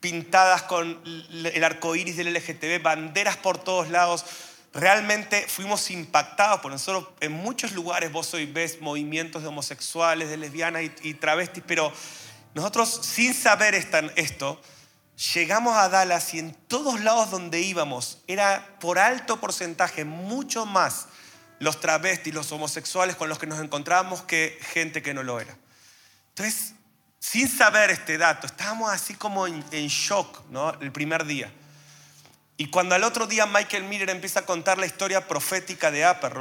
pintadas 0.00 0.62
con 0.62 1.00
el 1.04 1.64
arco 1.64 1.94
iris 1.94 2.16
del 2.16 2.32
LGTB, 2.32 2.82
banderas 2.82 3.36
por 3.36 3.58
todos 3.58 3.90
lados. 3.90 4.24
Realmente 4.72 5.46
fuimos 5.48 5.90
impactados 5.90 6.60
por 6.60 6.72
nosotros. 6.72 7.08
En 7.20 7.32
muchos 7.32 7.72
lugares 7.72 8.10
vos 8.10 8.32
hoy 8.34 8.46
ves 8.46 8.80
movimientos 8.80 9.42
de 9.42 9.48
homosexuales, 9.48 10.28
de 10.30 10.36
lesbianas 10.36 10.82
y, 11.02 11.14
travestis, 11.14 11.62
pero 11.66 11.92
nosotros 12.54 13.00
sin 13.02 13.34
saber 13.34 13.74
esto, 13.74 14.60
llegamos 15.34 15.76
a 15.76 15.88
Dallas 15.88 16.32
y 16.34 16.38
en 16.38 16.54
todos 16.54 17.00
lados 17.00 17.30
donde 17.30 17.60
íbamos 17.60 18.18
era 18.26 18.76
por 18.80 18.98
alto 18.98 19.38
porcentaje 19.38 20.04
mucho 20.04 20.66
más 20.66 21.08
los 21.58 21.78
travestis, 21.78 22.32
los 22.32 22.50
homosexuales 22.52 23.16
con 23.16 23.28
los 23.28 23.38
que 23.38 23.46
nos 23.46 23.60
encontrábamos 23.60 24.22
que 24.22 24.58
gente 24.72 25.02
que 25.02 25.12
no 25.12 25.22
lo 25.22 25.38
era. 25.40 25.54
Entonces, 26.30 26.74
sin 27.20 27.48
saber 27.48 27.90
este 27.90 28.18
dato, 28.18 28.46
estábamos 28.46 28.90
así 28.90 29.14
como 29.14 29.46
en, 29.46 29.62
shock 29.70 30.42
¿no? 30.50 30.72
el 30.80 30.90
primer 30.90 31.26
día. 31.26 31.52
Y 32.56 32.66
cuando 32.66 32.94
al 32.94 33.04
otro 33.04 33.26
día 33.26 33.46
Michael 33.46 33.84
Miller 33.84 34.10
empieza 34.10 34.40
a 34.40 34.46
contar 34.46 34.78
la 34.78 34.86
historia 34.86 35.28
profética 35.28 35.90
de 35.90 36.08
Upper 36.08 36.32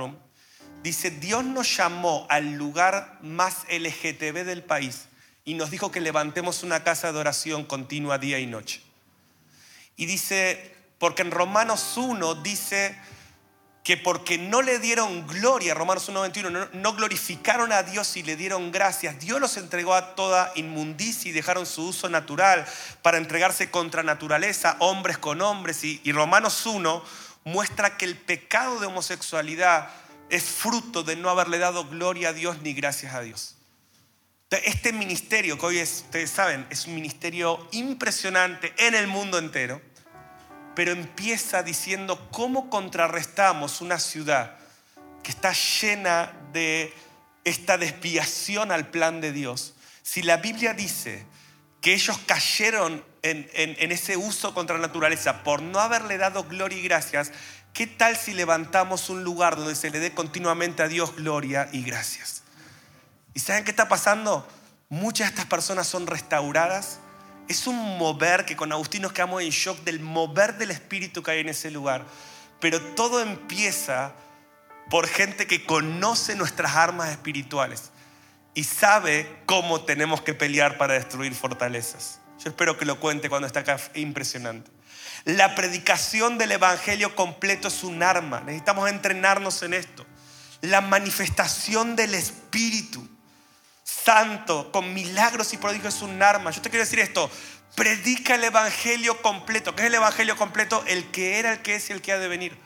dice, 0.81 1.11
Dios 1.11 1.43
nos 1.43 1.75
llamó 1.75 2.25
al 2.29 2.53
lugar 2.53 3.19
más 3.21 3.65
LGTB 3.69 4.45
del 4.45 4.63
país 4.63 5.09
y 5.43 5.53
nos 5.53 5.69
dijo 5.69 5.91
que 5.91 6.01
levantemos 6.01 6.63
una 6.63 6.83
casa 6.83 7.11
de 7.11 7.19
oración 7.19 7.65
continua 7.65 8.17
día 8.17 8.39
y 8.39 8.47
noche. 8.47 8.81
Y 9.97 10.05
dice, 10.05 10.75
porque 10.97 11.23
en 11.23 11.31
Romanos 11.31 11.97
1 11.97 12.35
dice, 12.35 12.97
que 13.89 13.97
porque 13.97 14.37
no 14.37 14.61
le 14.61 14.77
dieron 14.77 15.25
gloria, 15.25 15.73
Romanos 15.73 16.11
1.21, 16.11 16.51
no, 16.51 16.69
no 16.73 16.93
glorificaron 16.93 17.71
a 17.71 17.81
Dios 17.81 18.17
y 18.17 18.21
le 18.21 18.35
dieron 18.35 18.71
gracias, 18.71 19.19
Dios 19.19 19.41
los 19.41 19.57
entregó 19.57 19.95
a 19.95 20.13
toda 20.13 20.51
inmundicia 20.53 21.27
y 21.27 21.31
dejaron 21.31 21.65
su 21.65 21.87
uso 21.87 22.07
natural 22.07 22.67
para 23.01 23.17
entregarse 23.17 23.71
contra 23.71 24.03
naturaleza, 24.03 24.75
hombres 24.77 25.17
con 25.17 25.41
hombres. 25.41 25.83
Y, 25.83 26.11
Romanos 26.11 26.67
1 26.67 27.03
muestra 27.45 27.97
que 27.97 28.05
el 28.05 28.15
pecado 28.15 28.79
de 28.79 28.85
homosexualidad 28.85 29.89
es 30.29 30.43
fruto 30.43 31.01
de 31.01 31.15
no 31.15 31.31
haberle 31.31 31.57
dado 31.57 31.85
gloria 31.85 32.29
a 32.29 32.33
Dios 32.33 32.61
ni 32.61 32.75
gracias 32.75 33.15
a 33.15 33.21
Dios. 33.21 33.55
Este 34.51 34.93
ministerio 34.93 35.57
que 35.57 35.65
hoy 35.65 35.79
es, 35.79 36.03
ustedes 36.05 36.29
saben, 36.29 36.67
es 36.69 36.85
un 36.85 36.93
ministerio 36.93 37.67
impresionante 37.71 38.71
en 38.77 38.93
el 38.93 39.07
mundo 39.07 39.39
entero 39.39 39.81
pero 40.79 40.93
empieza 40.93 41.61
diciendo 41.61 42.29
cómo 42.31 42.69
contrarrestamos 42.69 43.81
una 43.81 43.99
ciudad 43.99 44.55
que 45.21 45.31
está 45.31 45.51
llena 45.51 46.31
de 46.53 46.93
esta 47.43 47.77
desviación 47.77 48.71
al 48.71 48.87
plan 48.87 49.19
de 49.19 49.33
Dios. 49.33 49.73
Si 50.03 50.21
la 50.21 50.37
Biblia 50.37 50.73
dice 50.73 51.25
que 51.81 51.93
ellos 51.93 52.17
cayeron 52.25 53.03
en, 53.23 53.91
ese 53.91 54.15
uso 54.15 54.53
contra 54.53 54.77
la 54.77 54.87
naturaleza 54.87 55.43
por 55.43 55.61
no 55.61 55.81
haberle 55.81 56.17
dado 56.17 56.45
gloria 56.45 56.77
y 56.77 56.83
gracias, 56.83 57.33
¿qué 57.73 57.85
tal 57.85 58.15
si 58.15 58.33
levantamos 58.33 59.09
un 59.09 59.25
lugar 59.25 59.57
donde 59.57 59.75
se 59.75 59.89
le 59.89 59.99
dé 59.99 60.13
continuamente 60.13 60.81
a 60.81 60.87
Dios 60.87 61.13
gloria 61.13 61.67
y 61.73 61.83
gracias? 61.83 62.43
¿Y 63.33 63.41
saben 63.41 63.65
qué 63.65 63.71
está 63.71 63.89
pasando? 63.89 64.47
Muchas 64.87 65.27
de 65.27 65.31
estas 65.31 65.47
personas 65.47 65.87
son 65.87 66.07
restauradas 66.07 67.01
es 67.49 67.65
un 67.65 67.97
mover 67.97 68.45
que 68.45 68.55
con 68.55 68.71
Agustín 68.71 69.01
nos 69.01 69.11
quedamos 69.11 69.41
en 69.41 69.49
shock 69.49 69.79
del 69.79 69.99
mover 69.99 70.57
del 70.57 70.69
espíritu 70.69 71.23
que 71.23 71.31
hay 71.31 71.39
en 71.39 71.49
ese 71.49 71.71
lugar. 71.71 72.05
Pero 72.59 72.79
todo 72.93 73.21
empieza 73.21 74.13
por 74.89 75.07
gente 75.07 75.47
que 75.47 75.65
conoce 75.65 76.35
nuestras 76.35 76.75
armas 76.75 77.09
espirituales 77.09 77.91
y 78.53 78.63
sabe 78.63 79.41
cómo 79.47 79.81
tenemos 79.81 80.21
que 80.21 80.35
pelear 80.35 80.77
para 80.77 80.93
destruir 80.93 81.33
fortalezas. 81.33 82.19
Yo 82.37 82.49
espero 82.49 82.77
que 82.77 82.85
lo 82.85 82.99
cuente 82.99 83.29
cuando 83.29 83.47
está 83.47 83.61
acá, 83.61 83.79
impresionante. 83.95 84.69
La 85.25 85.55
predicación 85.55 86.37
del 86.37 86.51
Evangelio 86.51 87.15
completo 87.15 87.67
es 87.67 87.83
un 87.83 88.03
arma, 88.03 88.41
necesitamos 88.41 88.89
entrenarnos 88.89 89.63
en 89.63 89.73
esto. 89.73 90.05
La 90.61 90.81
manifestación 90.81 91.95
del 91.95 92.13
Espíritu 92.13 93.07
santo, 93.89 94.71
con 94.71 94.93
milagros 94.93 95.53
y 95.53 95.57
prodigios 95.57 95.95
es 95.95 96.01
un 96.01 96.21
arma. 96.21 96.51
Yo 96.51 96.61
te 96.61 96.69
quiero 96.69 96.85
decir 96.85 96.99
esto, 96.99 97.29
predica 97.75 98.35
el 98.35 98.43
Evangelio 98.43 99.21
completo. 99.21 99.75
¿Qué 99.75 99.83
es 99.83 99.87
el 99.87 99.95
Evangelio 99.95 100.35
completo? 100.37 100.83
El 100.87 101.11
que 101.11 101.39
era, 101.39 101.53
el 101.53 101.61
que 101.61 101.75
es 101.75 101.89
y 101.89 101.93
el 101.93 102.01
que 102.01 102.13
ha 102.13 102.19
de 102.19 102.27
venir. 102.27 102.57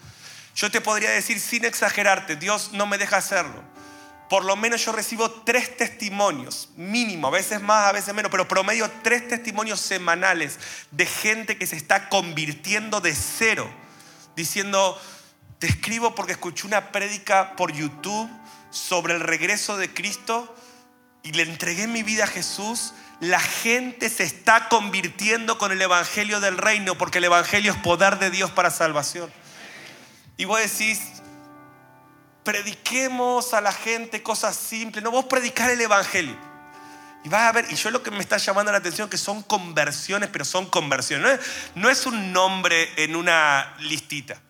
Yo 0.55 0.69
te 0.69 0.82
podría 0.82 1.09
decir 1.09 1.39
sin 1.39 1.65
exagerarte, 1.65 2.36
Dios 2.36 2.71
no 2.74 2.86
me 2.86 2.97
deja 2.97 3.17
hacerlo. 3.17 3.63
Por 4.30 4.45
lo 4.45 4.55
menos 4.55 4.84
yo 4.84 4.91
recibo 4.91 5.30
tres 5.30 5.78
testimonios, 5.78 6.69
mínimo, 6.76 7.28
a 7.28 7.32
veces 7.32 7.61
más, 7.61 7.88
a 7.88 7.91
veces 7.91 8.13
menos, 8.13 8.32
pero 8.32 8.47
promedio 8.47 8.89
tres 9.03 9.28
testimonios 9.28 9.80
semanales 9.80 10.59
de 10.91 11.05
gente 11.05 11.57
que 11.57 11.67
se 11.67 11.76
está 11.76 12.09
convirtiendo 12.09 12.99
de 12.99 13.13
cero, 13.13 13.69
diciendo, 14.36 14.99
te 15.59 15.67
escribo 15.67 16.15
porque 16.15 16.32
escuché 16.32 16.65
una 16.65 16.91
prédica 16.91 17.55
por 17.55 17.71
YouTube 17.71 18.30
sobre 18.71 19.13
el 19.13 19.19
regreso 19.19 19.78
de 19.78 19.93
Cristo 19.93 20.55
y 21.24 21.32
le 21.32 21.43
entregué 21.43 21.88
mi 21.88 22.03
vida 22.03 22.26
a 22.26 22.28
Jesús, 22.28 22.93
la 23.19 23.39
gente 23.39 24.09
se 24.09 24.24
está 24.24 24.67
convirtiendo 24.67 25.57
con 25.57 25.71
el 25.71 25.82
Evangelio 25.82 26.41
del 26.41 26.57
reino, 26.57 26.97
porque 26.97 27.19
el 27.19 27.24
Evangelio 27.24 27.71
es 27.71 27.78
poder 27.80 28.19
de 28.19 28.30
Dios 28.30 28.51
para 28.51 28.69
salvación. 28.69 29.32
Y 30.36 30.45
vos 30.45 30.59
decís, 30.59 30.99
prediquemos 32.43 33.53
a 33.53 33.61
la 33.61 33.71
gente 33.71 34.21
cosas 34.21 34.55
simples, 34.55 35.03
no 35.03 35.11
vos 35.11 35.26
predicar 35.26 35.71
el 35.71 35.80
Evangelio. 35.80 36.36
Y 37.24 37.30
vas 37.30 37.43
a 37.43 37.51
ver, 37.53 37.67
y 37.69 37.76
yo 37.76 37.89
lo 37.89 38.03
que 38.03 38.11
me 38.11 38.19
está 38.19 38.36
llamando 38.36 38.74
la 38.74 38.80
atención 38.80 39.09
que 39.09 39.17
son 39.17 39.43
conversiones, 39.43 40.30
pero 40.30 40.43
son 40.43 40.65
conversiones. 40.65 41.39
no 41.76 41.89
es 41.89 42.05
un 42.05 42.34
nombre 42.34 42.91
en 43.01 43.15
una 43.15 43.76
listita. 43.80 44.41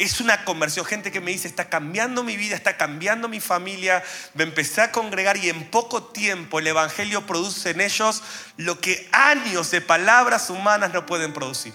Es 0.00 0.18
una 0.22 0.46
conversión, 0.46 0.86
gente 0.86 1.12
que 1.12 1.20
me 1.20 1.30
dice, 1.30 1.46
está 1.46 1.68
cambiando 1.68 2.24
mi 2.24 2.34
vida, 2.38 2.56
está 2.56 2.78
cambiando 2.78 3.28
mi 3.28 3.38
familia, 3.38 4.02
me 4.32 4.44
empecé 4.44 4.80
a 4.80 4.92
congregar 4.92 5.36
y 5.36 5.50
en 5.50 5.70
poco 5.70 6.04
tiempo 6.04 6.58
el 6.58 6.68
Evangelio 6.68 7.26
produce 7.26 7.68
en 7.68 7.82
ellos 7.82 8.22
lo 8.56 8.80
que 8.80 9.10
años 9.12 9.70
de 9.70 9.82
palabras 9.82 10.48
humanas 10.48 10.94
no 10.94 11.04
pueden 11.04 11.34
producir. 11.34 11.74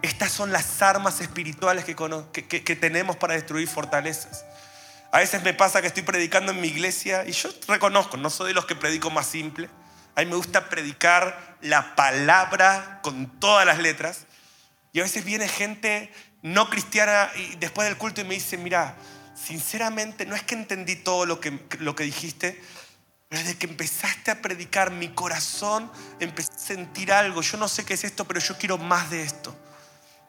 Estas 0.00 0.30
son 0.30 0.52
las 0.52 0.80
armas 0.80 1.20
espirituales 1.20 1.84
que, 1.84 2.76
tenemos 2.76 3.16
para 3.16 3.34
destruir 3.34 3.66
fortalezas. 3.66 4.44
A 5.10 5.18
veces 5.18 5.42
me 5.42 5.52
pasa 5.52 5.80
que 5.80 5.88
estoy 5.88 6.04
predicando 6.04 6.52
en 6.52 6.60
mi 6.60 6.68
iglesia 6.68 7.24
y 7.26 7.32
yo 7.32 7.50
reconozco, 7.66 8.16
no 8.16 8.30
soy 8.30 8.46
de 8.46 8.54
los 8.54 8.66
que 8.66 8.76
predico 8.76 9.10
más 9.10 9.26
simple. 9.26 9.68
A 10.14 10.20
mí 10.20 10.26
me 10.26 10.36
gusta 10.36 10.68
predicar 10.68 11.56
la 11.62 11.96
palabra 11.96 13.00
con 13.02 13.40
todas 13.40 13.66
las 13.66 13.80
letras. 13.80 14.26
Y 14.92 15.00
a 15.00 15.02
veces 15.02 15.24
viene 15.24 15.46
gente 15.46 16.10
no 16.42 16.70
cristiana 16.70 17.30
y 17.36 17.56
después 17.56 17.88
del 17.88 17.96
culto 17.96 18.20
y 18.20 18.24
me 18.24 18.34
dice, 18.34 18.56
mira, 18.56 18.96
sinceramente 19.34 20.26
no 20.26 20.34
es 20.34 20.42
que 20.42 20.54
entendí 20.54 20.96
todo 20.96 21.26
lo 21.26 21.40
que, 21.40 21.60
lo 21.80 21.94
que 21.94 22.04
dijiste, 22.04 22.60
pero 23.28 23.42
desde 23.42 23.58
que 23.58 23.66
empezaste 23.66 24.30
a 24.30 24.40
predicar 24.40 24.90
mi 24.90 25.08
corazón 25.08 25.90
empecé 26.20 26.52
a 26.52 26.58
sentir 26.58 27.12
algo, 27.12 27.42
yo 27.42 27.58
no 27.58 27.68
sé 27.68 27.84
qué 27.84 27.94
es 27.94 28.04
esto, 28.04 28.24
pero 28.24 28.40
yo 28.40 28.56
quiero 28.56 28.78
más 28.78 29.10
de 29.10 29.22
esto. 29.22 29.54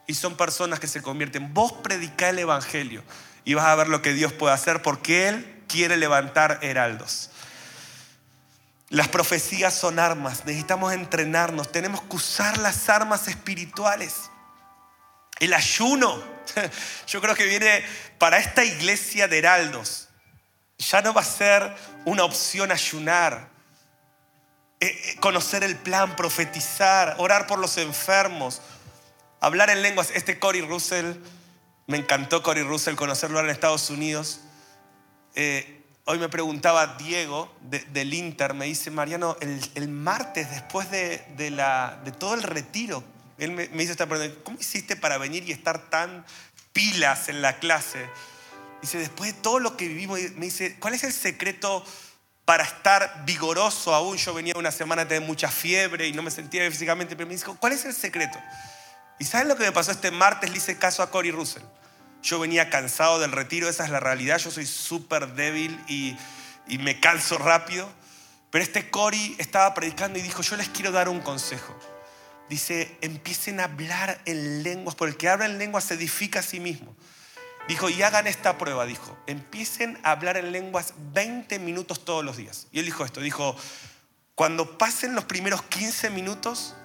Y 0.08 0.16
son 0.16 0.38
personas 0.38 0.80
que 0.80 0.88
se 0.88 1.01
convierten. 1.01 1.53
Vos 1.53 1.74
predicá 1.74 2.30
el 2.30 2.39
Evangelio 2.39 3.03
y 3.43 3.53
vas 3.53 3.66
a 3.66 3.76
ver 3.76 3.89
lo 3.89 4.01
que 4.01 4.14
Dios 4.14 4.34
puede 4.34 4.53
hacer 4.53 4.82
porque 4.82 5.28
Él 5.28 5.64
quiere 5.68 5.97
levantar 5.97 6.60
heraldos. 6.62 7.30
Las 8.89 9.10
profecías 9.10 9.74
son 9.74 9.99
armas, 9.99 10.45
necesitamos 10.45 10.93
entrenarnos, 10.93 11.72
tenemos 11.72 12.01
que 12.01 12.16
usar 12.16 12.58
las 12.58 12.89
armas 12.89 13.28
espirituales. 13.28 14.30
El 15.39 15.53
ayuno, 15.53 16.23
yo 17.07 17.21
creo 17.21 17.35
que 17.35 17.45
viene 17.45 17.83
para 18.17 18.38
esta 18.38 18.63
iglesia 18.63 19.27
de 19.27 19.39
heraldos. 19.39 20.09
Ya 20.77 21.01
no 21.01 21.13
va 21.13 21.21
a 21.21 21.25
ser 21.25 21.75
una 22.05 22.23
opción 22.23 22.71
ayunar, 22.71 23.49
eh, 24.79 24.88
eh, 24.88 25.15
conocer 25.19 25.63
el 25.63 25.75
plan, 25.75 26.15
profetizar, 26.15 27.15
orar 27.17 27.47
por 27.47 27.59
los 27.59 27.77
enfermos, 27.77 28.61
hablar 29.39 29.69
en 29.69 29.81
lenguas. 29.81 30.11
Este 30.13 30.39
Cory 30.39 30.61
Russell, 30.61 31.13
me 31.88 31.97
encantó 31.97 32.43
Cory 32.43 32.63
Russell 32.63 32.95
conocerlo 32.95 33.39
en 33.39 33.49
Estados 33.49 33.89
Unidos. 33.89 34.41
Eh, 35.35 35.77
Hoy 36.09 36.19
me 36.19 36.29
preguntaba 36.29 36.95
Diego 36.97 37.53
del 37.59 38.13
Inter, 38.13 38.53
me 38.53 38.63
dice, 38.63 38.89
Mariano, 38.89 39.35
el, 39.41 39.89
martes 39.89 40.49
después 40.49 40.89
de, 40.89 41.51
la, 41.51 41.99
de, 42.05 42.13
todo 42.13 42.33
el 42.33 42.43
retiro, 42.43 43.03
él 43.38 43.51
me, 43.51 43.67
me 43.69 43.83
hizo 43.83 43.91
esta 43.91 44.07
pregunta, 44.07 44.33
¿cómo 44.43 44.59
hiciste 44.59 44.95
para 44.95 45.17
venir 45.17 45.43
y 45.47 45.51
estar 45.51 45.89
tan 45.89 46.25
pilas 46.73 47.29
en 47.29 47.41
la 47.41 47.59
clase? 47.59 48.09
Dice, 48.81 48.99
después 48.99 49.33
de 49.33 49.41
todo 49.41 49.59
lo 49.59 49.75
que 49.75 49.88
vivimos, 49.88 50.19
me 50.35 50.45
dice, 50.45 50.77
¿cuál 50.79 50.93
es 50.93 51.03
el 51.03 51.13
secreto 51.13 51.83
para 52.45 52.63
estar 52.63 53.23
vigoroso 53.25 53.93
aún? 53.93 54.17
Yo 54.17 54.33
venía 54.33 54.53
una 54.55 54.71
semana 54.71 55.05
de 55.05 55.19
mucha 55.19 55.49
fiebre 55.49 56.07
y 56.07 56.13
no 56.13 56.21
me 56.21 56.31
sentía 56.31 56.69
físicamente, 56.69 57.15
pero 57.15 57.27
me 57.27 57.35
dijo, 57.35 57.57
¿cuál 57.59 57.73
es 57.73 57.85
el 57.85 57.93
secreto? 57.93 58.39
¿Y 59.19 59.25
sabes 59.25 59.47
lo 59.47 59.55
que 59.55 59.63
me 59.63 59.71
pasó 59.71 59.91
este 59.91 60.11
martes? 60.11 60.51
Le 60.51 60.57
hice 60.57 60.77
caso 60.77 61.01
a 61.01 61.09
Cory 61.09 61.31
Russell. 61.31 61.63
Yo 62.21 62.39
venía 62.39 62.69
cansado 62.69 63.19
del 63.19 63.31
retiro, 63.31 63.67
esa 63.67 63.83
es 63.83 63.89
la 63.89 63.99
realidad. 63.99 64.38
Yo 64.38 64.51
soy 64.51 64.65
súper 64.65 65.33
débil 65.33 65.79
y, 65.88 66.15
me 66.77 66.99
canso 66.99 67.38
rápido. 67.38 67.89
Pero 68.51 68.63
este 68.63 68.89
Cory 68.89 69.35
estaba 69.39 69.73
predicando 69.73 70.19
y 70.19 70.21
dijo, 70.21 70.41
yo 70.41 70.55
les 70.55 70.69
quiero 70.69 70.91
dar 70.91 71.09
un 71.09 71.19
consejo. 71.21 71.77
Dice, 72.49 72.97
empiecen 73.01 73.59
a 73.59 73.65
hablar 73.65 74.21
en 74.25 74.63
lenguas, 74.63 74.95
porque 74.95 75.11
el 75.11 75.17
que 75.17 75.29
habla 75.29 75.45
en 75.45 75.57
lenguas 75.57 75.83
se 75.83 75.95
edifica 75.95 76.39
a 76.39 76.43
sí 76.43 76.59
mismo. 76.59 76.95
Dijo, 77.67 77.89
y 77.89 78.01
hagan 78.01 78.27
esta 78.27 78.57
prueba, 78.57 78.85
dijo, 78.85 79.17
empiecen 79.27 79.99
a 80.03 80.11
hablar 80.11 80.37
en 80.37 80.53
lenguas 80.53 80.93
20 81.13 81.59
minutos 81.59 82.05
todos 82.05 82.23
los 82.23 82.37
días. 82.37 82.67
Y 82.71 82.79
él 82.79 82.85
dijo 82.85 83.03
esto, 83.03 83.19
dijo, 83.19 83.57
cuando 84.35 84.77
pasen 84.77 85.15
los 85.15 85.25
primeros 85.25 85.63
15 85.63 86.09
minutos, 86.11 86.75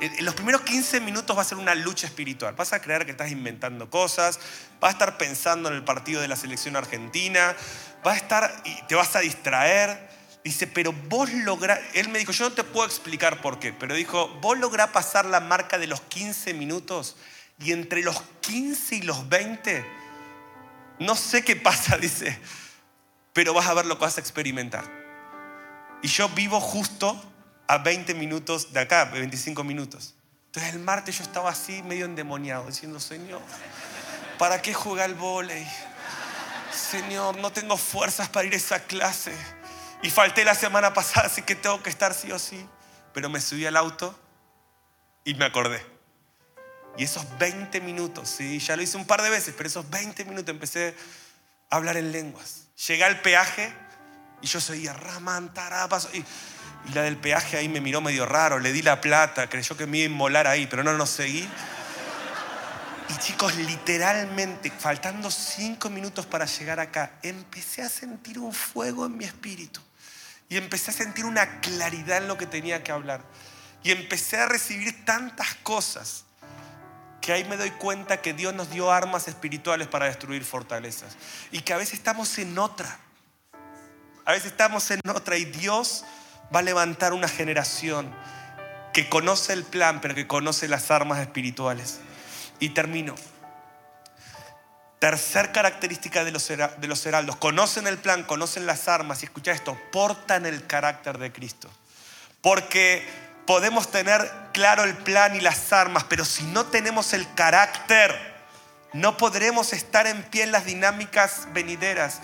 en 0.00 0.24
los 0.26 0.34
primeros 0.34 0.60
15 0.60 1.00
minutos 1.00 1.36
va 1.36 1.40
a 1.40 1.44
ser 1.44 1.56
una 1.56 1.74
lucha 1.74 2.06
espiritual. 2.06 2.54
Vas 2.54 2.74
a 2.74 2.82
creer 2.82 3.06
que 3.06 3.12
estás 3.12 3.30
inventando 3.30 3.88
cosas, 3.88 4.38
vas 4.78 4.90
a 4.90 4.92
estar 4.92 5.16
pensando 5.16 5.70
en 5.70 5.76
el 5.76 5.84
partido 5.84 6.20
de 6.20 6.28
la 6.28 6.36
selección 6.36 6.76
argentina, 6.76 7.56
vas 8.04 8.14
a 8.14 8.16
estar 8.18 8.62
y 8.64 8.82
te 8.88 8.94
vas 8.94 9.16
a 9.16 9.20
distraer. 9.20 10.06
Dice, 10.46 10.68
pero 10.68 10.92
vos 10.92 11.32
lográs, 11.32 11.80
él 11.94 12.08
me 12.08 12.20
dijo, 12.20 12.30
yo 12.30 12.48
no 12.48 12.54
te 12.54 12.62
puedo 12.62 12.86
explicar 12.86 13.40
por 13.40 13.58
qué, 13.58 13.72
pero 13.72 13.96
dijo, 13.96 14.28
vos 14.40 14.56
lográs 14.56 14.90
pasar 14.90 15.24
la 15.24 15.40
marca 15.40 15.76
de 15.76 15.88
los 15.88 16.00
15 16.02 16.54
minutos 16.54 17.16
y 17.58 17.72
entre 17.72 18.00
los 18.04 18.22
15 18.42 18.94
y 18.94 19.02
los 19.02 19.28
20, 19.28 19.84
no 21.00 21.16
sé 21.16 21.42
qué 21.42 21.56
pasa, 21.56 21.96
dice, 22.00 22.38
pero 23.32 23.54
vas 23.54 23.66
a 23.66 23.74
ver 23.74 23.86
lo 23.86 23.98
que 23.98 24.04
vas 24.04 24.18
a 24.18 24.20
experimentar. 24.20 24.84
Y 26.00 26.06
yo 26.06 26.28
vivo 26.28 26.60
justo 26.60 27.20
a 27.66 27.78
20 27.78 28.14
minutos 28.14 28.72
de 28.72 28.78
acá, 28.78 29.06
25 29.06 29.64
minutos. 29.64 30.14
Entonces 30.44 30.74
el 30.74 30.78
martes 30.78 31.18
yo 31.18 31.24
estaba 31.24 31.50
así 31.50 31.82
medio 31.82 32.04
endemoniado, 32.04 32.68
diciendo, 32.68 33.00
Señor, 33.00 33.42
¿para 34.38 34.62
qué 34.62 34.72
jugar 34.72 35.06
al 35.06 35.16
volei? 35.16 35.66
Señor, 36.70 37.36
no 37.38 37.50
tengo 37.50 37.76
fuerzas 37.76 38.28
para 38.28 38.46
ir 38.46 38.54
a 38.54 38.58
esa 38.58 38.78
clase. 38.84 39.34
Y 40.02 40.10
falté 40.10 40.44
la 40.44 40.54
semana 40.54 40.92
pasada, 40.94 41.26
así 41.26 41.42
que 41.42 41.54
tengo 41.54 41.82
que 41.82 41.90
estar 41.90 42.14
sí 42.14 42.30
o 42.32 42.38
sí. 42.38 42.66
Pero 43.12 43.28
me 43.28 43.40
subí 43.40 43.66
al 43.66 43.76
auto 43.76 44.18
y 45.24 45.34
me 45.34 45.44
acordé. 45.44 45.84
Y 46.98 47.04
esos 47.04 47.26
20 47.38 47.80
minutos, 47.80 48.28
sí, 48.28 48.58
ya 48.58 48.76
lo 48.76 48.82
hice 48.82 48.96
un 48.96 49.06
par 49.06 49.22
de 49.22 49.30
veces, 49.30 49.54
pero 49.56 49.68
esos 49.68 49.88
20 49.90 50.24
minutos 50.24 50.48
empecé 50.48 50.94
a 51.70 51.76
hablar 51.76 51.96
en 51.96 52.12
lenguas. 52.12 52.68
Llegué 52.86 53.04
al 53.04 53.20
peaje 53.20 53.72
y 54.40 54.46
yo 54.46 54.60
seguía, 54.60 54.92
Raman, 54.92 55.52
Tarapas. 55.52 56.08
Y 56.14 56.24
y 56.88 56.92
la 56.92 57.02
del 57.02 57.16
peaje 57.16 57.56
ahí 57.56 57.68
me 57.68 57.80
miró 57.80 58.00
medio 58.00 58.26
raro, 58.26 58.58
le 58.58 58.72
di 58.72 58.82
la 58.82 59.00
plata, 59.00 59.48
creyó 59.48 59.76
que 59.76 59.86
me 59.86 59.98
iba 59.98 60.06
a 60.06 60.10
inmolar 60.10 60.46
ahí, 60.46 60.66
pero 60.66 60.84
no, 60.84 60.92
no 60.92 61.06
seguí. 61.06 61.48
Y 63.08 63.18
chicos, 63.18 63.56
literalmente, 63.56 64.70
faltando 64.70 65.30
cinco 65.30 65.90
minutos 65.90 66.26
para 66.26 66.44
llegar 66.44 66.80
acá, 66.80 67.18
empecé 67.22 67.82
a 67.82 67.88
sentir 67.88 68.38
un 68.38 68.52
fuego 68.52 69.06
en 69.06 69.16
mi 69.16 69.24
espíritu. 69.24 69.80
Y 70.48 70.56
empecé 70.56 70.90
a 70.90 70.94
sentir 70.94 71.24
una 71.24 71.60
claridad 71.60 72.18
en 72.18 72.28
lo 72.28 72.38
que 72.38 72.46
tenía 72.46 72.82
que 72.84 72.92
hablar. 72.92 73.22
Y 73.82 73.90
empecé 73.90 74.38
a 74.38 74.46
recibir 74.46 75.04
tantas 75.04 75.54
cosas 75.56 76.24
que 77.20 77.32
ahí 77.32 77.44
me 77.44 77.56
doy 77.56 77.70
cuenta 77.70 78.22
que 78.22 78.32
Dios 78.32 78.54
nos 78.54 78.70
dio 78.70 78.92
armas 78.92 79.26
espirituales 79.26 79.88
para 79.88 80.06
destruir 80.06 80.44
fortalezas. 80.44 81.16
Y 81.50 81.60
que 81.60 81.72
a 81.72 81.76
veces 81.76 81.94
estamos 81.94 82.38
en 82.38 82.56
otra. 82.58 82.98
A 84.24 84.32
veces 84.32 84.52
estamos 84.52 84.90
en 84.90 85.00
otra 85.08 85.36
y 85.36 85.44
Dios 85.44 86.04
va 86.54 86.60
a 86.60 86.62
levantar 86.62 87.12
una 87.12 87.28
generación 87.28 88.14
que 88.92 89.08
conoce 89.08 89.52
el 89.52 89.64
plan, 89.64 90.00
pero 90.00 90.14
que 90.14 90.26
conoce 90.26 90.68
las 90.68 90.90
armas 90.90 91.18
espirituales. 91.18 92.00
Y 92.60 92.70
termino. 92.70 93.14
Tercer 94.98 95.52
característica 95.52 96.24
de 96.24 96.30
los, 96.30 96.48
de 96.48 96.86
los 96.88 97.04
heraldos. 97.06 97.36
Conocen 97.36 97.86
el 97.86 97.98
plan, 97.98 98.24
conocen 98.24 98.66
las 98.66 98.88
armas 98.88 99.22
y 99.22 99.26
escucha 99.26 99.52
esto, 99.52 99.78
portan 99.92 100.46
el 100.46 100.66
carácter 100.66 101.18
de 101.18 101.32
Cristo. 101.32 101.70
Porque 102.40 103.06
podemos 103.46 103.90
tener 103.90 104.30
claro 104.52 104.84
el 104.84 104.96
plan 104.96 105.36
y 105.36 105.40
las 105.40 105.72
armas, 105.72 106.04
pero 106.04 106.24
si 106.24 106.44
no 106.44 106.66
tenemos 106.66 107.12
el 107.12 107.32
carácter, 107.34 108.36
no 108.92 109.16
podremos 109.16 109.72
estar 109.72 110.06
en 110.06 110.22
pie 110.24 110.44
en 110.44 110.52
las 110.52 110.64
dinámicas 110.64 111.48
venideras. 111.52 112.20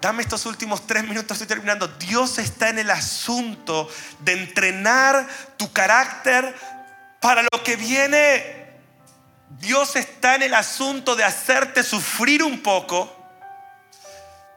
Dame 0.00 0.22
estos 0.22 0.46
últimos 0.46 0.86
tres 0.86 1.04
minutos, 1.04 1.32
estoy 1.32 1.46
terminando. 1.46 1.88
Dios 1.88 2.38
está 2.38 2.68
en 2.68 2.78
el 2.78 2.90
asunto 2.90 3.88
de 4.20 4.32
entrenar 4.32 5.26
tu 5.56 5.72
carácter 5.72 6.54
para 7.20 7.42
lo 7.42 7.62
que 7.62 7.76
viene. 7.76 8.63
Dios 9.58 9.96
está 9.96 10.34
en 10.34 10.42
el 10.42 10.54
asunto 10.54 11.16
de 11.16 11.24
hacerte 11.24 11.82
sufrir 11.82 12.42
un 12.42 12.60
poco 12.60 13.14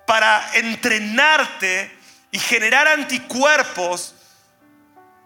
para 0.05 0.43
entrenarte 0.53 1.95
y 2.31 2.39
generar 2.39 2.87
anticuerpos 2.87 4.15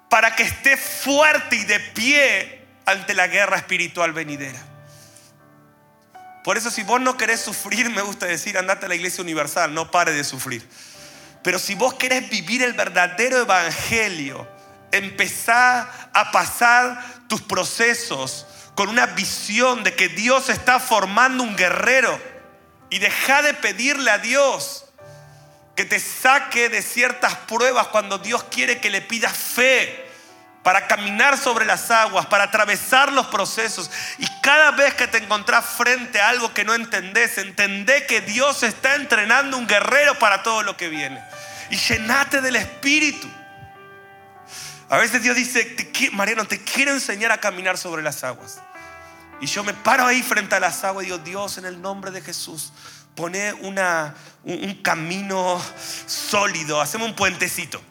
para 0.10 0.36
que 0.36 0.44
estés 0.44 0.80
fuerte 0.80 1.56
y 1.56 1.64
de 1.64 1.80
pie 1.80 2.66
ante 2.86 3.14
la 3.14 3.28
guerra 3.28 3.58
espiritual 3.58 4.12
venidera. 4.12 4.60
Por 6.44 6.58
eso 6.58 6.72
si 6.72 6.84
vos 6.84 7.00
no 7.00 7.18
querés 7.18 7.40
sufrir, 7.40 7.90
me 7.90 8.02
gusta 8.02 8.26
decir, 8.26 8.58
andate 8.58 8.88
a 8.88 8.90
la 8.90 8.96
iglesia 8.96 9.24
universal, 9.24 9.74
no 9.74 9.92
pare 9.92 10.12
de 10.12 10.24
sufrir. 10.24 10.68
Pero 11.44 11.60
si 11.60 11.76
vos 11.76 11.94
querés 11.94 12.30
vivir 12.30 12.62
el 12.64 12.74
verdadero 12.74 13.38
evangelio, 13.40 14.48
empezá 14.92 15.90
a 16.14 16.32
pasar 16.32 17.04
tus 17.28 17.42
procesos 17.42 18.48
con 18.82 18.90
una 18.90 19.06
visión 19.06 19.84
de 19.84 19.94
que 19.94 20.10
Dios 20.10 20.50
está 20.50 20.80
formando 20.80 21.44
un 21.44 21.56
guerrero 21.56 22.20
y 22.90 22.98
deja 22.98 23.44
de 23.44 23.54
pedirle 23.54 24.10
a 24.10 24.18
Dios 24.18 24.86
que 25.76 25.86
te 25.86 26.00
saque 26.00 26.68
de 26.68 26.82
ciertas 26.82 27.36
pruebas 27.36 27.90
cuando 27.90 28.18
Dios 28.18 28.44
quiere 28.46 28.80
que 28.80 28.90
le 28.90 29.02
pidas 29.02 29.38
fe 29.38 30.10
para 30.64 30.88
caminar 30.88 31.38
sobre 31.38 31.66
las 31.66 31.92
aguas, 31.92 32.26
para 32.26 32.46
atravesar 32.46 33.12
los 33.12 33.28
procesos. 33.28 33.92
Y 34.18 34.26
cada 34.42 34.72
vez 34.72 34.96
que 34.96 35.06
te 35.06 35.20
encontrás 35.20 35.64
frente 35.64 36.20
a 36.20 36.30
algo 36.30 36.52
que 36.52 36.64
no 36.64 36.74
entendés, 36.74 37.38
entendé 37.38 38.08
que 38.08 38.22
Dios 38.22 38.64
está 38.64 38.96
entrenando 38.96 39.58
un 39.58 39.68
guerrero 39.68 40.18
para 40.18 40.42
todo 40.42 40.64
lo 40.64 40.76
que 40.76 40.90
viene. 40.90 41.24
Y 41.70 41.76
llenate 41.76 42.42
del 42.42 42.56
Espíritu. 42.56 43.30
A 44.90 44.98
veces 44.98 45.22
Dios 45.22 45.36
dice, 45.36 45.78
Mariano, 46.14 46.46
te 46.46 46.64
quiero 46.64 46.92
enseñar 46.94 47.32
a 47.32 47.38
caminar 47.38 47.78
sobre 47.78 48.02
las 48.02 48.24
aguas. 48.24 48.60
Y 49.42 49.48
yo 49.48 49.64
me 49.64 49.74
paro 49.74 50.06
ahí 50.06 50.22
frente 50.22 50.56
a 50.56 50.60
las 50.60 50.84
aguas 50.84 51.04
y 51.04 51.10
digo, 51.10 51.18
Dios, 51.18 51.58
en 51.58 51.66
el 51.66 51.82
nombre 51.82 52.12
de 52.12 52.22
Jesús, 52.22 52.72
pone 53.16 53.54
una, 53.54 54.16
un 54.44 54.76
camino 54.84 55.62
sólido, 56.06 56.80
hacemos 56.80 57.10
un 57.10 57.16
puentecito. 57.16 57.82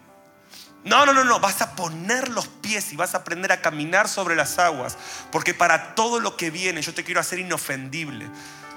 No, 0.84 1.05
no, 1.05 1.12
no, 1.12 1.24
no, 1.24 1.40
vas 1.40 1.61
a 1.61 1.76
poner 1.76 2.30
los 2.30 2.48
pies 2.48 2.92
y 2.92 2.96
vas 2.96 3.14
a 3.14 3.18
aprender 3.18 3.53
a 3.53 3.61
caminar 3.61 4.09
sobre 4.09 4.34
las 4.34 4.59
aguas, 4.59 4.96
porque 5.30 5.53
para 5.53 5.94
todo 5.94 6.20
lo 6.20 6.36
que 6.36 6.51
viene 6.51 6.80
yo 6.80 6.94
te 6.94 7.05
quiero 7.05 7.20
hacer 7.20 7.38
inofendible. 7.38 8.26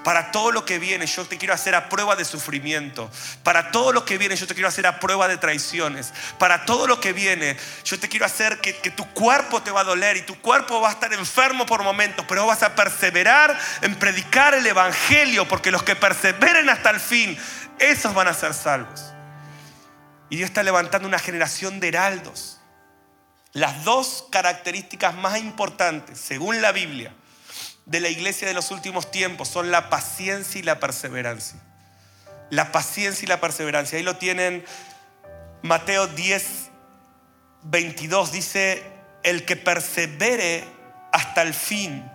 Para 0.04 0.30
todo 0.32 0.52
lo 0.52 0.66
que 0.66 0.78
viene, 0.78 1.06
yo 1.06 1.24
te 1.24 1.38
quiero 1.38 1.54
hacer 1.54 1.74
a 1.74 1.88
prueba 1.88 2.14
de 2.14 2.26
sufrimiento. 2.26 3.10
Para 3.42 3.70
todo 3.70 3.90
lo 3.90 4.04
que 4.04 4.18
viene, 4.18 4.36
yo 4.36 4.46
te 4.46 4.52
quiero 4.52 4.68
hacer 4.68 4.86
a 4.86 5.00
prueba 5.00 5.28
de 5.28 5.38
traiciones. 5.38 6.12
Para 6.38 6.66
todo 6.66 6.86
lo 6.86 7.00
que 7.00 7.14
viene, 7.14 7.56
yo 7.84 7.98
te 7.98 8.10
quiero 8.10 8.26
hacer 8.26 8.60
que, 8.60 8.74
tu 8.90 9.06
cuerpo 9.14 9.62
te 9.62 9.70
va 9.70 9.80
a 9.80 9.84
doler 9.84 10.18
y 10.18 10.22
tu 10.22 10.38
cuerpo 10.42 10.78
va 10.82 10.90
a 10.90 10.92
estar 10.92 11.10
enfermo 11.14 11.64
por 11.64 11.82
momentos, 11.82 12.26
pero 12.28 12.46
vas 12.46 12.62
a 12.62 12.74
perseverar 12.74 13.58
en 13.80 13.94
predicar 13.94 14.52
el 14.52 14.66
Evangelio, 14.66 15.48
porque 15.48 15.70
los 15.70 15.82
que 15.82 15.96
perseveren 15.96 16.68
hasta 16.68 16.90
el 16.90 17.00
fin, 17.00 17.38
esos 17.78 18.12
van 18.12 18.28
a 18.28 18.34
ser 18.34 18.52
salvos. 18.52 19.14
Y 20.28 20.36
Dios 20.36 20.50
está 20.50 20.62
levantando 20.62 21.08
una 21.08 21.18
generación 21.18 21.80
de 21.80 21.88
heraldos. 21.88 22.60
Las 23.52 23.84
dos 23.84 24.26
características 24.30 25.14
más 25.14 25.38
importantes, 25.38 26.18
según 26.20 26.60
la 26.60 26.72
Biblia, 26.72 27.14
de 27.86 28.00
la 28.00 28.08
iglesia 28.08 28.48
de 28.48 28.54
los 28.54 28.70
últimos 28.70 29.10
tiempos 29.10 29.48
son 29.48 29.70
la 29.70 29.90
paciencia 29.90 30.58
y 30.58 30.62
la 30.62 30.80
perseverancia. 30.80 31.58
La 32.50 32.72
paciencia 32.72 33.24
y 33.24 33.28
la 33.28 33.40
perseverancia. 33.40 33.98
Ahí 33.98 34.04
lo 34.04 34.16
tienen 34.16 34.64
Mateo 35.62 36.06
10, 36.06 36.70
22. 37.62 38.32
Dice, 38.32 38.82
el 39.22 39.44
que 39.44 39.56
persevere 39.56 40.64
hasta 41.12 41.42
el 41.42 41.54
fin, 41.54 42.10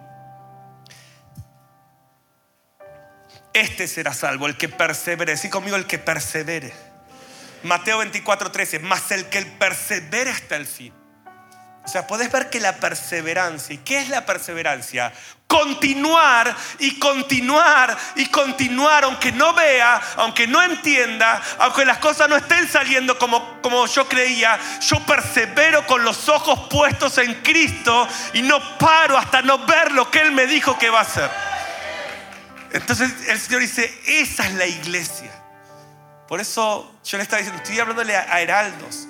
este 3.53 3.88
será 3.88 4.13
salvo. 4.13 4.47
El 4.47 4.57
que 4.57 4.70
persevere. 4.70 5.36
Sí 5.38 5.49
conmigo, 5.49 5.76
el 5.76 5.86
que 5.86 5.99
persevere. 5.99 6.74
Mateo 7.63 7.99
24, 7.99 8.51
13. 8.51 8.80
Más 8.80 9.11
el 9.11 9.26
que 9.26 9.41
persevere 9.41 10.30
hasta 10.30 10.55
el 10.55 10.65
fin. 10.65 10.93
O 11.84 11.88
sea, 11.91 12.05
puedes 12.05 12.32
ver 12.32 12.49
que 12.49 12.59
la 12.59 12.75
perseverancia, 12.75 13.73
¿y 13.73 13.80
qué 13.80 13.99
es 13.99 14.09
la 14.09 14.25
perseverancia? 14.25 15.11
Continuar 15.47 16.55
y 16.77 16.99
continuar 16.99 17.97
y 18.15 18.27
continuar, 18.27 19.05
aunque 19.05 19.32
no 19.32 19.53
vea, 19.53 19.99
aunque 20.17 20.45
no 20.45 20.61
entienda, 20.61 21.41
aunque 21.57 21.86
las 21.86 21.97
cosas 21.97 22.30
no 22.30 22.36
estén 22.36 22.67
saliendo 22.67 23.17
como, 23.17 23.59
como 23.61 23.88
yo 23.88 24.07
creía, 24.07 24.59
yo 24.82 25.03
persevero 25.05 25.88
con 25.88 26.03
los 26.03 26.30
ojos 26.30 26.67
puestos 26.69 27.17
en 27.17 27.34
Cristo 27.41 28.07
y 28.34 28.43
no 28.43 28.77
paro 28.77 29.17
hasta 29.17 29.41
no 29.41 29.65
ver 29.65 29.91
lo 29.91 30.11
que 30.11 30.19
Él 30.19 30.32
me 30.32 30.45
dijo 30.45 30.77
que 30.77 30.91
va 30.91 30.99
a 30.99 31.03
hacer. 31.03 31.32
Entonces 32.71 33.11
el 33.30 33.39
Señor 33.39 33.61
dice, 33.61 34.01
esa 34.05 34.45
es 34.45 34.53
la 34.53 34.67
iglesia. 34.67 35.32
Por 36.27 36.39
eso 36.39 36.99
yo 37.03 37.17
le 37.17 37.23
estaba 37.23 37.39
diciendo, 37.39 37.63
estoy 37.63 37.80
hablándole 37.80 38.15
a 38.15 38.39
heraldos, 38.39 39.07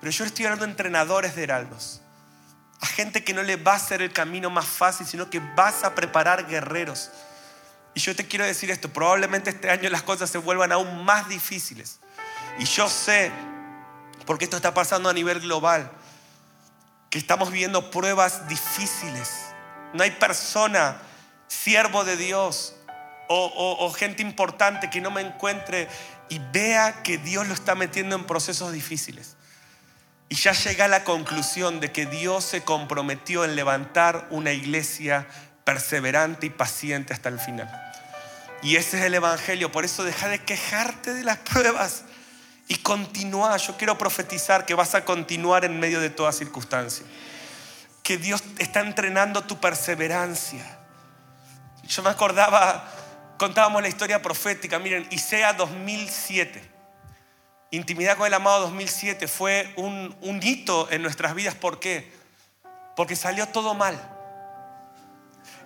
pero 0.00 0.10
yo 0.10 0.24
estoy 0.24 0.46
hablando 0.46 0.64
de 0.64 0.70
entrenadores 0.70 1.36
de 1.36 1.42
heraldos 1.42 2.00
a 2.84 2.86
gente 2.86 3.24
que 3.24 3.32
no 3.32 3.42
le 3.42 3.56
va 3.56 3.72
a 3.72 3.76
hacer 3.76 4.02
el 4.02 4.12
camino 4.12 4.50
más 4.50 4.66
fácil, 4.66 5.06
sino 5.06 5.30
que 5.30 5.40
vas 5.40 5.84
a 5.84 5.94
preparar 5.94 6.46
guerreros. 6.46 7.10
Y 7.94 8.00
yo 8.00 8.14
te 8.14 8.26
quiero 8.26 8.44
decir 8.44 8.70
esto, 8.70 8.92
probablemente 8.92 9.48
este 9.48 9.70
año 9.70 9.88
las 9.88 10.02
cosas 10.02 10.28
se 10.28 10.36
vuelvan 10.36 10.70
aún 10.70 11.02
más 11.02 11.26
difíciles. 11.26 12.00
Y 12.58 12.66
yo 12.66 12.90
sé, 12.90 13.32
porque 14.26 14.44
esto 14.44 14.56
está 14.56 14.74
pasando 14.74 15.08
a 15.08 15.14
nivel 15.14 15.40
global, 15.40 15.90
que 17.08 17.16
estamos 17.16 17.50
viviendo 17.50 17.90
pruebas 17.90 18.46
difíciles. 18.48 19.30
No 19.94 20.02
hay 20.02 20.10
persona, 20.10 20.98
siervo 21.48 22.04
de 22.04 22.18
Dios 22.18 22.76
o 23.28 23.90
gente 23.96 24.20
importante 24.20 24.90
que 24.90 25.00
no 25.00 25.10
me 25.10 25.22
encuentre 25.22 25.88
y 26.28 26.38
vea 26.52 27.02
que 27.02 27.16
Dios 27.16 27.48
lo 27.48 27.54
está 27.54 27.74
metiendo 27.74 28.14
en 28.14 28.24
procesos 28.24 28.72
difíciles. 28.72 29.36
Y 30.34 30.36
ya 30.36 30.50
llega 30.50 30.86
a 30.86 30.88
la 30.88 31.04
conclusión 31.04 31.78
de 31.78 31.92
que 31.92 32.06
Dios 32.06 32.42
se 32.42 32.64
comprometió 32.64 33.44
en 33.44 33.54
levantar 33.54 34.26
una 34.30 34.50
iglesia 34.50 35.28
perseverante 35.62 36.46
y 36.46 36.50
paciente 36.50 37.12
hasta 37.12 37.28
el 37.28 37.38
final. 37.38 37.70
Y 38.60 38.74
ese 38.74 38.98
es 38.98 39.04
el 39.04 39.14
Evangelio. 39.14 39.70
Por 39.70 39.84
eso 39.84 40.02
deja 40.02 40.26
de 40.26 40.40
quejarte 40.40 41.14
de 41.14 41.22
las 41.22 41.38
pruebas 41.38 42.02
y 42.66 42.74
continúa. 42.78 43.56
Yo 43.58 43.76
quiero 43.76 43.96
profetizar 43.96 44.66
que 44.66 44.74
vas 44.74 44.96
a 44.96 45.04
continuar 45.04 45.64
en 45.64 45.78
medio 45.78 46.00
de 46.00 46.10
toda 46.10 46.32
circunstancia. 46.32 47.06
Que 48.02 48.18
Dios 48.18 48.42
está 48.58 48.80
entrenando 48.80 49.44
tu 49.44 49.60
perseverancia. 49.60 50.64
Yo 51.86 52.02
me 52.02 52.10
acordaba, 52.10 52.92
contábamos 53.38 53.82
la 53.82 53.88
historia 53.88 54.20
profética. 54.20 54.80
Miren, 54.80 55.06
Isea 55.12 55.52
2007. 55.52 56.73
Intimidad 57.70 58.16
con 58.16 58.26
el 58.26 58.34
amado 58.34 58.60
2007 58.62 59.26
fue 59.26 59.72
un, 59.76 60.40
hito 60.42 60.88
en 60.90 61.02
nuestras 61.02 61.34
vidas. 61.34 61.54
¿Por 61.54 61.80
qué? 61.80 62.12
Porque 62.96 63.16
salió 63.16 63.46
todo 63.48 63.74
mal. 63.74 64.00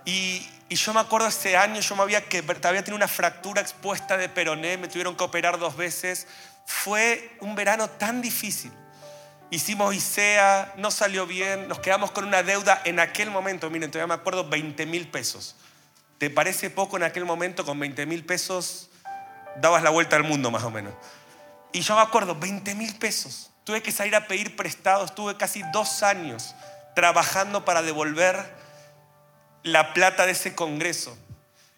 Y, 0.05 0.46
yo 0.70 0.92
me 0.92 1.01
acuerdo 1.01 1.28
ese 1.28 1.57
año, 1.57 1.80
yo 1.80 1.96
me 1.96 2.03
había, 2.03 2.22
que, 2.28 2.38
había 2.38 2.84
tenido 2.84 2.96
una 2.96 3.09
fractura 3.09 3.62
expuesta 3.62 4.18
de 4.18 4.28
peroné, 4.28 4.76
me 4.76 4.88
tuvieron 4.88 5.16
que 5.16 5.24
operar 5.24 5.59
dos 5.59 5.76
veces. 5.76 6.26
Fue 6.66 7.36
un 7.40 7.55
verano 7.55 7.88
tan 7.88 8.20
difícil. 8.20 8.70
Hicimos 9.51 9.94
ISEA, 9.94 10.74
no 10.76 10.90
salió 10.90 11.26
bien, 11.26 11.68
nos 11.68 11.80
quedamos 11.80 12.11
con 12.11 12.26
una 12.26 12.42
deuda 12.42 12.82
en 12.84 13.01
aquel 13.01 13.30
momento, 13.30 13.70
miren, 13.70 13.90
todavía 13.90 14.14
me 14.14 14.20
acuerdo, 14.20 14.46
20 14.46 14.84
mil 14.84 15.09
pesos. 15.09 15.57
¿Te 16.18 16.28
parece 16.28 16.68
poco 16.68 16.96
en 16.99 17.05
aquel 17.05 17.24
momento 17.24 17.64
con 17.64 17.78
20 17.78 18.05
mil 18.05 18.24
pesos? 18.26 18.90
Dabas 19.57 19.82
la 19.82 19.90
vuelta 19.90 20.16
al 20.16 20.24
mundo 20.24 20.51
más 20.51 20.64
o 20.64 20.70
menos. 20.70 20.92
Y 21.73 21.81
yo 21.81 21.95
me 21.95 22.03
acuerdo, 22.03 22.35
20 22.35 22.75
mil 22.75 22.95
pesos. 22.97 23.51
Tuve 23.64 23.83
que 23.83 23.93
salir 23.93 24.16
a 24.16 24.27
pedir 24.27 24.57
prestados, 24.57 25.14
tuve 25.14 25.37
casi 25.37 25.62
dos 25.73 26.03
años 26.03 26.55
trabajando 26.95 27.64
para 27.64 27.83
devolver 27.83 28.57
la 29.62 29.93
plata 29.93 30.27
de 30.27 30.33
ese 30.33 30.55
congreso. 30.55 31.16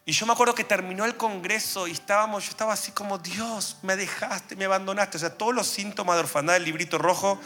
Y 0.05 0.13
yo 0.13 0.25
me 0.25 0.33
acuerdo 0.33 0.55
que 0.55 0.63
terminó 0.63 1.05
el 1.05 1.15
congreso 1.15 1.87
y 1.87 1.91
estábamos, 1.91 2.45
yo 2.45 2.51
estaba 2.51 2.73
así 2.73 2.91
como, 2.91 3.17
Dios, 3.17 3.77
me 3.81 3.95
dejaste, 3.95 4.55
me 4.55 4.65
abandonaste. 4.65 5.17
O 5.17 5.19
sea, 5.19 5.37
todos 5.37 5.53
los 5.53 5.67
síntomas 5.67 6.15
de 6.15 6.21
orfandad 6.21 6.53
del 6.53 6.63
librito 6.63 6.97
rojo 6.97 7.39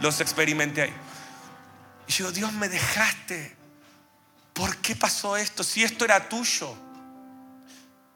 los 0.00 0.20
experimenté 0.20 0.82
ahí. 0.82 0.94
Y 2.06 2.12
yo, 2.12 2.32
Dios, 2.32 2.52
me 2.52 2.68
dejaste. 2.68 3.56
¿Por 4.52 4.76
qué 4.78 4.96
pasó 4.96 5.36
esto? 5.36 5.64
Si 5.64 5.82
esto 5.82 6.04
era 6.04 6.28
tuyo, 6.28 6.74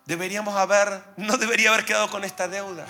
deberíamos 0.06 0.56
haber, 0.56 1.02
no 1.16 1.36
debería 1.36 1.70
haber 1.70 1.84
quedado 1.84 2.08
con 2.10 2.24
esta 2.24 2.48
deuda. 2.48 2.86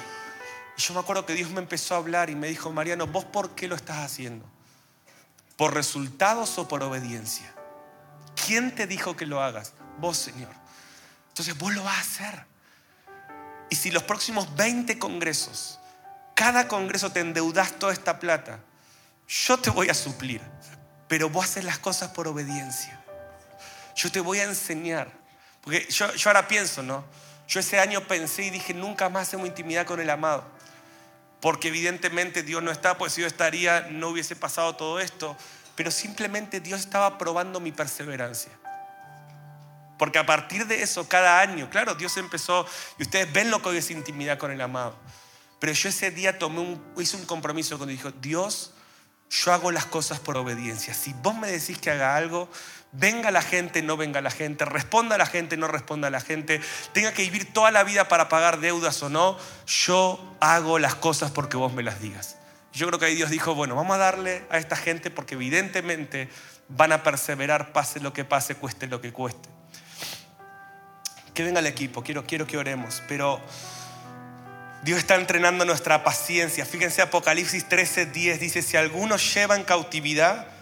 Yo 0.79 0.95
me 0.95 1.01
acuerdo 1.01 1.27
que 1.27 1.35
Dios 1.35 1.51
me 1.51 1.59
empezó 1.59 1.95
a 1.95 1.99
hablar 1.99 2.31
y 2.31 2.37
me 2.37 2.47
dijo, 2.47 2.73
Mariano, 2.73 3.09
¿vos 3.09 3.25
por 3.25 3.57
qué 3.57 3.67
lo 3.67 3.75
estás 3.75 3.99
haciendo? 3.99 4.49
¿Por 5.57 5.75
resultados 5.75 6.57
o 6.57 6.69
por 6.69 6.85
obediencia? 6.85 7.53
¿Quién 8.47 8.73
te 8.73 8.87
dijo 8.87 9.17
que 9.17 9.27
lo 9.27 9.43
hagas? 9.43 9.73
Vos, 9.99 10.17
Señor. 10.17 10.53
Entonces 11.31 11.59
vos 11.59 11.75
lo 11.75 11.83
vas 11.83 11.97
a 11.97 12.01
hacer. 12.01 12.47
Y 13.71 13.75
si 13.75 13.91
los 13.91 14.05
próximos 14.05 14.55
20 14.55 15.01
congresos, 15.01 15.81
cada 16.35 16.69
congreso 16.69 17.11
te 17.11 17.21
endeudas 17.21 17.73
toda 17.73 17.93
esta 17.93 18.21
plata, 18.21 18.61
yo 19.27 19.59
te 19.59 19.71
voy 19.71 19.89
a 19.89 19.95
suplir, 19.95 20.41
pero 21.09 21.29
vos 21.29 21.47
haces 21.47 21.65
las 21.65 21.81
cosas 21.81 22.11
por 22.13 22.29
obediencia. 22.29 23.05
Yo 23.97 24.13
te 24.13 24.21
voy 24.21 24.39
a 24.39 24.45
enseñar. 24.45 25.11
Porque 25.61 25.89
yo, 25.91 26.15
yo 26.15 26.31
ahora 26.31 26.47
pienso, 26.47 26.85
¿no? 26.85 27.05
Yo 27.49 27.59
ese 27.59 27.81
año 27.81 28.07
pensé 28.07 28.45
y 28.45 28.51
dije, 28.51 28.75
nunca 28.75 29.09
más 29.09 29.27
hacemos 29.27 29.49
intimidad 29.49 29.85
con 29.85 29.99
el 29.99 30.09
amado 30.09 30.58
porque 31.41 31.69
evidentemente 31.69 32.43
Dios 32.43 32.63
no 32.63 32.71
está, 32.71 32.99
pues 32.99 33.13
si 33.13 33.21
yo 33.21 33.27
estaría 33.27 33.83
no 33.91 34.09
hubiese 34.09 34.37
pasado 34.37 34.77
todo 34.77 35.01
esto, 35.01 35.37
pero 35.77 35.91
simplemente 35.91 36.61
Dios 36.61 36.81
estaba 36.81 37.19
probando 37.19 37.61
mi 37.61 37.73
perseverancia. 37.73 38.53
Porque 39.99 40.19
a 40.19 40.27
partir 40.27 40.67
de 40.67 40.83
eso, 40.83 41.09
cada 41.09 41.41
año, 41.41 41.69
claro, 41.71 41.95
Dios 41.95 42.17
empezó, 42.17 42.67
y 42.99 43.03
ustedes 43.03 43.33
ven 43.33 43.51
lo 43.51 43.61
que 43.63 43.71
hoy 43.71 43.77
es 43.79 43.91
intimidad 43.91 44.39
con 44.39 44.51
el 44.51 44.61
amado, 44.61 44.97
pero 45.59 45.73
yo 45.73 45.89
ese 45.89 46.11
día 46.11 46.39
tomé 46.39 46.61
un, 46.61 46.95
hice 46.97 47.17
un 47.17 47.25
compromiso 47.25 47.77
cuando 47.77 47.93
dijo, 47.93 48.13
Dios, 48.13 48.73
yo 49.31 49.53
hago 49.53 49.71
las 49.73 49.87
cosas 49.87 50.21
por 50.21 50.37
obediencia. 50.37 50.95
Si 50.95 51.13
vos 51.13 51.35
me 51.35 51.51
decís 51.51 51.79
que 51.79 51.91
haga 51.91 52.17
algo, 52.17 52.49
venga 52.93 53.31
la 53.31 53.43
gente, 53.43 53.83
no 53.83 53.97
venga 53.97 54.21
la 54.21 54.31
gente, 54.31 54.65
responda 54.65 55.19
la 55.19 55.27
gente, 55.27 55.57
no 55.57 55.69
responda 55.69 56.11
la 56.11 56.21
gente, 56.21 56.61
tenga 56.93 57.13
que 57.13 57.23
vivir 57.23 57.53
toda 57.53 57.71
la 57.71 57.85
vida 57.85 58.09
para 58.09 58.29
pagar 58.29 58.61
deudas 58.61 59.03
o 59.03 59.09
no, 59.09 59.39
yo 59.67 60.37
hago 60.41 60.79
las 60.79 60.95
cosas 60.95 61.31
porque 61.31 61.57
vos 61.57 61.73
me 61.73 61.83
las 61.83 62.01
digas. 62.01 62.37
Yo 62.73 62.87
creo 62.87 62.99
que 62.99 63.07
ahí 63.07 63.15
Dios 63.15 63.31
dijo, 63.31 63.55
bueno, 63.55 63.75
vamos 63.75 63.95
a 63.95 63.99
darle 63.99 64.45
a 64.51 64.59
esta 64.59 64.77
gente 64.77 65.11
porque 65.11 65.35
evidentemente 65.35 66.29
van 66.69 66.93
a 66.93 67.03
perseverar, 67.03 67.73
pase 67.73 68.01
lo 68.01 68.13
que 68.13 68.25
pase, 68.25 68.55
cueste 68.55 68.87
lo 68.87 69.01
que 69.01 69.13
cueste. 69.13 69.49
Que 71.35 71.45
venga 71.45 71.61
el 71.61 71.67
equipo, 71.67 72.03
quiero, 72.03 72.25
quiero 72.25 72.47
que 72.47 72.59
oremos, 72.59 73.03
pero 73.09 73.41
Dios 74.83 74.99
está 74.99 75.17
entrenando 75.17 75.65
nuestra 75.65 76.05
paciencia. 76.05 76.65
Fíjense 76.67 77.03
Apocalipsis 77.03 77.69
13, 77.69 78.07
10 78.07 78.41
dice, 78.41 78.63
si 78.63 78.77
alguno 78.77 79.17
lleva 79.17 79.57
en 79.57 79.65
cautividad, 79.65 80.58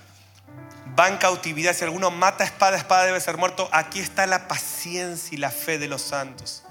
va 0.98 1.08
en 1.08 1.18
cautividad, 1.18 1.74
si 1.74 1.84
alguno 1.84 2.10
mata 2.10 2.44
espada, 2.44 2.76
espada 2.76 3.04
debe 3.04 3.20
ser 3.20 3.36
muerto. 3.36 3.68
Aquí 3.72 4.00
está 4.00 4.26
la 4.26 4.48
paciencia 4.48 5.34
y 5.34 5.38
la 5.38 5.50
fe 5.50 5.78
de 5.78 5.88
los 5.88 6.02
santos. 6.02 6.62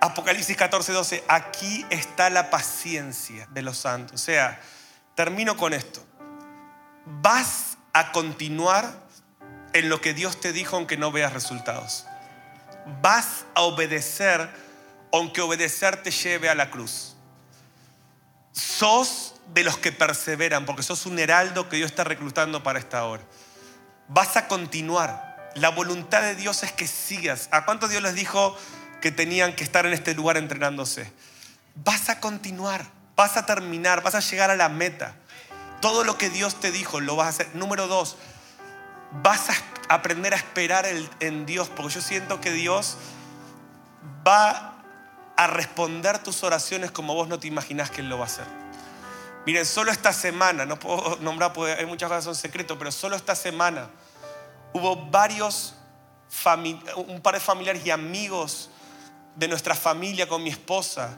Apocalipsis 0.00 0.56
14, 0.56 0.92
12, 0.92 1.24
aquí 1.28 1.84
está 1.90 2.30
la 2.30 2.50
paciencia 2.50 3.46
de 3.50 3.62
los 3.62 3.78
santos. 3.78 4.20
O 4.20 4.24
sea, 4.24 4.60
termino 5.14 5.56
con 5.56 5.72
esto. 5.72 6.04
Vas 7.06 7.78
a 7.92 8.12
continuar 8.12 9.06
en 9.72 9.88
lo 9.88 10.00
que 10.00 10.14
Dios 10.14 10.40
te 10.40 10.52
dijo 10.52 10.76
aunque 10.76 10.96
no 10.96 11.12
veas 11.12 11.32
resultados. 11.32 12.06
vas 13.02 13.44
a 13.54 13.62
obedecer 13.62 14.48
aunque 15.12 15.40
obedecer 15.40 16.02
te 16.02 16.10
lleve 16.10 16.48
a 16.48 16.54
la 16.54 16.70
cruz. 16.70 17.16
Sos 18.52 19.25
de 19.52 19.64
los 19.64 19.78
que 19.78 19.92
perseveran 19.92 20.66
porque 20.66 20.82
sos 20.82 21.06
un 21.06 21.18
heraldo 21.18 21.68
que 21.68 21.76
Dios 21.76 21.90
está 21.90 22.04
reclutando 22.04 22.62
para 22.62 22.78
esta 22.78 23.04
hora. 23.04 23.22
Vas 24.08 24.36
a 24.36 24.48
continuar. 24.48 25.50
La 25.54 25.70
voluntad 25.70 26.20
de 26.20 26.34
Dios 26.34 26.62
es 26.62 26.72
que 26.72 26.86
sigas. 26.86 27.48
¿A 27.50 27.64
cuántos 27.64 27.90
Dios 27.90 28.02
les 28.02 28.14
dijo 28.14 28.56
que 29.00 29.10
tenían 29.10 29.54
que 29.54 29.64
estar 29.64 29.86
en 29.86 29.92
este 29.92 30.14
lugar 30.14 30.36
entrenándose? 30.36 31.10
Vas 31.76 32.08
a 32.08 32.20
continuar, 32.20 32.84
vas 33.16 33.36
a 33.36 33.46
terminar, 33.46 34.02
vas 34.02 34.14
a 34.14 34.20
llegar 34.20 34.50
a 34.50 34.56
la 34.56 34.68
meta. 34.68 35.14
Todo 35.80 36.04
lo 36.04 36.18
que 36.18 36.30
Dios 36.30 36.60
te 36.60 36.70
dijo 36.70 37.00
lo 37.00 37.16
vas 37.16 37.26
a 37.26 37.30
hacer. 37.30 37.54
Número 37.54 37.86
dos, 37.86 38.16
vas 39.22 39.48
a 39.50 39.54
aprender 39.94 40.34
a 40.34 40.36
esperar 40.36 40.86
en 41.20 41.46
Dios, 41.46 41.68
porque 41.68 41.94
yo 41.94 42.00
siento 42.00 42.40
que 42.40 42.50
Dios 42.50 42.98
va 44.26 44.74
a 45.36 45.46
responder 45.46 46.18
tus 46.18 46.42
oraciones 46.42 46.90
como 46.90 47.14
vos 47.14 47.28
no 47.28 47.38
te 47.38 47.46
imaginás 47.46 47.90
que 47.90 48.00
Él 48.00 48.08
lo 48.08 48.18
va 48.18 48.24
a 48.24 48.26
hacer. 48.26 48.65
Miren, 49.46 49.64
solo 49.64 49.92
esta 49.92 50.12
semana, 50.12 50.66
no 50.66 50.76
puedo 50.76 51.18
nombrar 51.20 51.52
porque 51.52 51.72
hay 51.72 51.86
muchas 51.86 52.08
cosas 52.08 52.24
que 52.24 52.24
son 52.24 52.34
secretos, 52.34 52.76
pero 52.76 52.90
solo 52.90 53.14
esta 53.14 53.36
semana 53.36 53.88
hubo 54.72 54.96
varios, 55.06 55.76
un 56.96 57.20
par 57.20 57.34
de 57.34 57.40
familiares 57.40 57.86
y 57.86 57.90
amigos 57.90 58.70
de 59.36 59.46
nuestra 59.46 59.76
familia 59.76 60.28
con 60.28 60.42
mi 60.42 60.50
esposa, 60.50 61.16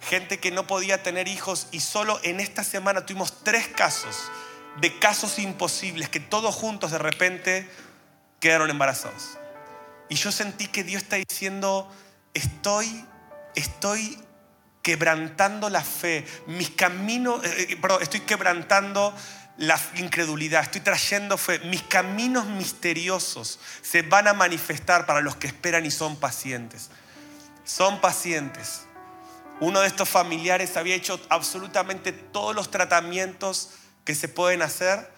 gente 0.00 0.40
que 0.40 0.50
no 0.50 0.66
podía 0.66 1.02
tener 1.02 1.28
hijos 1.28 1.66
y 1.70 1.80
solo 1.80 2.18
en 2.22 2.40
esta 2.40 2.64
semana 2.64 3.04
tuvimos 3.04 3.44
tres 3.44 3.68
casos 3.68 4.16
de 4.80 4.98
casos 4.98 5.38
imposibles 5.38 6.08
que 6.08 6.20
todos 6.20 6.54
juntos 6.54 6.92
de 6.92 6.98
repente 6.98 7.70
quedaron 8.40 8.70
embarazados. 8.70 9.36
Y 10.08 10.14
yo 10.14 10.32
sentí 10.32 10.68
que 10.68 10.82
Dios 10.82 11.02
está 11.02 11.16
diciendo, 11.16 11.92
estoy, 12.32 13.04
estoy 13.54 14.18
quebrantando 14.86 15.68
la 15.68 15.82
fe, 15.82 16.24
mis 16.46 16.70
caminos, 16.70 17.44
eh, 17.44 17.66
eh, 17.70 17.76
perdón, 17.76 18.04
estoy 18.04 18.20
quebrantando 18.20 19.12
la 19.56 19.80
incredulidad, 19.96 20.62
estoy 20.62 20.80
trayendo 20.80 21.36
fe, 21.36 21.58
mis 21.64 21.82
caminos 21.82 22.46
misteriosos 22.46 23.58
se 23.82 24.02
van 24.02 24.28
a 24.28 24.32
manifestar 24.32 25.04
para 25.04 25.22
los 25.22 25.34
que 25.34 25.48
esperan 25.48 25.84
y 25.86 25.90
son 25.90 26.14
pacientes. 26.14 26.90
Son 27.64 28.00
pacientes. 28.00 28.82
Uno 29.58 29.80
de 29.80 29.88
estos 29.88 30.08
familiares 30.08 30.76
había 30.76 30.94
hecho 30.94 31.20
absolutamente 31.30 32.12
todos 32.12 32.54
los 32.54 32.70
tratamientos 32.70 33.70
que 34.04 34.14
se 34.14 34.28
pueden 34.28 34.62
hacer 34.62 35.10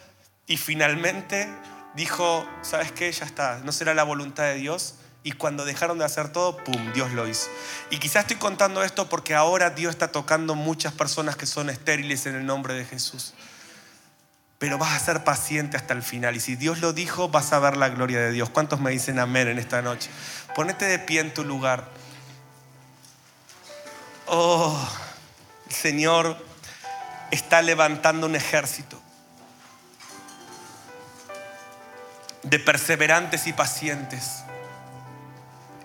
y 0.46 0.56
finalmente 0.56 1.46
dijo, 1.94 2.48
¿sabes 2.62 2.90
qué? 2.90 3.12
Ya 3.12 3.26
está, 3.26 3.60
no 3.64 3.72
será 3.72 3.92
la 3.92 4.04
voluntad 4.04 4.44
de 4.44 4.54
Dios. 4.54 4.94
Y 5.28 5.32
cuando 5.32 5.66
dejaron 5.66 5.98
de 5.98 6.06
hacer 6.06 6.32
todo, 6.32 6.56
¡pum!, 6.56 6.94
Dios 6.94 7.12
lo 7.12 7.28
hizo. 7.28 7.48
Y 7.90 7.98
quizás 7.98 8.22
estoy 8.22 8.36
contando 8.36 8.82
esto 8.82 9.10
porque 9.10 9.34
ahora 9.34 9.68
Dios 9.68 9.90
está 9.90 10.10
tocando 10.10 10.54
muchas 10.54 10.94
personas 10.94 11.36
que 11.36 11.44
son 11.44 11.68
estériles 11.68 12.24
en 12.24 12.34
el 12.34 12.46
nombre 12.46 12.72
de 12.72 12.86
Jesús. 12.86 13.34
Pero 14.58 14.78
vas 14.78 14.94
a 14.94 15.04
ser 15.04 15.24
paciente 15.24 15.76
hasta 15.76 15.92
el 15.92 16.02
final. 16.02 16.34
Y 16.34 16.40
si 16.40 16.56
Dios 16.56 16.80
lo 16.80 16.94
dijo, 16.94 17.28
vas 17.28 17.52
a 17.52 17.58
ver 17.58 17.76
la 17.76 17.90
gloria 17.90 18.20
de 18.20 18.32
Dios. 18.32 18.48
¿Cuántos 18.48 18.80
me 18.80 18.90
dicen 18.90 19.18
amén 19.18 19.48
en 19.48 19.58
esta 19.58 19.82
noche? 19.82 20.08
Ponete 20.54 20.86
de 20.86 20.98
pie 20.98 21.20
en 21.20 21.34
tu 21.34 21.44
lugar. 21.44 21.90
Oh, 24.28 24.80
el 25.68 25.74
Señor 25.74 26.42
está 27.30 27.60
levantando 27.60 28.26
un 28.26 28.34
ejército 28.34 28.98
de 32.44 32.58
perseverantes 32.58 33.46
y 33.46 33.52
pacientes. 33.52 34.44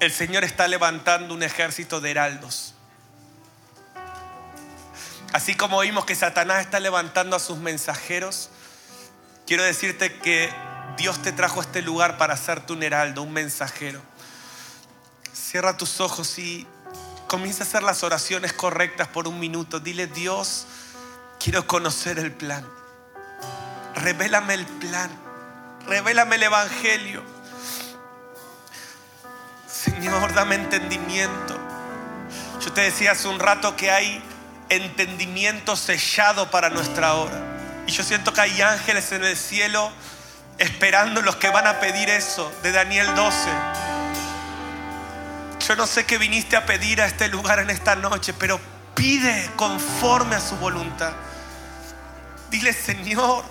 El 0.04 0.12
Señor 0.12 0.44
está 0.44 0.68
levantando 0.68 1.34
un 1.34 1.44
ejército 1.44 2.02
de 2.02 2.12
heraldos. 2.12 2.74
Así 5.32 5.56
como 5.56 5.80
vimos 5.80 6.06
que 6.06 6.14
Satanás 6.14 6.62
está 6.62 6.80
levantando 6.80 7.36
a 7.36 7.40
sus 7.40 7.58
mensajeros, 7.58 8.50
quiero 9.48 9.64
decirte 9.64 10.14
que 10.20 10.50
Dios 10.98 11.22
te 11.22 11.32
trajo 11.32 11.62
a 11.62 11.64
este 11.64 11.82
lugar 11.82 12.18
para 12.18 12.34
hacerte 12.34 12.74
un 12.74 12.84
heraldo, 12.84 13.24
un 13.24 13.32
mensajero. 13.32 14.02
Cierra 15.32 15.78
tus 15.78 16.02
ojos 16.02 16.38
y 16.38 16.68
comienza 17.28 17.64
a 17.64 17.68
hacer 17.68 17.82
las 17.82 18.04
oraciones 18.04 18.52
correctas 18.52 19.08
por 19.08 19.28
un 19.28 19.40
minuto. 19.40 19.80
Dile, 19.80 20.08
Dios, 20.08 20.68
Quiero 21.44 21.68
conocer 21.68 22.20
el 22.20 22.32
plan. 22.32 22.66
Revélame 23.96 24.54
el 24.54 24.66
plan. 24.66 25.12
Revélame 25.88 26.38
el 26.38 26.44
Evangelio. 26.44 27.33
Señor, 30.04 30.34
dame 30.34 30.56
entendimiento. 30.56 31.58
Yo 32.60 32.74
te 32.74 32.82
decía 32.82 33.14
hace 33.14 33.30
un 33.30 33.40
rato 33.40 33.78
que 33.78 33.90
hay 33.90 34.22
entendimiento 34.68 35.78
sellado 35.78 36.52
para 36.52 36.70
nuestra 36.70 37.14
hora. 37.14 37.40
Y 37.88 37.92
yo 37.94 38.04
siento 38.04 38.34
que 38.34 38.42
hay 38.42 38.62
ángeles 38.62 39.14
en 39.14 39.24
el 39.24 39.38
cielo 39.38 39.90
esperando 40.58 41.22
los 41.22 41.38
que 41.38 41.50
van 41.50 41.68
a 41.68 41.80
pedir 41.80 42.10
eso 42.10 42.52
de 42.64 42.74
Daniel 42.74 43.16
12. 43.16 43.50
Yo 45.66 45.78
no 45.78 45.88
sé 45.88 46.06
qué 46.06 46.18
viniste 46.18 46.58
a 46.58 46.66
pedir 46.66 47.02
a 47.02 47.06
este 47.06 47.30
lugar 47.30 47.60
en 47.60 47.70
esta 47.70 47.96
noche, 47.96 48.34
pero 48.34 48.60
pide 48.96 49.50
conforme 49.56 50.36
a 50.36 50.42
su 50.42 50.58
voluntad. 50.58 51.14
Dile, 52.50 52.74
Señor, 52.74 53.46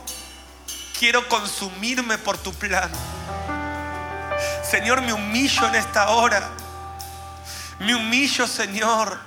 quiero 0.99 1.27
consumirme 1.31 2.19
por 2.19 2.37
tu 2.37 2.53
plan. 2.53 2.91
Señor, 4.73 5.03
me 5.03 5.13
humillo 5.13 5.69
en 5.69 5.75
esta 5.75 6.09
hora. 6.09 6.49
Me 7.81 7.95
humillo, 7.95 8.47
Señor, 8.47 9.19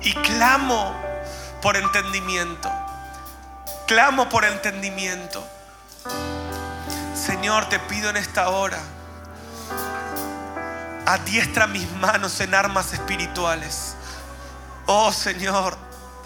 y 0.00 0.14
clamo 0.14 0.94
por 1.60 1.76
entendimiento. 1.76 2.72
Clamo 3.86 4.30
por 4.30 4.46
entendimiento. 4.46 5.46
Señor, 7.14 7.68
te 7.68 7.78
pido 7.78 8.08
en 8.08 8.16
esta 8.16 8.48
hora, 8.48 8.78
adiestra 11.04 11.66
mis 11.66 11.86
manos 11.96 12.40
en 12.40 12.54
armas 12.54 12.94
espirituales. 12.94 13.96
Oh 14.86 15.12
Señor, 15.12 15.76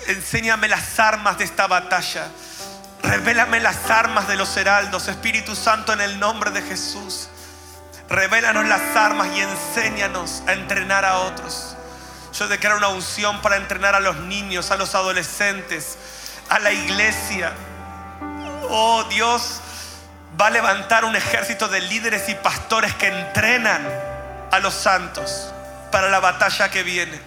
enséñame 0.06 0.68
las 0.68 1.00
armas 1.00 1.38
de 1.38 1.44
esta 1.44 1.66
batalla. 1.66 2.28
Revélame 3.02 3.58
las 3.58 3.90
armas 3.90 4.28
de 4.28 4.36
los 4.36 4.56
heraldos, 4.56 5.08
Espíritu 5.08 5.56
Santo, 5.56 5.92
en 5.92 6.02
el 6.02 6.20
nombre 6.20 6.52
de 6.52 6.62
Jesús. 6.62 7.30
Revélanos 8.08 8.66
las 8.66 8.96
armas 8.96 9.28
y 9.34 9.40
enséñanos 9.40 10.42
a 10.46 10.52
entrenar 10.52 11.04
a 11.04 11.18
otros. 11.18 11.76
Yo 12.32 12.48
declaro 12.48 12.76
una 12.76 12.88
unción 12.88 13.40
para 13.42 13.56
entrenar 13.56 13.94
a 13.94 14.00
los 14.00 14.16
niños, 14.16 14.70
a 14.70 14.76
los 14.76 14.94
adolescentes, 14.94 15.96
a 16.48 16.58
la 16.58 16.72
iglesia. 16.72 17.52
Oh 18.68 19.04
Dios, 19.04 19.60
va 20.40 20.48
a 20.48 20.50
levantar 20.50 21.04
un 21.04 21.16
ejército 21.16 21.68
de 21.68 21.80
líderes 21.80 22.28
y 22.28 22.34
pastores 22.34 22.94
que 22.94 23.06
entrenan 23.08 23.86
a 24.50 24.58
los 24.58 24.74
santos 24.74 25.52
para 25.90 26.08
la 26.08 26.20
batalla 26.20 26.70
que 26.70 26.82
viene. 26.82 27.20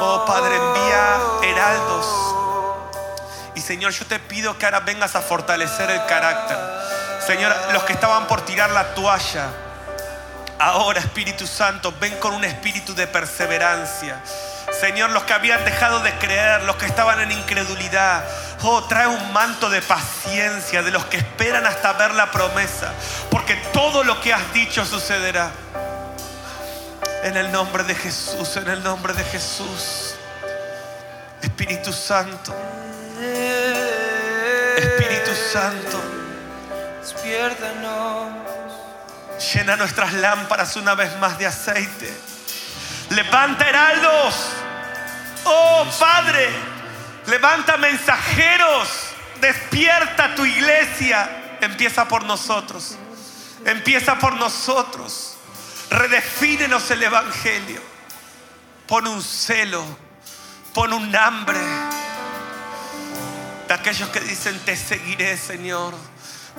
Oh 0.00 0.24
Padre, 0.26 0.56
envía 0.56 1.20
heraldos 1.42 2.32
y 3.54 3.60
Señor, 3.60 3.92
yo 3.92 4.06
te 4.06 4.18
pido 4.18 4.56
que 4.58 4.64
ahora 4.64 4.80
vengas 4.80 5.14
a 5.14 5.20
fortalecer 5.20 5.90
el 5.90 6.04
carácter. 6.06 6.58
Señor, 7.26 7.54
los 7.72 7.84
que 7.84 7.92
estaban 7.92 8.26
por 8.26 8.44
tirar 8.44 8.70
la 8.70 8.94
toalla, 8.94 9.48
ahora 10.58 11.00
Espíritu 11.00 11.46
Santo, 11.46 11.94
ven 12.00 12.16
con 12.18 12.34
un 12.34 12.44
espíritu 12.44 12.94
de 12.94 13.06
perseverancia. 13.06 14.20
Señor, 14.80 15.10
los 15.10 15.24
que 15.24 15.32
habían 15.32 15.64
dejado 15.64 16.00
de 16.00 16.12
creer, 16.18 16.62
los 16.62 16.76
que 16.76 16.86
estaban 16.86 17.20
en 17.20 17.30
incredulidad, 17.30 18.24
oh, 18.62 18.84
trae 18.84 19.06
un 19.06 19.32
manto 19.32 19.70
de 19.70 19.82
paciencia 19.82 20.82
de 20.82 20.90
los 20.90 21.04
que 21.06 21.18
esperan 21.18 21.66
hasta 21.66 21.92
ver 21.92 22.14
la 22.14 22.30
promesa, 22.30 22.92
porque 23.30 23.56
todo 23.72 24.02
lo 24.04 24.20
que 24.20 24.32
has 24.32 24.52
dicho 24.52 24.84
sucederá. 24.84 25.50
En 27.22 27.36
el 27.36 27.52
nombre 27.52 27.84
de 27.84 27.94
Jesús, 27.94 28.56
en 28.56 28.68
el 28.68 28.82
nombre 28.82 29.12
de 29.12 29.22
Jesús. 29.24 30.14
Espíritu 31.40 31.92
Santo. 31.92 32.54
Espíritu 34.76 35.30
Santo, 35.52 36.00
Llena 39.54 39.76
nuestras 39.76 40.12
lámparas 40.12 40.76
una 40.76 40.94
vez 40.94 41.16
más 41.18 41.38
de 41.38 41.46
aceite. 41.46 42.12
Levanta 43.10 43.68
heraldos. 43.68 44.34
Oh 45.44 45.84
Padre, 45.98 46.48
levanta 47.26 47.76
mensajeros. 47.76 48.88
Despierta 49.40 50.34
tu 50.34 50.44
iglesia. 50.44 51.58
Empieza 51.60 52.06
por 52.06 52.24
nosotros. 52.24 52.96
Empieza 53.64 54.18
por 54.18 54.34
nosotros. 54.34 55.36
Redefínenos 55.90 56.90
el 56.90 57.02
Evangelio. 57.02 57.80
Pon 58.86 59.06
un 59.06 59.22
celo. 59.22 59.84
Pon 60.72 60.92
un 60.92 61.14
hambre 61.14 61.58
aquellos 63.72 64.08
que 64.10 64.20
dicen, 64.20 64.58
te 64.60 64.76
seguiré, 64.76 65.36
Señor. 65.36 65.94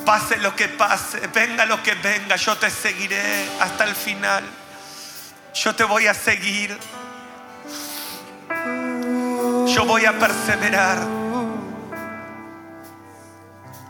Pase 0.06 0.38
lo 0.38 0.56
que 0.56 0.68
pase, 0.68 1.28
venga 1.34 1.66
lo 1.66 1.82
que 1.82 1.94
venga, 1.96 2.36
yo 2.36 2.58
te 2.58 2.70
seguiré 2.70 3.48
hasta 3.60 3.86
el 3.86 3.96
final. 3.96 4.44
Yo 5.54 5.76
te 5.76 5.84
voy 5.84 6.08
a 6.08 6.14
seguir. 6.14 6.78
Yo 9.68 9.86
voy 9.86 10.06
a 10.06 10.18
perseverar. 10.20 10.98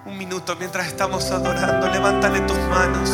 Un 0.05 0.17
minuto 0.17 0.55
mientras 0.57 0.87
estamos 0.87 1.31
adorando, 1.31 1.89
levántale 1.89 2.41
tus 2.41 2.57
manos. 2.57 3.09